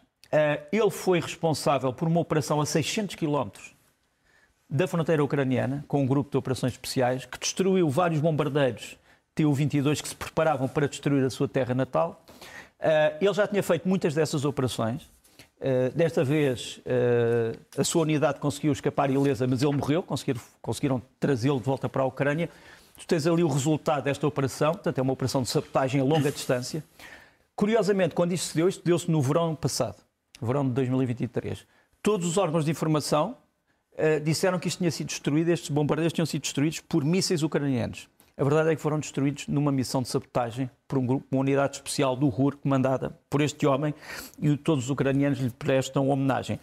ele 0.71 0.91
foi 0.91 1.21
responsável 1.21 1.93
por 1.93 2.07
uma 2.07 2.21
operação 2.21 2.61
a 2.61 2.67
600 2.67 3.17
quilómetros 3.17 3.76
da 4.69 4.87
fronteira 4.87 5.23
ucraniana, 5.23 5.85
com 5.87 6.03
um 6.03 6.07
grupo 6.07 6.31
de 6.31 6.37
operações 6.37 6.73
especiais, 6.73 7.25
que 7.25 7.39
destruiu 7.39 7.89
vários 7.89 8.21
bombardeiros 8.21 8.97
Tu-22 9.37 10.01
que 10.01 10.09
se 10.09 10.17
preparavam 10.17 10.67
para 10.67 10.89
destruir 10.89 11.23
a 11.23 11.29
sua 11.29 11.47
terra 11.47 11.75
natal. 11.75 12.25
Uh, 12.81 13.17
ele 13.21 13.35
já 13.35 13.47
tinha 13.47 13.63
feito 13.63 13.87
muitas 13.87 14.15
dessas 14.15 14.47
operações. 14.47 15.03
Uh, 15.59 15.95
desta 15.95 16.25
vez 16.25 16.79
uh, 16.79 17.59
a 17.79 17.85
sua 17.85 18.03
unidade 18.03 18.41
conseguiu 18.41 18.73
escapar 18.73 19.11
ilesa, 19.11 19.47
mas 19.47 19.63
ele 19.63 19.77
morreu, 19.77 20.03
conseguiram, 20.03 20.41
conseguiram 20.63 21.03
trazê-lo 21.21 21.59
de 21.59 21.67
volta 21.67 21.87
para 21.87 22.03
a 22.03 22.07
Ucrânia. 22.07 22.49
Tu 22.99 23.07
tens 23.07 23.27
ali 23.27 23.45
o 23.45 23.49
resultado 23.49 24.05
desta 24.05 24.27
operação, 24.27 24.73
portanto 24.73 24.99
é 24.99 25.03
uma 25.03 25.13
operação 25.13 25.43
de 25.43 25.51
sabotagem 25.51 26.01
a 26.01 26.05
longa 26.05 26.33
distância. 26.33 26.83
Curiosamente, 27.55 28.15
quando 28.15 28.33
isto 28.33 28.49
se 28.49 28.57
deu, 28.57 28.69
isto 28.69 28.83
deu-se 28.83 29.11
no 29.11 29.21
verão 29.21 29.55
passado, 29.55 29.97
verão 30.41 30.67
de 30.67 30.73
2023. 30.73 31.67
Todos 32.03 32.27
os 32.27 32.39
órgãos 32.39 32.65
de 32.65 32.71
informação 32.71 33.37
uh, 33.99 34.21
disseram 34.21 34.59
que 34.59 34.69
isto 34.69 34.79
tinha 34.79 34.91
sido 34.91 35.09
destruído, 35.09 35.51
estes 35.51 35.71
bombardeiros 35.71 36.13
tinham 36.13 36.27
sido 36.27 36.43
destruídos 36.43 36.81
por 36.81 37.05
mísseis 37.05 37.43
ucranianos. 37.43 38.09
A 38.39 38.45
verdade 38.45 38.71
é 38.71 38.77
que 38.77 38.83
foram 38.83 38.99
destruídos 38.99 39.49
numa 39.49 39.73
missão 39.73 40.03
de 40.03 40.09
sabotagem 40.09 40.71
por 40.87 40.99
um 40.99 41.07
grupo, 41.07 41.27
uma 41.33 41.41
unidade 41.41 41.77
especial 41.77 42.15
do 42.15 42.29
RUR, 42.29 42.59
comandada 42.59 43.19
por 43.31 43.41
este 43.41 43.67
homem, 43.67 43.95
e 44.41 44.55
todos 44.59 44.85
os 44.85 44.91
ucranianos 44.91 45.39
lhe 45.39 45.49
prestam 45.49 46.11
homenagem. 46.11 46.61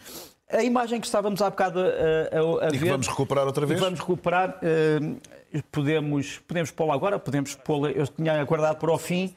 A 0.52 0.62
imagem 0.62 1.00
que 1.00 1.08
estávamos 1.08 1.41
há 1.41 1.50
bocado 1.50 1.80
a, 1.80 1.84
a, 1.84 2.67
a 2.67 2.76
e 2.76 2.78
ver... 2.78 2.91
vamos 2.91 3.08
recuperar 3.08 3.48
outra 3.48 3.65
vez? 3.65 3.80
Vamos 3.80 4.00
recuperar. 4.00 4.60
Uh, 4.62 5.63
podemos, 5.72 6.38
podemos 6.48 6.69
pô-la 6.69 6.93
agora, 6.93 7.17
podemos 7.17 7.56
pô-la... 7.56 7.89
Eu 7.89 8.06
tinha 8.08 8.39
aguardado 8.39 8.78
para 8.78 8.91
o 8.91 8.98
fim. 9.00 9.36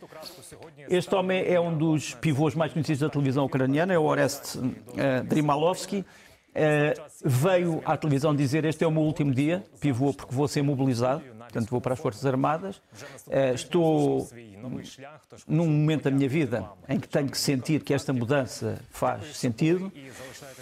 Este 0.90 1.14
homem 1.14 1.42
é 1.46 1.58
um 1.58 1.74
dos 1.74 2.14
pivôs 2.16 2.54
mais 2.54 2.70
conhecidos 2.70 3.00
da 3.00 3.08
televisão 3.08 3.46
ucraniana, 3.46 3.94
é 3.94 3.98
o 3.98 4.02
Orest 4.04 4.58
uh, 4.58 5.24
Drimalovsky. 5.24 6.04
Uh, 6.56 6.98
veio 7.22 7.82
à 7.84 7.98
televisão 7.98 8.34
dizer 8.34 8.64
este 8.64 8.82
é 8.82 8.86
o 8.86 8.90
meu 8.90 9.02
último 9.02 9.30
dia, 9.30 9.62
pivô 9.78 10.14
porque 10.14 10.34
vou 10.34 10.48
ser 10.48 10.62
mobilizado, 10.62 11.20
portanto 11.20 11.68
vou 11.68 11.82
para 11.82 11.92
as 11.92 11.98
Forças 11.98 12.24
Armadas. 12.24 12.76
Uh, 13.26 13.54
estou 13.54 14.26
num 15.46 15.66
momento 15.66 16.04
da 16.04 16.10
minha 16.10 16.28
vida 16.28 16.64
em 16.88 16.98
que 16.98 17.06
tenho 17.06 17.28
que 17.28 17.36
sentir 17.36 17.82
que 17.82 17.92
esta 17.92 18.10
mudança 18.10 18.80
faz 18.90 19.36
sentido 19.36 19.92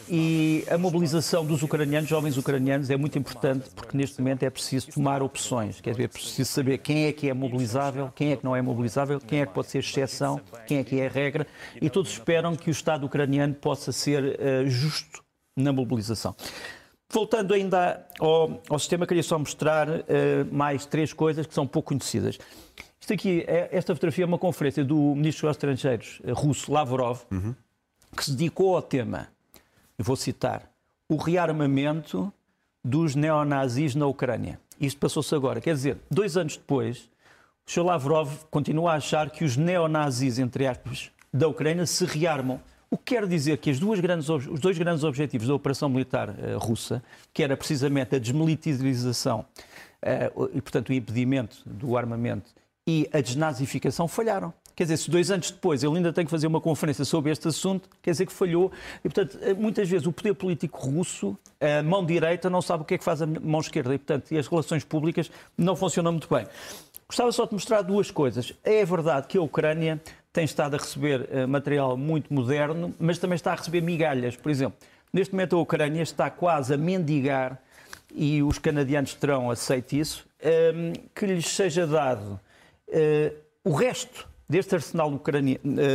e 0.08 0.64
a 0.68 0.76
mobilização 0.76 1.46
dos 1.46 1.62
ucranianos, 1.62 2.10
jovens 2.10 2.36
ucranianos, 2.36 2.90
é 2.90 2.96
muito 2.96 3.16
importante 3.16 3.70
porque 3.74 3.96
neste 3.96 4.20
momento 4.20 4.42
é 4.42 4.50
preciso 4.50 4.90
tomar 4.90 5.22
opções, 5.22 5.80
quer 5.80 5.92
dizer, 5.92 6.04
é 6.04 6.08
preciso 6.08 6.50
saber 6.50 6.78
quem 6.78 7.06
é 7.06 7.12
que 7.12 7.28
é 7.28 7.34
mobilizável, 7.34 8.10
quem 8.16 8.32
é 8.32 8.36
que 8.36 8.44
não 8.44 8.56
é 8.56 8.60
mobilizável, 8.60 9.20
quem 9.20 9.42
é 9.42 9.46
que 9.46 9.52
pode 9.52 9.68
ser 9.68 9.78
exceção, 9.78 10.40
quem 10.66 10.78
é 10.78 10.84
que 10.84 11.00
é 11.00 11.06
regra 11.06 11.46
e 11.80 11.88
todos 11.88 12.10
esperam 12.10 12.56
que 12.56 12.68
o 12.68 12.72
Estado 12.72 13.06
ucraniano 13.06 13.54
possa 13.54 13.92
ser 13.92 14.24
uh, 14.24 14.68
justo 14.68 15.23
na 15.56 15.72
mobilização. 15.72 16.34
Voltando 17.10 17.54
ainda 17.54 18.04
ao, 18.18 18.60
ao 18.68 18.78
sistema, 18.78 19.06
queria 19.06 19.22
só 19.22 19.38
mostrar 19.38 19.88
uh, 19.88 20.02
mais 20.50 20.84
três 20.86 21.12
coisas 21.12 21.46
que 21.46 21.54
são 21.54 21.66
pouco 21.66 21.88
conhecidas. 21.88 22.38
Isto 23.00 23.12
aqui, 23.12 23.44
é, 23.46 23.68
esta 23.70 23.94
fotografia 23.94 24.24
é 24.24 24.26
uma 24.26 24.38
conferência 24.38 24.84
do 24.84 24.96
Ministro 25.14 25.46
dos 25.46 25.56
Estrangeiros 25.56 26.22
eh, 26.24 26.32
russo, 26.32 26.72
Lavrov, 26.72 27.20
uhum. 27.30 27.54
que 28.16 28.24
se 28.24 28.30
dedicou 28.30 28.74
ao 28.74 28.82
tema, 28.82 29.28
vou 29.98 30.16
citar, 30.16 30.70
o 31.06 31.16
rearmamento 31.16 32.32
dos 32.82 33.14
neonazis 33.14 33.94
na 33.94 34.06
Ucrânia. 34.06 34.58
Isto 34.80 34.98
passou-se 34.98 35.34
agora. 35.34 35.60
Quer 35.60 35.74
dizer, 35.74 35.98
dois 36.10 36.36
anos 36.36 36.56
depois, 36.56 37.10
O 37.66 37.70
Sr. 37.70 37.82
Lavrov 37.82 38.44
continua 38.50 38.92
a 38.92 38.96
achar 38.96 39.30
que 39.30 39.44
os 39.44 39.56
neonazis, 39.56 40.38
entre 40.38 40.66
aspas, 40.66 41.10
da 41.32 41.48
Ucrânia 41.48 41.86
se 41.86 42.04
rearmam. 42.04 42.60
O 42.94 42.96
que 42.96 43.16
quer 43.16 43.26
dizer 43.26 43.58
que 43.58 43.72
grandes, 44.00 44.28
os 44.28 44.60
dois 44.60 44.78
grandes 44.78 45.02
objetivos 45.02 45.48
da 45.48 45.54
operação 45.56 45.88
militar 45.88 46.28
uh, 46.28 46.58
russa, 46.58 47.02
que 47.32 47.42
era 47.42 47.56
precisamente 47.56 48.14
a 48.14 48.20
desmilitarização 48.20 49.40
uh, 49.40 50.48
e, 50.54 50.60
portanto, 50.60 50.90
o 50.90 50.92
impedimento 50.92 51.56
do 51.66 51.96
armamento 51.96 52.52
e 52.86 53.10
a 53.12 53.20
desnazificação, 53.20 54.06
falharam. 54.06 54.54
Quer 54.76 54.84
dizer, 54.84 54.98
se 54.98 55.10
dois 55.10 55.28
anos 55.32 55.50
depois 55.50 55.82
ele 55.82 55.96
ainda 55.96 56.12
tem 56.12 56.24
que 56.24 56.30
fazer 56.30 56.46
uma 56.46 56.60
conferência 56.60 57.04
sobre 57.04 57.32
este 57.32 57.48
assunto, 57.48 57.88
quer 58.00 58.12
dizer 58.12 58.26
que 58.26 58.32
falhou. 58.32 58.70
E, 59.04 59.08
portanto, 59.08 59.40
eh, 59.42 59.54
muitas 59.54 59.88
vezes 59.88 60.06
o 60.06 60.12
poder 60.12 60.34
político 60.34 60.78
russo, 60.78 61.36
a 61.60 61.82
mão 61.82 62.06
direita, 62.06 62.48
não 62.48 62.62
sabe 62.62 62.84
o 62.84 62.86
que 62.86 62.94
é 62.94 62.98
que 62.98 63.04
faz 63.04 63.20
a 63.20 63.26
mão 63.26 63.60
esquerda. 63.60 63.92
E, 63.92 63.98
portanto, 63.98 64.32
as 64.38 64.46
relações 64.46 64.84
públicas 64.84 65.32
não 65.58 65.74
funcionam 65.74 66.12
muito 66.12 66.28
bem. 66.32 66.46
Gostava 67.08 67.32
só 67.32 67.44
de 67.44 67.54
mostrar 67.54 67.82
duas 67.82 68.12
coisas. 68.12 68.52
É 68.62 68.84
verdade 68.84 69.26
que 69.26 69.36
a 69.36 69.42
Ucrânia 69.42 70.00
tem 70.34 70.44
estado 70.44 70.74
a 70.74 70.78
receber 70.78 71.28
uh, 71.30 71.46
material 71.46 71.96
muito 71.96 72.34
moderno, 72.34 72.92
mas 72.98 73.18
também 73.18 73.36
está 73.36 73.52
a 73.52 73.54
receber 73.54 73.80
migalhas. 73.80 74.34
Por 74.34 74.50
exemplo, 74.50 74.76
neste 75.12 75.32
momento 75.32 75.54
a 75.54 75.60
Ucrânia 75.60 76.02
está 76.02 76.28
quase 76.28 76.74
a 76.74 76.76
mendigar, 76.76 77.62
e 78.12 78.42
os 78.42 78.58
canadianos 78.58 79.14
terão 79.14 79.48
aceito 79.48 79.92
isso, 79.92 80.26
um, 80.74 80.92
que 81.14 81.24
lhes 81.24 81.46
seja 81.46 81.86
dado 81.86 82.40
uh, 82.88 83.36
o 83.62 83.72
resto 83.74 84.28
deste 84.48 84.74
arsenal 84.74 85.08
uh, 85.08 85.20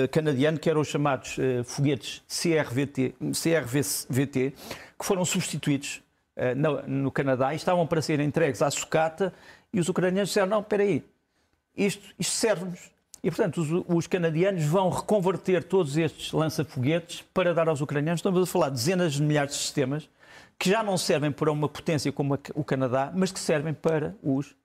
canadiano, 0.10 0.58
que 0.58 0.70
eram 0.70 0.80
os 0.80 0.88
chamados 0.88 1.36
foguetes 1.66 2.24
CRVT, 2.30 3.16
CRVT, 3.34 4.54
que 4.98 5.06
foram 5.06 5.24
substituídos 5.26 6.02
no, 6.56 6.82
no 6.88 7.12
Canadá 7.12 7.54
e 7.54 7.58
estavam 7.58 7.86
para 7.86 8.02
ser 8.02 8.22
entregues 8.22 8.62
à 8.62 8.72
sucata, 8.72 9.34
e 9.74 9.82
os 9.82 9.90
ucranianos 9.90 10.30
disseram, 10.30 10.48
não, 10.48 10.62
espera 10.62 10.84
aí, 10.84 11.04
isto, 11.76 12.16
isto 12.18 12.34
serve-nos 12.34 12.90
e, 13.24 13.30
portanto, 13.30 13.62
os, 13.62 13.86
os, 13.88 14.08
canadianos 14.08 14.64
vão 14.64 14.90
reconverter 14.90 15.64
todos 15.64 15.98
estes 15.98 16.32
lança-foguetes 16.32 17.24
para 17.34 17.54
dar 17.54 17.68
aos 17.68 17.82
ucranianos. 17.82 18.20
Estamos 18.20 18.42
a 18.42 18.46
falar 18.46 18.70
de 18.70 18.76
dezenas 18.76 19.14
de 19.14 19.22
milhares 19.22 19.54
de 19.54 19.62
sistemas 19.62 20.10
que 20.58 20.70
já 20.70 20.84
não 20.84 20.98
servem 20.98 21.32
para 21.32 21.52
uma 21.52 21.70
potência 21.70 22.12
como 22.12 22.34
a, 22.34 22.40
o 22.54 22.64
Canadá, 22.64 23.12
mas 23.16 23.32
que 23.32 23.40
servem 23.40 23.74
para 23.74 24.16
os 24.22 24.56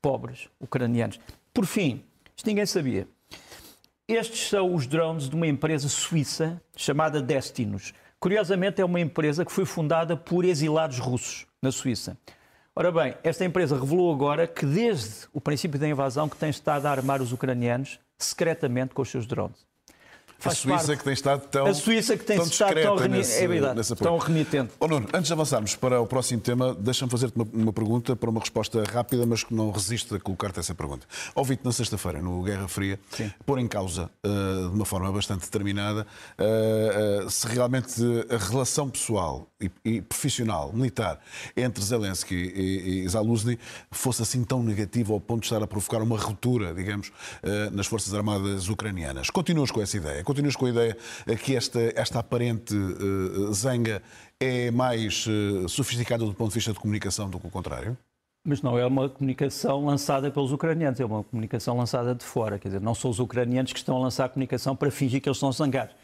pobres 0.00 0.48
ucranianos. 0.60 1.18
Por 1.52 1.66
fim, 1.66 2.04
isto 2.36 2.46
ninguém 2.46 2.66
sabia. 2.66 3.08
Estes 4.06 4.48
são 4.48 4.74
os 4.74 4.86
drones 4.86 5.28
de 5.28 5.36
uma 5.36 5.46
empresa 5.46 5.88
suíça 5.88 6.60
chamada 6.76 7.22
Destinos. 7.22 7.92
Curiosamente, 8.18 8.80
é 8.80 8.84
uma 8.84 9.00
empresa 9.00 9.44
que 9.44 9.52
foi 9.52 9.64
fundada 9.64 10.16
por 10.16 10.44
exilados 10.44 10.98
russos 10.98 11.46
na 11.62 11.72
Suíça. 11.72 12.16
Ora 12.80 12.90
bem, 12.90 13.14
esta 13.22 13.44
empresa 13.44 13.78
revelou 13.78 14.10
agora 14.10 14.46
que 14.46 14.64
desde 14.64 15.26
o 15.34 15.38
princípio 15.38 15.78
da 15.78 15.86
invasão 15.86 16.30
que 16.30 16.36
tem 16.38 16.48
estado 16.48 16.86
a 16.86 16.90
armar 16.90 17.20
os 17.20 17.30
ucranianos 17.30 18.00
secretamente 18.18 18.94
com 18.94 19.02
os 19.02 19.10
seus 19.10 19.26
drones. 19.26 19.58
Faz 20.38 20.56
a 20.56 20.60
Suíça 20.62 20.86
parte. 20.86 20.96
que 20.96 21.04
tem 21.04 21.12
estado 21.12 21.46
tão 21.48 21.66
A 21.66 21.74
Suíça 21.74 22.16
que 22.16 22.24
tem 22.24 22.38
tão 22.38 22.46
estado 22.46 22.80
tão, 22.80 22.96
nesse, 23.06 23.44
é 23.44 23.46
verdade, 23.46 23.94
tão 23.96 24.16
remitente. 24.16 24.72
Oh, 24.80 24.88
Nuno, 24.88 25.06
antes 25.12 25.26
de 25.26 25.32
avançarmos 25.34 25.76
para 25.76 26.00
o 26.00 26.06
próximo 26.06 26.40
tema, 26.40 26.74
deixa-me 26.74 27.10
fazer-te 27.10 27.36
uma, 27.36 27.46
uma, 27.52 27.72
pergunta 27.74 28.16
para 28.16 28.30
uma 28.30 28.40
resposta 28.40 28.82
rápida, 28.84 29.26
mas 29.26 29.44
que 29.44 29.52
não 29.52 29.70
resiste 29.70 30.14
a 30.14 30.18
colocar-te 30.18 30.58
essa 30.58 30.74
pergunta. 30.74 31.06
Ouvi-te 31.34 31.62
na 31.62 31.72
sexta-feira, 31.72 32.22
no 32.22 32.42
Guerra 32.42 32.66
Fria, 32.66 32.98
Sim. 33.10 33.30
pôr 33.44 33.58
em 33.58 33.68
causa, 33.68 34.10
uh, 34.24 34.70
de 34.70 34.74
uma 34.74 34.86
forma 34.86 35.12
bastante 35.12 35.42
determinada, 35.42 36.06
uh, 36.38 37.26
uh, 37.26 37.30
se 37.30 37.46
realmente 37.46 38.00
a 38.30 38.38
relação 38.38 38.88
pessoal 38.88 39.49
e, 39.60 39.70
e, 39.84 40.00
profissional, 40.00 40.72
militar, 40.72 41.20
entre 41.56 41.82
Zelensky 41.84 42.34
e, 42.34 43.04
e 43.04 43.08
Zaluzny 43.08 43.58
fosse 43.90 44.22
assim 44.22 44.42
tão 44.44 44.62
negativa 44.62 45.12
ao 45.12 45.20
ponto 45.20 45.40
de 45.40 45.46
estar 45.46 45.62
a 45.62 45.66
provocar 45.66 46.02
uma 46.02 46.18
ruptura, 46.18 46.72
digamos, 46.72 47.12
nas 47.72 47.86
Forças 47.86 48.14
Armadas 48.14 48.68
ucranianas. 48.68 49.30
Continuas 49.30 49.70
com 49.70 49.80
essa 49.80 49.96
ideia? 49.96 50.24
continuas 50.24 50.56
com 50.56 50.66
a 50.66 50.70
ideia 50.70 50.96
que 51.42 51.56
esta, 51.56 51.92
esta 51.96 52.20
aparente 52.20 52.74
uh, 52.74 53.52
zanga 53.52 54.02
é 54.38 54.70
mais 54.70 55.26
sofisticada 55.68 56.24
do 56.24 56.32
ponto 56.32 56.48
de 56.48 56.54
vista 56.54 56.72
de 56.72 56.78
comunicação 56.78 57.28
do 57.28 57.38
que 57.38 57.46
o 57.46 57.50
contrário? 57.50 57.96
Mas 58.42 58.62
não 58.62 58.78
é 58.78 58.86
uma 58.86 59.08
comunicação 59.08 59.84
lançada 59.84 60.30
pelos 60.30 60.50
ucranianos, 60.50 60.98
é 60.98 61.04
uma 61.04 61.22
comunicação 61.22 61.76
lançada 61.76 62.14
de 62.14 62.24
fora. 62.24 62.58
Quer 62.58 62.68
dizer, 62.68 62.80
não 62.80 62.94
são 62.94 63.10
os 63.10 63.18
ucranianos 63.18 63.72
que 63.72 63.78
estão 63.78 63.98
a 63.98 64.00
lançar 64.00 64.24
a 64.24 64.28
comunicação 64.30 64.74
para 64.74 64.90
fingir 64.90 65.20
que 65.20 65.28
eles 65.28 65.36
estão 65.36 65.52
zangados. 65.52 65.94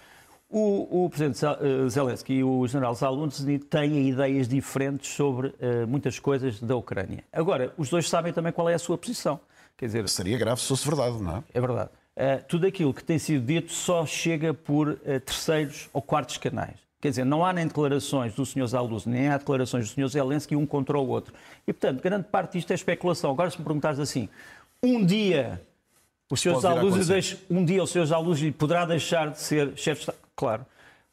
O, 0.48 1.04
o 1.04 1.10
Presidente 1.10 1.40
Zelensky 1.88 2.34
e 2.34 2.44
o 2.44 2.66
General 2.68 2.94
Zaluzny 2.94 3.58
têm 3.58 4.08
ideias 4.08 4.46
diferentes 4.46 5.12
sobre 5.12 5.48
uh, 5.48 5.86
muitas 5.88 6.20
coisas 6.20 6.60
da 6.60 6.76
Ucrânia. 6.76 7.24
Agora, 7.32 7.72
os 7.76 7.88
dois 7.90 8.08
sabem 8.08 8.32
também 8.32 8.52
qual 8.52 8.68
é 8.68 8.74
a 8.74 8.78
sua 8.78 8.96
posição. 8.96 9.40
Quer 9.76 9.86
dizer, 9.86 10.08
Seria 10.08 10.38
grave 10.38 10.60
se 10.60 10.68
fosse 10.68 10.86
verdade, 10.86 11.20
não 11.20 11.38
é? 11.38 11.44
É 11.52 11.60
verdade. 11.60 11.90
Uh, 12.16 12.44
tudo 12.48 12.66
aquilo 12.66 12.94
que 12.94 13.02
tem 13.02 13.18
sido 13.18 13.44
dito 13.44 13.72
só 13.72 14.06
chega 14.06 14.54
por 14.54 14.88
uh, 14.88 15.20
terceiros 15.20 15.90
ou 15.92 16.00
quartos 16.00 16.38
canais. 16.38 16.76
Quer 17.00 17.10
dizer, 17.10 17.24
não 17.24 17.44
há 17.44 17.52
nem 17.52 17.66
declarações 17.66 18.34
do 18.34 18.46
Sr. 18.46 18.66
Zaluz, 18.68 19.04
nem 19.04 19.28
há 19.28 19.38
declarações 19.38 19.88
do 19.88 19.94
Sr. 19.94 20.08
Zelensky 20.08 20.56
um 20.56 20.64
contra 20.64 20.96
o 20.96 21.06
outro. 21.06 21.34
E, 21.66 21.72
portanto, 21.72 22.00
grande 22.00 22.28
parte 22.28 22.52
disto 22.52 22.70
é 22.70 22.74
especulação. 22.74 23.32
Agora, 23.32 23.50
se 23.50 23.58
me 23.58 23.64
perguntares 23.64 23.98
assim, 23.98 24.28
um 24.82 25.04
dia 25.04 25.60
o 26.30 26.36
Sr. 26.36 26.60
Zaluz, 26.60 27.06
deixa, 27.06 27.38
um 27.48 27.64
dia 27.64 27.82
o 27.82 27.86
Sr. 27.86 28.06
Zaluz 28.06 28.40
poderá 28.58 28.84
deixar 28.84 29.30
de 29.30 29.40
ser 29.40 29.72
chefe 29.76 29.96
de 29.96 30.00
Estado? 30.00 30.18
Claro. 30.34 30.66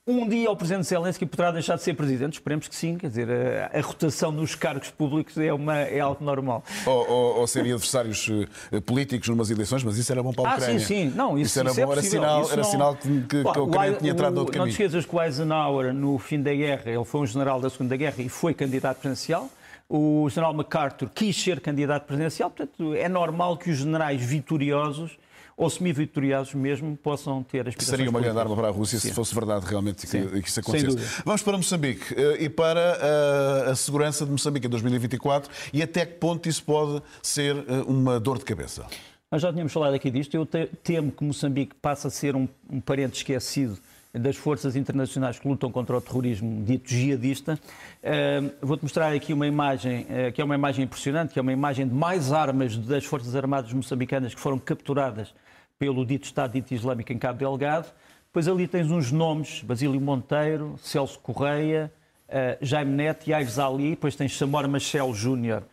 Um 0.05 0.27
dia 0.27 0.51
o 0.51 0.55
Presidente 0.55 0.85
Zelensky 0.85 1.25
poderá 1.25 1.49
deixar 1.51 1.77
de 1.77 1.83
ser 1.83 1.93
Presidente? 1.93 2.33
Esperemos 2.33 2.67
que 2.67 2.75
sim. 2.75 2.97
Quer 2.97 3.07
dizer, 3.07 3.29
a, 3.31 3.77
a 3.77 3.81
rotação 3.81 4.35
dos 4.35 4.53
cargos 4.53 4.89
públicos 4.89 5.37
é, 5.37 5.53
uma, 5.53 5.77
é 5.77 6.01
algo 6.01 6.21
normal. 6.21 6.61
Ou, 6.85 7.09
ou, 7.09 7.39
ou 7.39 7.47
serem 7.47 7.71
adversários 7.71 8.27
uh, 8.27 8.81
políticos 8.81 9.29
numas 9.29 9.49
eleições, 9.49 9.81
mas 9.81 9.97
isso 9.97 10.11
era 10.11 10.21
bom 10.21 10.33
para 10.33 10.49
a 10.49 10.55
Ucrânia. 10.55 10.75
Ah, 10.75 10.79
sim, 10.79 10.85
sim. 10.85 11.13
Não, 11.15 11.37
isso, 11.37 11.51
isso 11.51 11.59
era 11.61 11.69
isso 11.69 11.79
é 11.79 11.85
bom, 11.85 11.91
era 11.93 12.01
sinal, 12.01 12.51
era 12.51 12.63
sinal 12.65 12.95
que, 12.97 13.21
que, 13.21 13.43
que 13.43 13.47
a 13.47 13.61
Ucrânia 13.61 13.93
tinha 13.93 14.11
entrado 14.11 14.33
no 14.33 14.39
outro 14.41 14.51
caminho. 14.51 14.67
Não 14.67 14.75
te 14.75 14.83
esqueças 14.83 15.05
que 15.05 15.15
o 15.15 15.21
Eisenhower, 15.21 15.93
no 15.93 16.19
fim 16.19 16.41
da 16.41 16.53
guerra, 16.53 16.91
ele 16.91 17.05
foi 17.05 17.21
um 17.21 17.25
general 17.25 17.61
da 17.61 17.69
Segunda 17.69 17.95
Guerra 17.95 18.21
e 18.21 18.27
foi 18.27 18.53
candidato 18.53 18.97
presidencial. 18.97 19.49
O 19.89 20.27
general 20.29 20.53
MacArthur 20.53 21.09
quis 21.09 21.35
ser 21.35 21.59
candidato 21.59 22.05
presidencial, 22.05 22.49
portanto, 22.49 22.93
é 22.93 23.07
normal 23.07 23.57
que 23.57 23.69
os 23.69 23.77
generais 23.77 24.21
vitoriosos 24.21 25.17
ou 25.55 25.69
semi-vitoriosos 25.69 26.53
mesmo 26.53 26.97
possam 26.97 27.43
ter 27.43 27.67
aspirações 27.67 27.89
Seria 27.89 28.09
uma 28.09 28.19
grande 28.19 28.39
arma 28.39 28.55
para 28.55 28.69
a 28.69 28.71
Rússia 28.71 28.99
Sim. 28.99 29.09
se 29.09 29.13
fosse 29.13 29.33
verdade 29.35 29.65
realmente 29.65 30.07
que, 30.07 30.41
que 30.41 30.49
isso 30.49 30.59
acontecesse. 30.59 31.21
Vamos 31.23 31.43
para 31.43 31.57
Moçambique 31.57 32.13
eh, 32.15 32.43
e 32.45 32.49
para 32.49 32.93
a, 32.93 33.67
eh, 33.67 33.71
a 33.71 33.75
segurança 33.75 34.25
de 34.25 34.31
Moçambique 34.31 34.65
em 34.65 34.69
2024 34.69 35.51
e 35.71 35.83
até 35.83 36.05
que 36.05 36.15
ponto 36.15 36.49
isso 36.49 36.63
pode 36.63 37.03
ser 37.21 37.55
eh, 37.55 37.83
uma 37.85 38.19
dor 38.19 38.39
de 38.39 38.45
cabeça. 38.45 38.85
Nós 39.31 39.41
já 39.41 39.51
tínhamos 39.51 39.73
falado 39.73 39.93
aqui 39.93 40.11
disto. 40.11 40.35
Eu 40.35 40.47
temo 40.83 41.11
que 41.11 41.23
Moçambique 41.23 41.75
passe 41.81 42.05
a 42.07 42.09
ser 42.09 42.35
um, 42.35 42.47
um 42.69 42.79
parente 42.79 43.17
esquecido 43.17 43.77
das 44.13 44.35
forças 44.35 44.75
internacionais 44.75 45.39
que 45.39 45.47
lutam 45.47 45.71
contra 45.71 45.97
o 45.97 46.01
terrorismo 46.01 46.63
dito 46.63 46.89
jihadista. 46.89 47.59
Uh, 48.03 48.53
Vou-te 48.61 48.83
mostrar 48.83 49.11
aqui 49.11 49.33
uma 49.33 49.47
imagem 49.47 50.01
uh, 50.01 50.31
que 50.31 50.39
é 50.39 50.43
uma 50.43 50.53
imagem 50.53 50.85
impressionante, 50.85 51.33
que 51.33 51.39
é 51.39 51.41
uma 51.41 51.51
imagem 51.51 51.87
de 51.87 51.93
mais 51.93 52.31
armas 52.31 52.77
das 52.77 53.05
Forças 53.05 53.35
Armadas 53.35 53.73
moçambicanas 53.73 54.35
que 54.35 54.39
foram 54.39 54.59
capturadas 54.59 55.33
pelo 55.79 56.05
dito 56.05 56.25
Estado 56.25 56.53
dito 56.53 56.73
Islâmico 56.73 57.11
em 57.11 57.17
Cabo 57.17 57.39
Delgado. 57.39 57.91
Depois 58.27 58.47
ali 58.47 58.67
tens 58.67 58.91
uns 58.91 59.11
nomes, 59.11 59.63
Basílio 59.63 59.99
Monteiro, 59.99 60.75
Celso 60.77 61.17
Correia, 61.19 61.91
uh, 62.29 62.63
Jaime 62.63 62.91
Neto 62.91 63.27
e 63.27 63.33
Aires 63.33 63.57
Ali, 63.57 63.91
depois 63.91 64.15
tens 64.15 64.37
Samora 64.37 64.67
Machel 64.67 65.11
Júnior, 65.13 65.63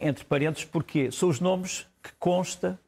entre 0.00 0.24
parênteses, 0.24 0.64
porque 0.64 1.10
são 1.10 1.28
os 1.28 1.40
nomes 1.40 1.88
que 2.00 2.12
consta 2.18 2.78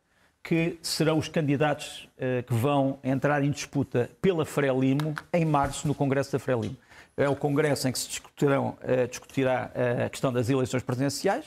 que 0.44 0.78
serão 0.82 1.16
os 1.16 1.26
candidatos 1.26 2.06
uh, 2.18 2.42
que 2.42 2.52
vão 2.52 2.98
entrar 3.02 3.42
em 3.42 3.50
disputa 3.50 4.10
pela 4.20 4.44
Frelimo 4.44 5.14
em 5.32 5.42
março 5.42 5.88
no 5.88 5.94
Congresso 5.94 6.32
da 6.32 6.38
Frelimo. 6.38 6.76
É 7.16 7.26
o 7.28 7.34
congresso 7.34 7.88
em 7.88 7.92
que 7.92 7.98
se 7.98 8.08
discutirão, 8.08 8.76
uh, 8.82 9.08
discutirá 9.08 9.70
uh, 9.74 10.04
a 10.04 10.10
questão 10.10 10.30
das 10.30 10.50
eleições 10.50 10.82
presidenciais. 10.82 11.46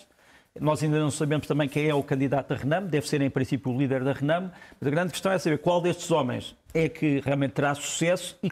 Nós 0.60 0.82
ainda 0.82 1.00
não 1.00 1.12
sabemos 1.12 1.46
também 1.46 1.70
quem 1.70 1.88
é 1.88 1.94
o 1.94 2.02
candidato 2.02 2.50
da 2.50 2.56
Renam, 2.56 2.88
deve 2.88 3.08
ser 3.08 3.22
em 3.22 3.30
princípio 3.30 3.72
o 3.72 3.78
líder 3.78 4.04
da 4.04 4.14
Renam, 4.14 4.52
mas 4.82 4.88
a 4.88 4.90
grande 4.90 5.12
questão 5.12 5.32
é 5.32 5.38
saber 5.38 5.60
qual 5.60 5.80
destes 5.80 6.10
homens 6.10 6.56
é 6.74 6.90
que 6.90 7.22
realmente 7.24 7.52
terá 7.52 7.76
sucesso 7.76 8.36
e 8.42 8.52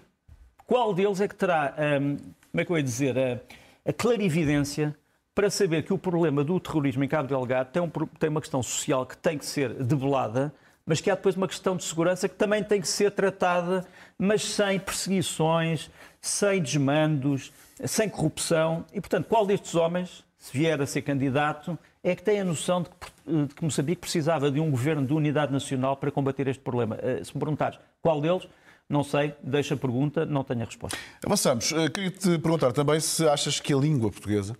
qual 0.67 0.93
deles 0.93 1.19
é 1.21 1.27
que 1.27 1.33
terá, 1.33 1.73
um, 1.99 2.17
como 2.17 2.61
é 2.61 2.65
que 2.65 2.71
eu 2.71 2.77
ia 2.77 2.83
dizer, 2.83 3.17
a, 3.17 3.89
a 3.89 3.93
clarividência 3.93 4.95
para 5.36 5.49
saber 5.49 5.83
que 5.83 5.91
o 5.91 5.97
problema 5.97 6.45
do 6.45 6.57
terrorismo 6.61 7.03
em 7.03 7.09
Cabo 7.09 7.27
Delgado 7.27 7.69
tem, 7.69 7.81
um, 7.81 7.89
tem 8.17 8.29
uma 8.29 8.39
questão 8.39 8.63
social 8.63 9.05
que 9.05 9.17
tem 9.17 9.38
que 9.38 9.45
ser 9.45 9.73
debelada, 9.83 10.53
mas 10.86 11.01
que 11.01 11.11
há 11.11 11.15
depois 11.15 11.36
uma 11.36 11.47
questão 11.47 11.75
de 11.75 11.83
segurança 11.83 12.29
que 12.29 12.36
também 12.36 12.63
tem 12.63 12.79
que 12.79 12.88
ser 12.88 13.11
tratada, 13.11 13.86
mas 14.17 14.45
sem 14.45 14.79
perseguições, 14.79 15.91
sem 16.21 16.61
desmandos, 16.61 17.51
sem 17.83 18.07
corrupção. 18.07 18.86
E, 18.93 19.01
portanto, 19.01 19.25
qual 19.27 19.45
destes 19.45 19.75
homens, 19.75 20.23
se 20.38 20.57
vier 20.57 20.81
a 20.81 20.86
ser 20.86 21.01
candidato, 21.01 21.77
é 22.01 22.15
que 22.15 22.23
tem 22.23 22.39
a 22.39 22.45
noção 22.45 22.83
de 22.83 22.89
que, 22.89 23.45
de 23.47 23.55
que 23.55 23.63
Moçambique 23.63 23.99
precisava 23.99 24.49
de 24.49 24.59
um 24.59 24.71
governo 24.71 25.05
de 25.05 25.13
unidade 25.13 25.51
nacional 25.51 25.97
para 25.97 26.11
combater 26.11 26.47
este 26.47 26.61
problema? 26.61 26.97
Eh, 27.01 27.23
se 27.23 27.33
me 27.33 27.39
perguntares 27.39 27.77
qual 28.01 28.21
deles, 28.21 28.47
Não 28.88 29.03
sei, 29.03 29.33
deixa 29.41 29.73
a 29.73 29.77
pergunta, 29.77 30.27
não 30.27 30.43
tenho 30.43 30.61
a 30.61 30.65
resposta. 30.65 30.95
Avançamos. 31.25 31.71
Eh, 31.71 31.89
queria-te 31.89 32.38
perguntar 32.38 32.71
também 32.71 32.99
se 32.99 33.27
achas 33.27 33.59
que 33.59 33.73
a 33.73 33.77
língua 33.77 34.11
portuguesa 34.11 34.55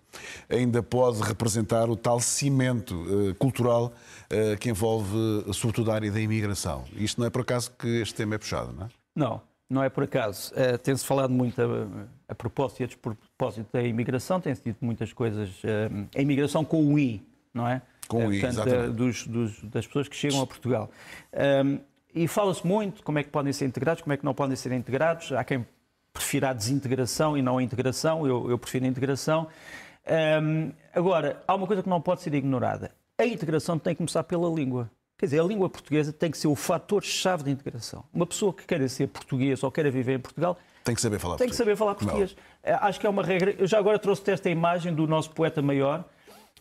ainda 0.50 0.82
pode 0.82 1.22
representar 1.22 1.92
o 1.92 1.96
tal 1.96 2.20
cimento 2.20 2.96
uh, 2.96 3.36
cultural 3.36 3.94
uh, 3.94 4.58
que 4.58 4.70
envolve, 4.70 5.16
sobretudo, 5.54 5.92
a 5.92 5.96
área 5.96 6.12
da 6.12 6.20
imigração. 6.20 6.86
Isto 6.94 7.22
não 7.22 7.28
é 7.28 7.30
por 7.30 7.42
acaso 7.42 7.72
que 7.78 8.02
este 8.02 8.16
tema 8.16 8.34
é 8.34 8.38
puxado, 8.40 8.74
não 8.74 8.88
é? 8.88 8.90
Não, 9.16 9.42
não 9.70 9.84
é 9.84 9.90
por 9.90 10.04
acaso. 10.04 10.52
Tem-se 10.82 11.06
falado 11.06 11.32
muito 11.32 11.62
a, 11.62 12.08
a 12.28 12.34
propósito 12.34 12.82
e 12.82 12.84
a 12.84 12.88
despropósito 12.88 13.70
da 13.72 13.84
imigração, 13.84 14.42
tem-se 14.42 14.64
dito 14.64 14.84
muitas 14.84 15.14
coisas. 15.14 15.50
a 16.16 16.22
imigração 16.22 16.66
com 16.66 16.94
o 16.94 16.98
I, 17.00 17.24
não 17.54 17.68
é? 17.68 17.82
Com 18.08 18.28
o 18.28 18.34
I, 18.34 18.42
Portanto, 18.42 18.92
dos, 18.92 19.28
dos, 19.28 19.64
das 19.64 19.86
pessoas 19.86 20.08
que 20.08 20.16
chegam 20.16 20.42
a 20.42 20.48
Portugal. 20.48 20.90
Um, 21.64 21.80
e 22.16 22.28
fala-se 22.28 22.66
muito 22.66 23.04
como 23.04 23.20
é 23.20 23.24
que 23.24 23.30
podem 23.30 23.52
ser 23.52 23.66
integrados, 23.66 24.02
como 24.02 24.14
é 24.14 24.18
que 24.18 24.24
não 24.24 24.34
podem 24.34 24.56
ser 24.56 24.72
integrados. 24.72 25.34
Há 25.34 25.44
quem 25.44 25.66
prefira 26.14 26.50
a 26.50 26.54
desintegração 26.54 27.38
e 27.38 27.42
não 27.42 27.58
a 27.58 27.64
integração, 27.64 28.26
eu, 28.26 28.50
eu 28.50 28.58
prefiro 28.58 28.86
a 28.86 28.88
integração. 28.88 29.48
Agora, 30.94 31.44
há 31.46 31.54
uma 31.54 31.68
coisa 31.68 31.84
que 31.84 31.90
não 31.90 32.00
pode 32.00 32.22
ser 32.22 32.34
ignorada. 32.34 32.92
A 33.18 33.26
integração 33.26 33.78
tem 33.78 33.94
que 33.94 33.98
começar 33.98 34.24
pela 34.24 34.50
língua. 34.50 34.90
Quer 35.18 35.28
dizer, 35.28 35.40
a 35.40 35.44
língua 35.44 35.70
portuguesa 35.70 36.12
tem 36.12 36.32
que 36.32 36.38
ser 36.38 36.48
o 36.48 36.56
fator-chave 36.56 37.44
da 37.44 37.52
integração. 37.52 38.04
Uma 38.14 38.26
pessoa 38.26 38.54
que 38.54 38.66
queira 38.66 38.88
ser 38.88 39.08
português 39.08 39.62
ou 39.64 39.72
queira 39.72 39.92
viver 39.92 40.16
em 40.16 40.20
Portugal 40.20 40.58
tem 40.84 40.94
que 40.94 41.02
saber 41.02 41.20
falar 41.20 41.38
tem 41.38 41.48
português. 41.48 41.52
que 41.52 41.58
saber 41.58 41.76
falar 41.76 41.96
português. 41.96 42.36
Não. 42.66 42.76
Acho 42.82 43.00
que 43.00 43.08
é 43.08 43.10
uma 43.10 43.24
regra. 43.24 43.56
Eu 43.58 43.66
já 43.66 43.80
agora 43.80 43.98
trouxe-te 43.98 44.32
esta 44.32 44.50
imagem 44.50 44.94
do 44.94 45.08
nosso 45.08 45.32
poeta 45.32 45.62
maior, 45.62 46.04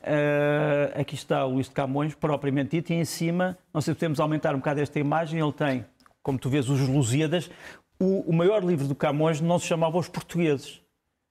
Uh, 0.04 1.00
aqui 1.00 1.14
está 1.14 1.46
o 1.46 1.54
Luís 1.54 1.66
de 1.66 1.72
Camões, 1.72 2.14
propriamente 2.14 2.72
dito, 2.72 2.92
e 2.92 2.96
em 2.96 3.06
cima, 3.06 3.56
não 3.72 3.80
sei 3.80 3.94
se 3.94 3.98
podemos 3.98 4.20
aumentar 4.20 4.54
um 4.54 4.58
bocado 4.58 4.80
esta 4.80 4.98
imagem, 4.98 5.40
ele 5.40 5.52
tem, 5.52 5.86
como 6.22 6.38
tu 6.38 6.50
vês, 6.50 6.68
os 6.68 6.80
Lusíadas. 6.86 7.50
O, 7.98 8.20
o 8.30 8.32
maior 8.32 8.62
livro 8.62 8.86
do 8.86 8.94
Camões 8.94 9.40
não 9.40 9.58
se 9.58 9.66
chamava 9.66 9.96
Os 9.96 10.06
Portugueses, 10.06 10.82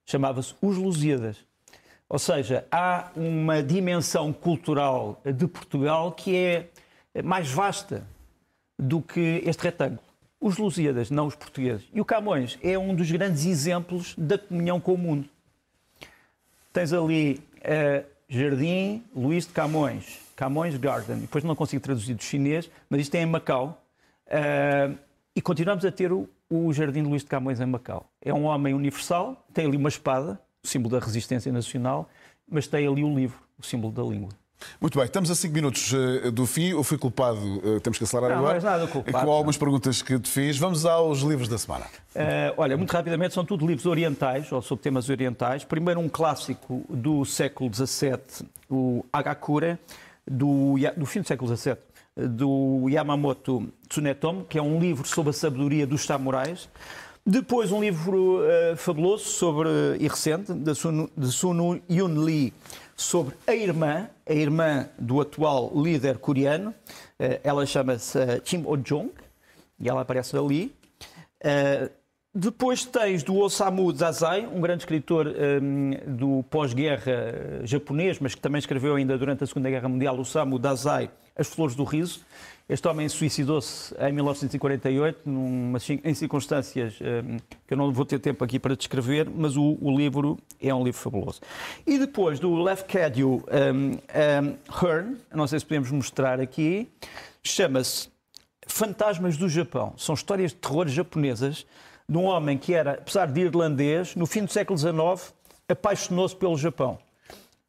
chamava-se 0.07 0.55
Os 0.59 0.76
Lusíadas. 0.76 1.38
Ou 2.09 2.17
seja, 2.17 2.65
há 2.71 3.11
uma 3.15 3.61
dimensão 3.61 4.34
cultural 4.34 5.21
de 5.24 5.47
Portugal 5.47 6.11
que 6.11 6.36
é 6.36 7.21
mais 7.21 7.49
vasta 7.49 8.07
do 8.78 9.01
que 9.01 9.43
este 9.45 9.63
retângulo. 9.63 10.01
Os 10.41 10.57
Lusíadas, 10.57 11.11
não 11.11 11.28
os 11.28 11.36
portugueses. 11.36 11.88
E 11.93 12.01
o 12.01 12.05
Camões 12.05 12.57
é 12.61 12.78
um 12.78 12.93
dos 12.93 13.09
grandes 13.09 13.45
exemplos 13.45 14.15
da 14.17 14.38
comunhão 14.38 14.80
com 14.80 14.93
o 14.93 14.97
mundo. 14.97 15.30
Tens 16.74 16.91
ali 16.91 17.39
uh, 17.59 18.12
Jardim 18.34 19.03
Luís 19.15 19.45
de 19.45 19.53
Camões, 19.53 20.19
Camões 20.36 20.75
Garden. 20.75 21.17
Depois 21.17 21.43
não 21.43 21.55
consigo 21.55 21.84
traduzir 21.84 22.15
do 22.15 22.23
chinês, 22.23 22.67
mas 22.89 23.01
isto 23.01 23.13
é 23.13 23.21
em 23.21 23.27
Macau. 23.27 23.79
Uh, 24.25 24.97
e 25.36 25.41
continuamos 25.41 25.86
a 25.86 25.91
ter 25.91 26.11
o, 26.11 26.27
o 26.49 26.73
Jardim 26.73 27.03
Luís 27.03 27.21
de 27.21 27.29
Camões 27.29 27.61
em 27.61 27.67
Macau. 27.67 28.09
É 28.19 28.34
um 28.34 28.45
homem 28.45 28.73
universal, 28.73 29.45
tem 29.53 29.67
ali 29.67 29.77
uma 29.77 29.88
espada, 29.88 30.41
o 30.63 30.67
símbolo 30.67 30.99
da 30.99 31.05
resistência 31.05 31.51
nacional, 31.51 32.09
mas 32.49 32.65
tem 32.65 32.88
ali 32.88 33.03
o 33.03 33.13
livro, 33.13 33.38
o 33.55 33.63
símbolo 33.63 33.93
da 33.93 34.01
língua. 34.01 34.29
Muito 34.80 34.97
bem, 34.97 35.05
estamos 35.05 35.32
a 35.32 35.36
5 35.36 35.53
minutos 35.53 35.93
uh, 35.93 36.32
do 36.32 36.45
fim. 36.45 36.72
Eu 36.72 36.84
fui 36.84 36.97
culpado, 36.97 37.39
uh, 37.39 37.80
temos 37.80 37.97
que 37.97 38.03
acelerar 38.03 38.32
não, 38.32 38.39
agora. 38.39 38.59
Não, 38.59 38.70
nada 38.70 38.88
culpado. 38.88 39.26
Com 39.26 39.32
algumas 39.32 39.57
perguntas 39.57 40.01
que 40.01 40.20
te 40.20 40.30
fiz. 40.30 40.57
Vamos 40.57 40.86
aos 40.86 41.20
livros 41.20 41.47
da 41.47 41.57
semana. 41.57 41.86
Uh, 42.16 42.53
olha, 42.57 42.78
muito 42.78 42.91
rapidamente, 42.91 43.34
são 43.34 43.45
tudo 43.45 43.66
livros 43.66 43.86
orientais, 43.86 44.51
ou 44.51 44.61
sobre 44.61 44.84
temas 44.84 45.09
orientais. 45.09 45.64
Primeiro, 45.64 45.99
um 45.99 46.09
clássico 46.09 46.84
do 46.89 47.24
século 47.26 47.74
XVII, 47.74 48.47
o 48.70 49.05
Hagakure, 49.11 49.78
do, 50.28 50.76
do 50.97 51.05
fim 51.05 51.22
do 51.22 51.28
século 51.28 51.55
XVII, 51.55 51.78
do 52.16 52.88
Yamamoto 52.89 53.70
Tsunetomo, 53.88 54.45
que 54.45 54.57
é 54.57 54.61
um 54.61 54.80
livro 54.80 55.07
sobre 55.07 55.32
a 55.32 55.34
sabedoria 55.34 55.88
dos 55.88 56.05
samurais. 56.05 56.70
Depois, 57.26 57.72
um 57.72 57.80
livro 57.80 58.41
fabuloso 58.76 59.24
sobre, 59.24 59.70
e 59.97 60.07
recente, 60.09 60.53
de 60.53 60.76
Sunu, 60.76 61.09
de 61.16 61.32
Sunu 61.32 61.82
Yun 61.89 62.20
Lee, 62.20 62.53
sobre 62.95 63.35
a 63.47 63.53
irmã, 63.53 64.09
a 64.27 64.33
irmã 64.33 64.89
do 64.97 65.19
atual 65.21 65.71
líder 65.75 66.17
coreano. 66.17 66.73
Eh, 67.19 67.39
ela 67.43 67.65
chama-se 67.65 68.17
eh, 68.19 68.39
Kim 68.39 68.63
Oh-jong 68.65 69.11
e 69.79 69.89
ela 69.89 70.01
aparece 70.01 70.37
ali. 70.37 70.73
Eh, 71.43 71.89
depois 72.35 72.83
tens 72.83 73.21
do 73.21 73.37
Osamu 73.37 73.93
Dazai, 73.93 74.47
um 74.47 74.59
grande 74.59 74.81
escritor 74.81 75.27
um, 75.27 75.91
do 76.17 76.43
pós-guerra 76.49 77.61
japonês, 77.63 78.17
mas 78.19 78.33
que 78.33 78.41
também 78.41 78.57
escreveu 78.57 78.95
ainda 78.95 79.15
durante 79.19 79.43
a 79.43 79.47
Segunda 79.47 79.69
Guerra 79.69 79.87
Mundial, 79.87 80.17
Osamu 80.17 80.57
Dazai, 80.57 81.11
As 81.36 81.47
Flores 81.47 81.75
do 81.75 81.84
Riso. 81.84 82.21
Este 82.69 82.88
homem 82.88 83.09
suicidou-se 83.09 83.93
em 83.99 84.13
1948, 84.13 85.29
numa, 85.29 85.79
em 86.03 86.13
circunstâncias 86.13 86.93
um, 87.01 87.38
que 87.67 87.73
eu 87.73 87.77
não 87.77 87.91
vou 87.91 88.05
ter 88.05 88.19
tempo 88.19 88.43
aqui 88.43 88.57
para 88.57 88.75
descrever, 88.75 89.29
mas 89.29 89.57
o, 89.57 89.77
o 89.81 89.95
livro 89.95 90.39
é 90.61 90.73
um 90.73 90.84
livro 90.84 90.99
fabuloso. 90.99 91.41
E 91.86 91.99
depois 91.99 92.39
do 92.39 92.55
Lefkadju 92.55 93.43
um, 93.51 93.91
um, 93.91 94.57
Hearn, 94.81 95.17
não 95.34 95.45
sei 95.45 95.59
se 95.59 95.65
podemos 95.65 95.91
mostrar 95.91 96.39
aqui, 96.39 96.89
chama-se 97.43 98.09
Fantasmas 98.65 99.36
do 99.36 99.49
Japão. 99.49 99.93
São 99.97 100.15
histórias 100.15 100.51
de 100.51 100.57
terror 100.57 100.88
japonesas 100.88 101.65
de 102.07 102.17
um 102.17 102.25
homem 102.25 102.57
que 102.57 102.73
era, 102.73 102.93
apesar 102.93 103.27
de 103.27 103.41
irlandês, 103.41 104.15
no 104.15 104.25
fim 104.25 104.45
do 104.45 104.51
século 104.51 104.77
XIX, 104.77 105.34
apaixonou-se 105.67 106.36
pelo 106.36 106.57
Japão. 106.57 106.97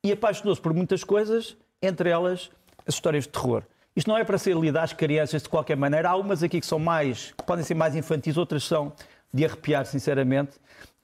E 0.03 0.13
apaixonou-se 0.13 0.61
por 0.61 0.73
muitas 0.73 1.03
coisas, 1.03 1.57
entre 1.83 2.11
elas 2.11 2.51
as 2.87 2.95
histórias 2.95 3.25
de 3.25 3.31
terror. 3.31 3.63
Isto 3.97 4.09
não 4.09 4.19
é 4.19 4.25
para 4.25 4.37
ser 4.39 4.57
lido 4.57 4.77
às 4.77 4.93
crianças 4.93 5.43
de 5.43 5.49
qualquer 5.49 5.77
maneira. 5.77 6.11
Há 6.11 6.17
umas 6.17 6.43
aqui 6.43 6.61
que 6.61 6.67
são 6.67 6.79
mais, 6.79 7.33
que 7.37 7.45
podem 7.45 7.65
ser 7.65 7.75
mais 7.75 7.95
infantis, 7.95 8.37
outras 8.37 8.65
são 8.65 8.93
de 9.33 9.45
arrepiar, 9.45 9.87
sinceramente. 9.87 10.57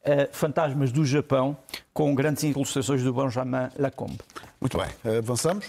Uh, 0.02 0.26
Fantasmas 0.32 0.90
do 0.90 1.04
Japão, 1.04 1.56
com 1.92 2.14
grandes 2.14 2.42
ilustrações 2.42 3.02
do 3.02 3.12
Benjamin 3.12 3.68
Lacombe. 3.78 4.18
Muito 4.60 4.78
bem, 4.78 4.88
avançamos. 5.18 5.66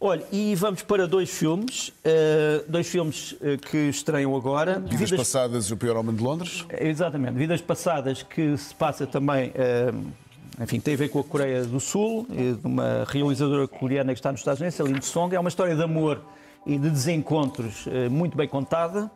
Olha, 0.00 0.24
e 0.32 0.54
vamos 0.54 0.82
para 0.82 1.06
dois 1.06 1.28
filmes, 1.28 1.88
uh, 1.88 2.64
dois 2.66 2.88
filmes 2.88 3.32
uh, 3.32 3.58
que 3.70 3.88
estreiam 3.88 4.34
agora. 4.34 4.80
Vidas, 4.80 5.10
Vidas, 5.10 5.18
Passadas 5.18 5.66
e 5.66 5.74
O 5.74 5.76
Pior 5.76 5.96
Homem 5.96 6.14
de 6.14 6.22
Londres. 6.22 6.64
Exatamente, 6.80 7.34
Vidas 7.34 7.60
Passadas, 7.60 8.22
que 8.22 8.56
se 8.56 8.74
passa 8.74 9.06
também 9.06 9.52
enfim, 10.60 10.80
tem 10.80 10.94
a 10.94 10.96
ver 10.96 11.08
com 11.08 11.20
a 11.20 11.24
Coreia 11.24 11.64
do 11.64 11.80
Sul, 11.80 12.26
de 12.28 12.66
uma 12.66 13.04
realizadora 13.08 13.66
coreana 13.68 14.12
que 14.12 14.18
está 14.18 14.32
nos 14.32 14.40
Estados 14.40 14.60
Unidos, 14.60 14.80
a 14.80 14.84
Lin 14.84 15.00
Song. 15.00 15.34
É 15.34 15.40
uma 15.40 15.48
história 15.48 15.74
de 15.74 15.82
amor 15.82 16.20
e 16.66 16.78
de 16.78 16.90
desencontros 16.90 17.86
eh, 17.86 18.08
muito 18.08 18.36
bem 18.36 18.46
contada 18.46 19.10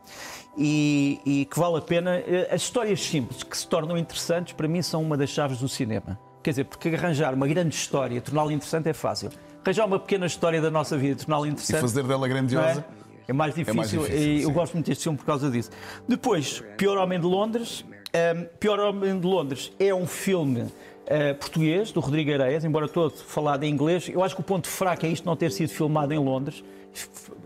e, 0.56 1.20
e, 1.24 1.44
que 1.44 1.58
vale 1.58 1.76
a 1.76 1.80
pena. 1.80 2.16
Eh, 2.16 2.48
as 2.50 2.62
histórias 2.62 3.00
simples 3.02 3.42
que 3.42 3.56
se 3.56 3.66
tornam 3.66 3.96
interessantes, 3.98 4.54
para 4.54 4.66
mim, 4.66 4.82
são 4.82 5.02
uma 5.02 5.16
das 5.16 5.30
chaves 5.30 5.58
do 5.58 5.68
cinema. 5.68 6.18
Quer 6.42 6.50
dizer, 6.50 6.64
porque 6.64 6.88
arranjar 6.88 7.34
uma 7.34 7.46
grande 7.46 7.74
história 7.74 8.16
e 8.16 8.20
torná-la 8.20 8.52
interessante 8.52 8.88
é 8.88 8.92
fácil. 8.92 9.30
Arranjar 9.64 9.86
uma 9.86 9.98
pequena 9.98 10.26
história 10.26 10.60
da 10.60 10.70
nossa 10.70 10.96
vida 10.96 11.12
e 11.12 11.24
torná-la 11.24 11.46
interessante. 11.46 11.78
E 11.78 11.80
fazer 11.80 12.02
dela 12.04 12.26
grandiosa. 12.26 12.84
É? 13.28 13.30
é? 13.30 13.32
mais 13.32 13.54
difícil, 13.54 13.72
é 13.72 13.76
mais 13.76 13.90
difícil 13.90 14.18
e 14.18 14.42
eu 14.42 14.50
gosto 14.50 14.72
muito 14.72 14.86
deste 14.86 15.04
filme 15.04 15.18
por 15.18 15.26
causa 15.26 15.50
disso. 15.50 15.70
Depois, 16.08 16.62
Pior 16.76 16.96
Homem 16.98 17.20
de 17.20 17.26
Londres. 17.26 17.84
Um, 18.14 18.44
Pior 18.58 18.78
Homem 18.78 19.18
de 19.18 19.26
Londres 19.26 19.72
é 19.78 19.94
um 19.94 20.06
filme 20.06 20.66
Uh, 21.02 21.34
português, 21.34 21.90
do 21.90 22.00
Rodrigo 22.00 22.32
Areias, 22.32 22.64
embora 22.64 22.88
todo 22.88 23.12
falado 23.12 23.64
em 23.64 23.72
inglês. 23.72 24.08
Eu 24.08 24.22
acho 24.22 24.34
que 24.36 24.40
o 24.40 24.44
ponto 24.44 24.68
fraco 24.68 25.04
é 25.04 25.08
isto 25.08 25.26
não 25.26 25.34
ter 25.34 25.50
sido 25.50 25.68
filmado 25.70 26.14
em 26.14 26.18
Londres. 26.18 26.64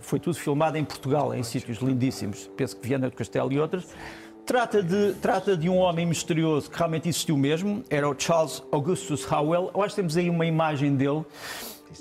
Foi 0.01 0.21
tudo 0.21 0.37
filmado 0.37 0.77
em 0.77 0.85
Portugal, 0.85 1.35
em 1.35 1.43
sítios 1.43 1.79
lindíssimos. 1.79 2.51
Penso 2.57 2.77
que 2.77 2.87
Viana 2.87 3.09
do 3.09 3.17
Castelo 3.17 3.53
e 3.53 3.59
outros. 3.59 3.87
Trata 4.45 4.81
de, 4.83 5.15
trata 5.15 5.57
de 5.57 5.69
um 5.69 5.79
homem 5.79 6.07
misterioso 6.07 6.71
que 6.71 6.79
realmente 6.79 7.09
existiu 7.09 7.37
mesmo. 7.37 7.83
Era 7.91 8.09
o 8.09 8.15
Charles 8.17 8.63
Augustus 8.71 9.29
Howell. 9.31 9.71
Eu 9.75 9.83
acho 9.83 9.95
que 9.95 10.01
temos 10.03 10.17
aí 10.17 10.31
uma 10.31 10.47
imagem 10.47 10.95
dele. 10.95 11.25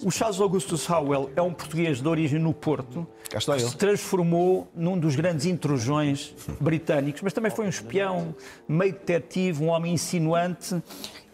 O 0.04 0.12
Charles 0.12 0.40
Augustus 0.40 0.90
Howell 0.90 1.32
é 1.36 1.42
um 1.42 1.54
português 1.54 2.02
de 2.02 2.08
origem 2.08 2.40
no 2.40 2.54
Porto 2.54 3.08
que 3.30 3.60
se 3.60 3.78
transformou 3.78 4.68
num 4.76 4.98
dos 4.98 5.16
grandes 5.16 5.46
intrusões 5.46 6.34
britânicos, 6.60 7.22
mas 7.22 7.34
também 7.34 7.52
foi 7.52 7.66
um 7.66 7.70
espião, 7.70 8.36
meio 8.68 8.94
detetive, 8.94 9.64
um 9.64 9.68
homem 9.68 9.94
insinuante 9.94 10.82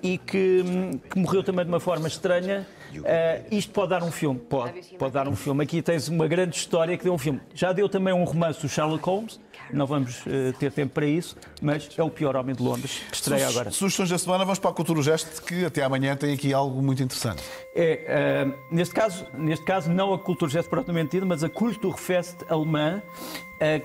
e 0.01 0.17
que, 0.17 0.63
que, 1.09 1.19
morreu 1.19 1.43
também 1.43 1.63
de 1.63 1.71
uma 1.71 1.79
forma 1.79 2.07
estranha. 2.07 2.67
Uh, 2.93 3.55
isto 3.55 3.71
pode 3.71 3.89
dar 3.89 4.03
um 4.03 4.11
filme? 4.11 4.39
Pode, 4.39 4.81
pode 4.97 5.13
dar 5.13 5.27
um 5.27 5.35
filme. 5.35 5.63
Aqui 5.63 5.81
tens 5.81 6.07
uma 6.07 6.27
grande 6.27 6.55
história 6.55 6.97
que 6.97 7.03
deu 7.03 7.13
um 7.13 7.17
filme. 7.17 7.39
Já 7.53 7.71
deu 7.71 7.87
também 7.87 8.13
um 8.13 8.23
romance 8.23 8.61
do 8.61 8.67
Sherlock 8.67 9.05
Holmes, 9.05 9.39
não 9.73 9.85
vamos 9.85 10.25
uh, 10.25 10.53
ter 10.59 10.71
tempo 10.71 10.93
para 10.93 11.05
isso, 11.05 11.35
mas 11.61 11.89
é 11.97 12.03
o 12.03 12.09
pior 12.09 12.35
homem 12.35 12.55
de 12.55 12.61
Londres, 12.61 13.01
que 13.09 13.15
estreia 13.15 13.47
agora. 13.47 13.71
Sugestões 13.71 14.09
da 14.09 14.17
semana, 14.17 14.43
vamos 14.43 14.59
para 14.59 14.71
a 14.71 14.73
Cultura 14.73 15.01
Gesto, 15.01 15.41
que 15.43 15.65
até 15.65 15.83
amanhã 15.83 16.15
tem 16.15 16.33
aqui 16.33 16.53
algo 16.53 16.81
muito 16.81 17.01
interessante. 17.01 17.43
É, 17.75 18.45
uh, 18.45 18.75
neste, 18.75 18.93
caso, 18.93 19.25
neste 19.33 19.65
caso, 19.65 19.91
não 19.91 20.13
a 20.13 20.19
Cultura 20.19 20.51
Gesto 20.51 20.69
propriamente 20.69 21.11
dita, 21.11 21.25
mas 21.25 21.43
a 21.43 21.49
Kulturfest 21.49 22.37
alemã, 22.49 23.01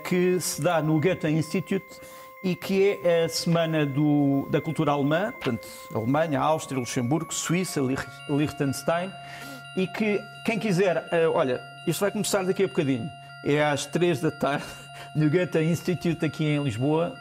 que 0.08 0.40
se 0.40 0.62
dá 0.62 0.80
no 0.80 0.98
Goethe 0.98 1.28
Institute 1.28 1.84
e 2.46 2.54
que 2.54 3.00
é 3.02 3.24
a 3.24 3.28
semana 3.28 3.84
do, 3.84 4.46
da 4.50 4.60
cultura 4.60 4.92
alemã, 4.92 5.32
portanto, 5.32 5.66
Alemanha, 5.92 6.40
Áustria, 6.40 6.78
Luxemburgo, 6.78 7.34
Suíça, 7.34 7.80
Liechtenstein, 8.28 9.10
e 9.76 9.86
que 9.88 10.20
quem 10.44 10.56
quiser, 10.56 10.96
uh, 10.96 11.32
olha, 11.34 11.60
isto 11.88 12.00
vai 12.00 12.10
começar 12.10 12.44
daqui 12.44 12.62
a 12.62 12.68
bocadinho. 12.68 13.08
é 13.44 13.64
às 13.64 13.84
3 13.86 14.20
da 14.20 14.30
tarde 14.30 14.64
no 15.16 15.30
Goethe 15.30 15.58
Institute 15.62 16.26
aqui 16.26 16.44
em 16.44 16.62
Lisboa, 16.62 17.14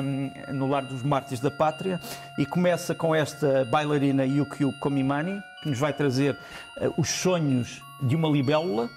um, 0.00 0.54
no 0.54 0.68
Lar 0.68 0.84
dos 0.84 1.02
Mártires 1.02 1.40
da 1.40 1.50
Pátria, 1.50 2.00
e 2.38 2.46
começa 2.46 2.94
com 2.94 3.12
esta 3.12 3.64
bailarina 3.64 4.24
Yukio 4.24 4.72
Komimani, 4.78 5.42
que 5.60 5.68
nos 5.68 5.78
vai 5.78 5.92
trazer 5.92 6.38
uh, 6.80 6.94
os 6.96 7.08
sonhos 7.08 7.82
de 8.00 8.14
uma 8.14 8.28
libélula. 8.28 8.88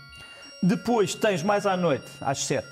Depois 0.61 1.15
tens 1.15 1.41
mais 1.41 1.65
à 1.65 1.75
noite, 1.75 2.05
às 2.21 2.45
7, 2.45 2.67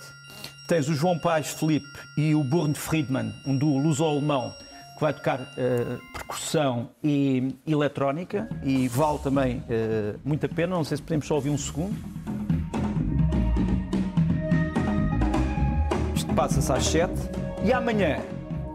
tens 0.67 0.87
o 0.87 0.93
João 0.93 1.17
Paz 1.17 1.47
Felipe 1.47 1.99
e 2.15 2.35
o 2.35 2.43
Burn 2.43 2.75
Friedman, 2.75 3.33
um 3.45 3.57
duo 3.57 3.79
luso-alemão, 3.79 4.53
que 4.93 5.01
vai 5.01 5.13
tocar 5.13 5.39
uh, 5.41 5.99
percussão 6.13 6.91
e 7.03 7.55
eletrónica 7.65 8.47
e 8.63 8.87
vale 8.87 9.17
também 9.17 9.57
uh, 9.57 10.19
muito 10.23 10.45
a 10.45 10.49
pena. 10.49 10.75
Não 10.75 10.83
sei 10.83 10.97
se 10.97 11.03
podemos 11.03 11.25
só 11.25 11.33
ouvir 11.35 11.49
um 11.49 11.57
segundo. 11.57 12.20
Passa-se 16.33 16.71
às 16.71 16.85
7. 16.85 17.13
E 17.63 17.73
amanhã 17.73 18.19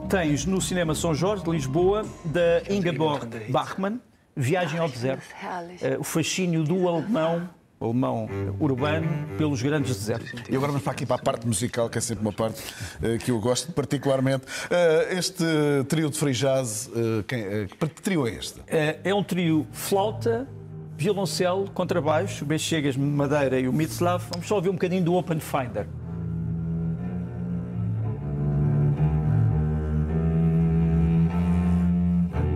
tens 0.09 0.45
no 0.45 0.61
Cinema 0.61 0.95
São 0.95 1.15
Jorge 1.15 1.45
de 1.45 1.51
Lisboa, 1.51 2.05
da 2.25 2.63
Ingeborg 2.73 3.51
Bachmann, 3.51 4.01
Viagem 4.37 4.79
ao 4.79 4.89
Deserto. 4.89 5.25
Uh, 5.25 6.01
o 6.01 6.05
fascínio 6.05 6.63
do 6.63 6.89
alemão 6.89 7.49
alemão 7.79 8.27
urbano 8.59 9.07
pelos 9.37 9.61
grandes 9.61 9.95
desertos. 9.95 10.33
E 10.49 10.57
agora 10.57 10.73
vamos 10.73 10.83
para 10.83 10.93
aqui 10.93 11.05
para 11.05 11.17
a 11.17 11.19
parte 11.19 11.47
musical, 11.47 11.91
que 11.91 11.99
é 11.99 12.01
sempre 12.01 12.23
uma 12.23 12.33
parte 12.33 12.63
uh, 12.63 13.19
que 13.19 13.31
eu 13.31 13.39
gosto 13.39 13.71
particularmente. 13.73 14.47
Uh, 14.47 15.13
este 15.19 15.45
trio 15.87 16.09
de 16.09 16.19
free 16.19 16.33
jazz, 16.33 16.89
uh, 16.89 17.23
quem, 17.25 17.67
que 17.67 18.03
trio 18.03 18.27
é 18.27 18.31
este? 18.31 18.61
é 18.67 19.15
um 19.15 19.23
trio 19.23 19.67
flauta, 19.73 20.49
violoncelo, 20.97 21.71
contrabaixo, 21.73 22.45
o 22.45 22.47
Bechegas, 22.47 22.97
Madeira 22.97 23.61
e 23.61 23.69
o 23.69 23.73
Mitzlav. 23.75 24.25
Vamos 24.31 24.47
só 24.47 24.55
ouvir 24.57 24.71
um 24.71 24.75
bocadinho 24.75 25.05
do 25.05 25.15
Open 25.15 25.39
Finder. 25.39 25.87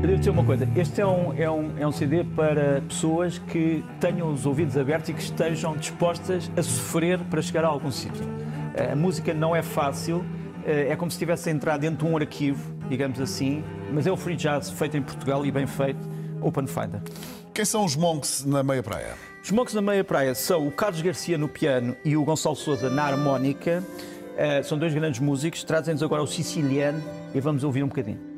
Queria 0.00 0.16
dizer 0.16 0.30
uma 0.30 0.42
coisa, 0.42 0.66
este 0.76 1.02
é 1.02 1.06
um, 1.06 1.34
é, 1.34 1.50
um, 1.50 1.78
é 1.78 1.86
um 1.86 1.92
CD 1.92 2.24
para 2.24 2.80
pessoas 2.88 3.38
que 3.38 3.84
tenham 4.00 4.32
os 4.32 4.46
ouvidos 4.46 4.78
abertos 4.78 5.10
e 5.10 5.12
que 5.12 5.20
estejam 5.20 5.76
dispostas 5.76 6.50
a 6.56 6.62
sofrer 6.62 7.18
para 7.24 7.42
chegar 7.42 7.66
a 7.66 7.68
algum 7.68 7.90
sítio. 7.90 8.24
A 8.90 8.96
música 8.96 9.34
não 9.34 9.54
é 9.54 9.60
fácil, 9.60 10.24
eh, 10.64 10.88
é 10.88 10.96
como 10.96 11.10
se 11.10 11.16
estivesse 11.16 11.50
a 11.50 11.52
entrar 11.52 11.76
dentro 11.76 12.06
de 12.06 12.10
um 12.10 12.16
arquivo, 12.16 12.74
digamos 12.88 13.20
assim, 13.20 13.62
mas 13.92 14.06
é 14.06 14.10
o 14.10 14.16
free 14.16 14.36
jazz 14.36 14.70
feito 14.70 14.96
em 14.96 15.02
Portugal 15.02 15.44
e 15.44 15.50
bem 15.50 15.66
feito, 15.66 16.00
Open 16.40 16.66
Finder. 16.66 17.02
Quem 17.52 17.66
são 17.66 17.84
os 17.84 17.94
monks 17.94 18.42
na 18.46 18.62
meia 18.62 18.82
praia? 18.82 19.14
Os 19.44 19.50
monks 19.50 19.74
na 19.74 19.82
meia 19.82 20.02
praia 20.02 20.34
são 20.34 20.66
o 20.66 20.72
Carlos 20.72 21.02
Garcia 21.02 21.36
no 21.36 21.46
piano 21.46 21.94
e 22.06 22.16
o 22.16 22.24
Gonçalo 22.24 22.56
Souza 22.56 22.88
na 22.88 23.04
harmónica. 23.04 23.84
Uh, 24.32 24.64
são 24.64 24.78
dois 24.78 24.94
grandes 24.94 25.20
músicos. 25.20 25.62
Trazem-nos 25.62 26.02
agora 26.02 26.22
o 26.22 26.26
Siciliano 26.26 27.02
e 27.34 27.40
vamos 27.40 27.64
ouvir 27.64 27.82
um 27.82 27.88
bocadinho. 27.88 28.29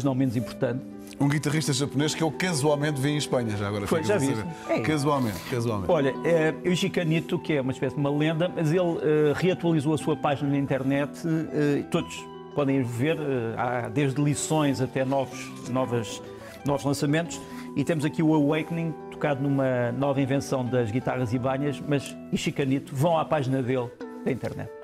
Mas 0.00 0.04
não 0.04 0.14
menos 0.14 0.36
importante, 0.36 0.80
um 1.20 1.28
guitarrista 1.28 1.70
japonês 1.74 2.14
que 2.14 2.22
eu 2.22 2.30
casualmente 2.30 2.98
vi 2.98 3.10
em 3.10 3.18
Espanha, 3.18 3.54
já 3.54 3.68
agora. 3.68 3.86
Foi, 3.86 4.02
já 4.02 4.16
vi. 4.16 4.34
É. 4.70 4.80
Casualmente, 4.80 5.38
casualmente. 5.50 5.92
Olha, 5.92 6.14
é, 6.24 6.54
o 6.66 6.74
Chicanito, 6.74 7.38
que 7.38 7.52
é 7.52 7.60
uma 7.60 7.72
espécie 7.72 7.94
de 7.94 8.00
uma 8.00 8.10
lenda, 8.10 8.48
mas 8.48 8.70
ele 8.70 8.80
uh, 8.80 8.98
reatualizou 9.34 9.92
a 9.92 9.98
sua 9.98 10.16
página 10.16 10.48
na 10.48 10.56
internet, 10.56 11.10
uh, 11.26 11.84
todos 11.90 12.24
podem 12.54 12.82
ver, 12.82 13.18
uh, 13.18 13.54
há 13.58 13.88
desde 13.90 14.22
lições 14.22 14.80
até 14.80 15.04
novos, 15.04 15.38
novas, 15.68 16.22
novos 16.64 16.86
lançamentos, 16.86 17.38
e 17.76 17.84
temos 17.84 18.06
aqui 18.06 18.22
o 18.22 18.32
Awakening, 18.32 18.94
tocado 19.10 19.42
numa 19.42 19.92
nova 19.92 20.22
invenção 20.22 20.64
das 20.64 20.90
guitarras 20.90 21.34
e 21.34 21.38
banhas, 21.38 21.82
mas 21.86 22.16
Chicanito, 22.34 22.94
vão 22.96 23.18
à 23.18 23.26
página 23.26 23.62
dele 23.62 23.90
da 24.24 24.32
internet. 24.32 24.79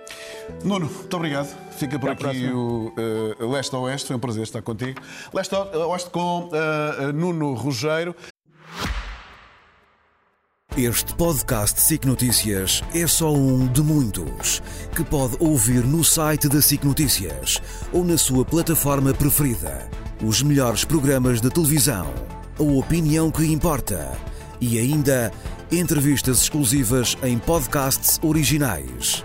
Nuno, 0.64 0.86
muito 0.86 1.16
obrigado. 1.16 1.54
Fica 1.72 1.98
por 1.98 2.10
Até 2.10 2.28
aqui 2.28 2.48
o 2.48 2.92
uh, 3.40 3.52
Leste 3.52 3.74
a 3.74 3.78
Oeste. 3.78 4.08
Foi 4.08 4.16
um 4.16 4.20
prazer 4.20 4.42
estar 4.42 4.62
contigo. 4.62 5.00
Leste 5.32 5.54
a 5.54 5.86
Oeste 5.86 6.10
com 6.10 6.48
uh, 6.48 7.12
Nuno 7.12 7.54
Rugeiro. 7.54 8.14
Este 10.76 11.14
podcast 11.14 11.80
SIC 11.80 12.04
Notícias 12.04 12.82
é 12.94 13.06
só 13.06 13.32
um 13.32 13.66
de 13.66 13.82
muitos 13.82 14.62
que 14.94 15.02
pode 15.02 15.34
ouvir 15.40 15.82
no 15.84 16.04
site 16.04 16.48
da 16.48 16.60
SIC 16.60 16.84
Notícias 16.84 17.62
ou 17.92 18.04
na 18.04 18.18
sua 18.18 18.44
plataforma 18.44 19.14
preferida. 19.14 19.88
Os 20.22 20.42
melhores 20.42 20.84
programas 20.84 21.40
de 21.40 21.48
televisão, 21.48 22.06
a 22.58 22.62
opinião 22.62 23.30
que 23.30 23.44
importa 23.50 24.12
e 24.60 24.78
ainda 24.78 25.32
entrevistas 25.72 26.42
exclusivas 26.42 27.16
em 27.22 27.38
podcasts 27.38 28.20
originais 28.22 29.24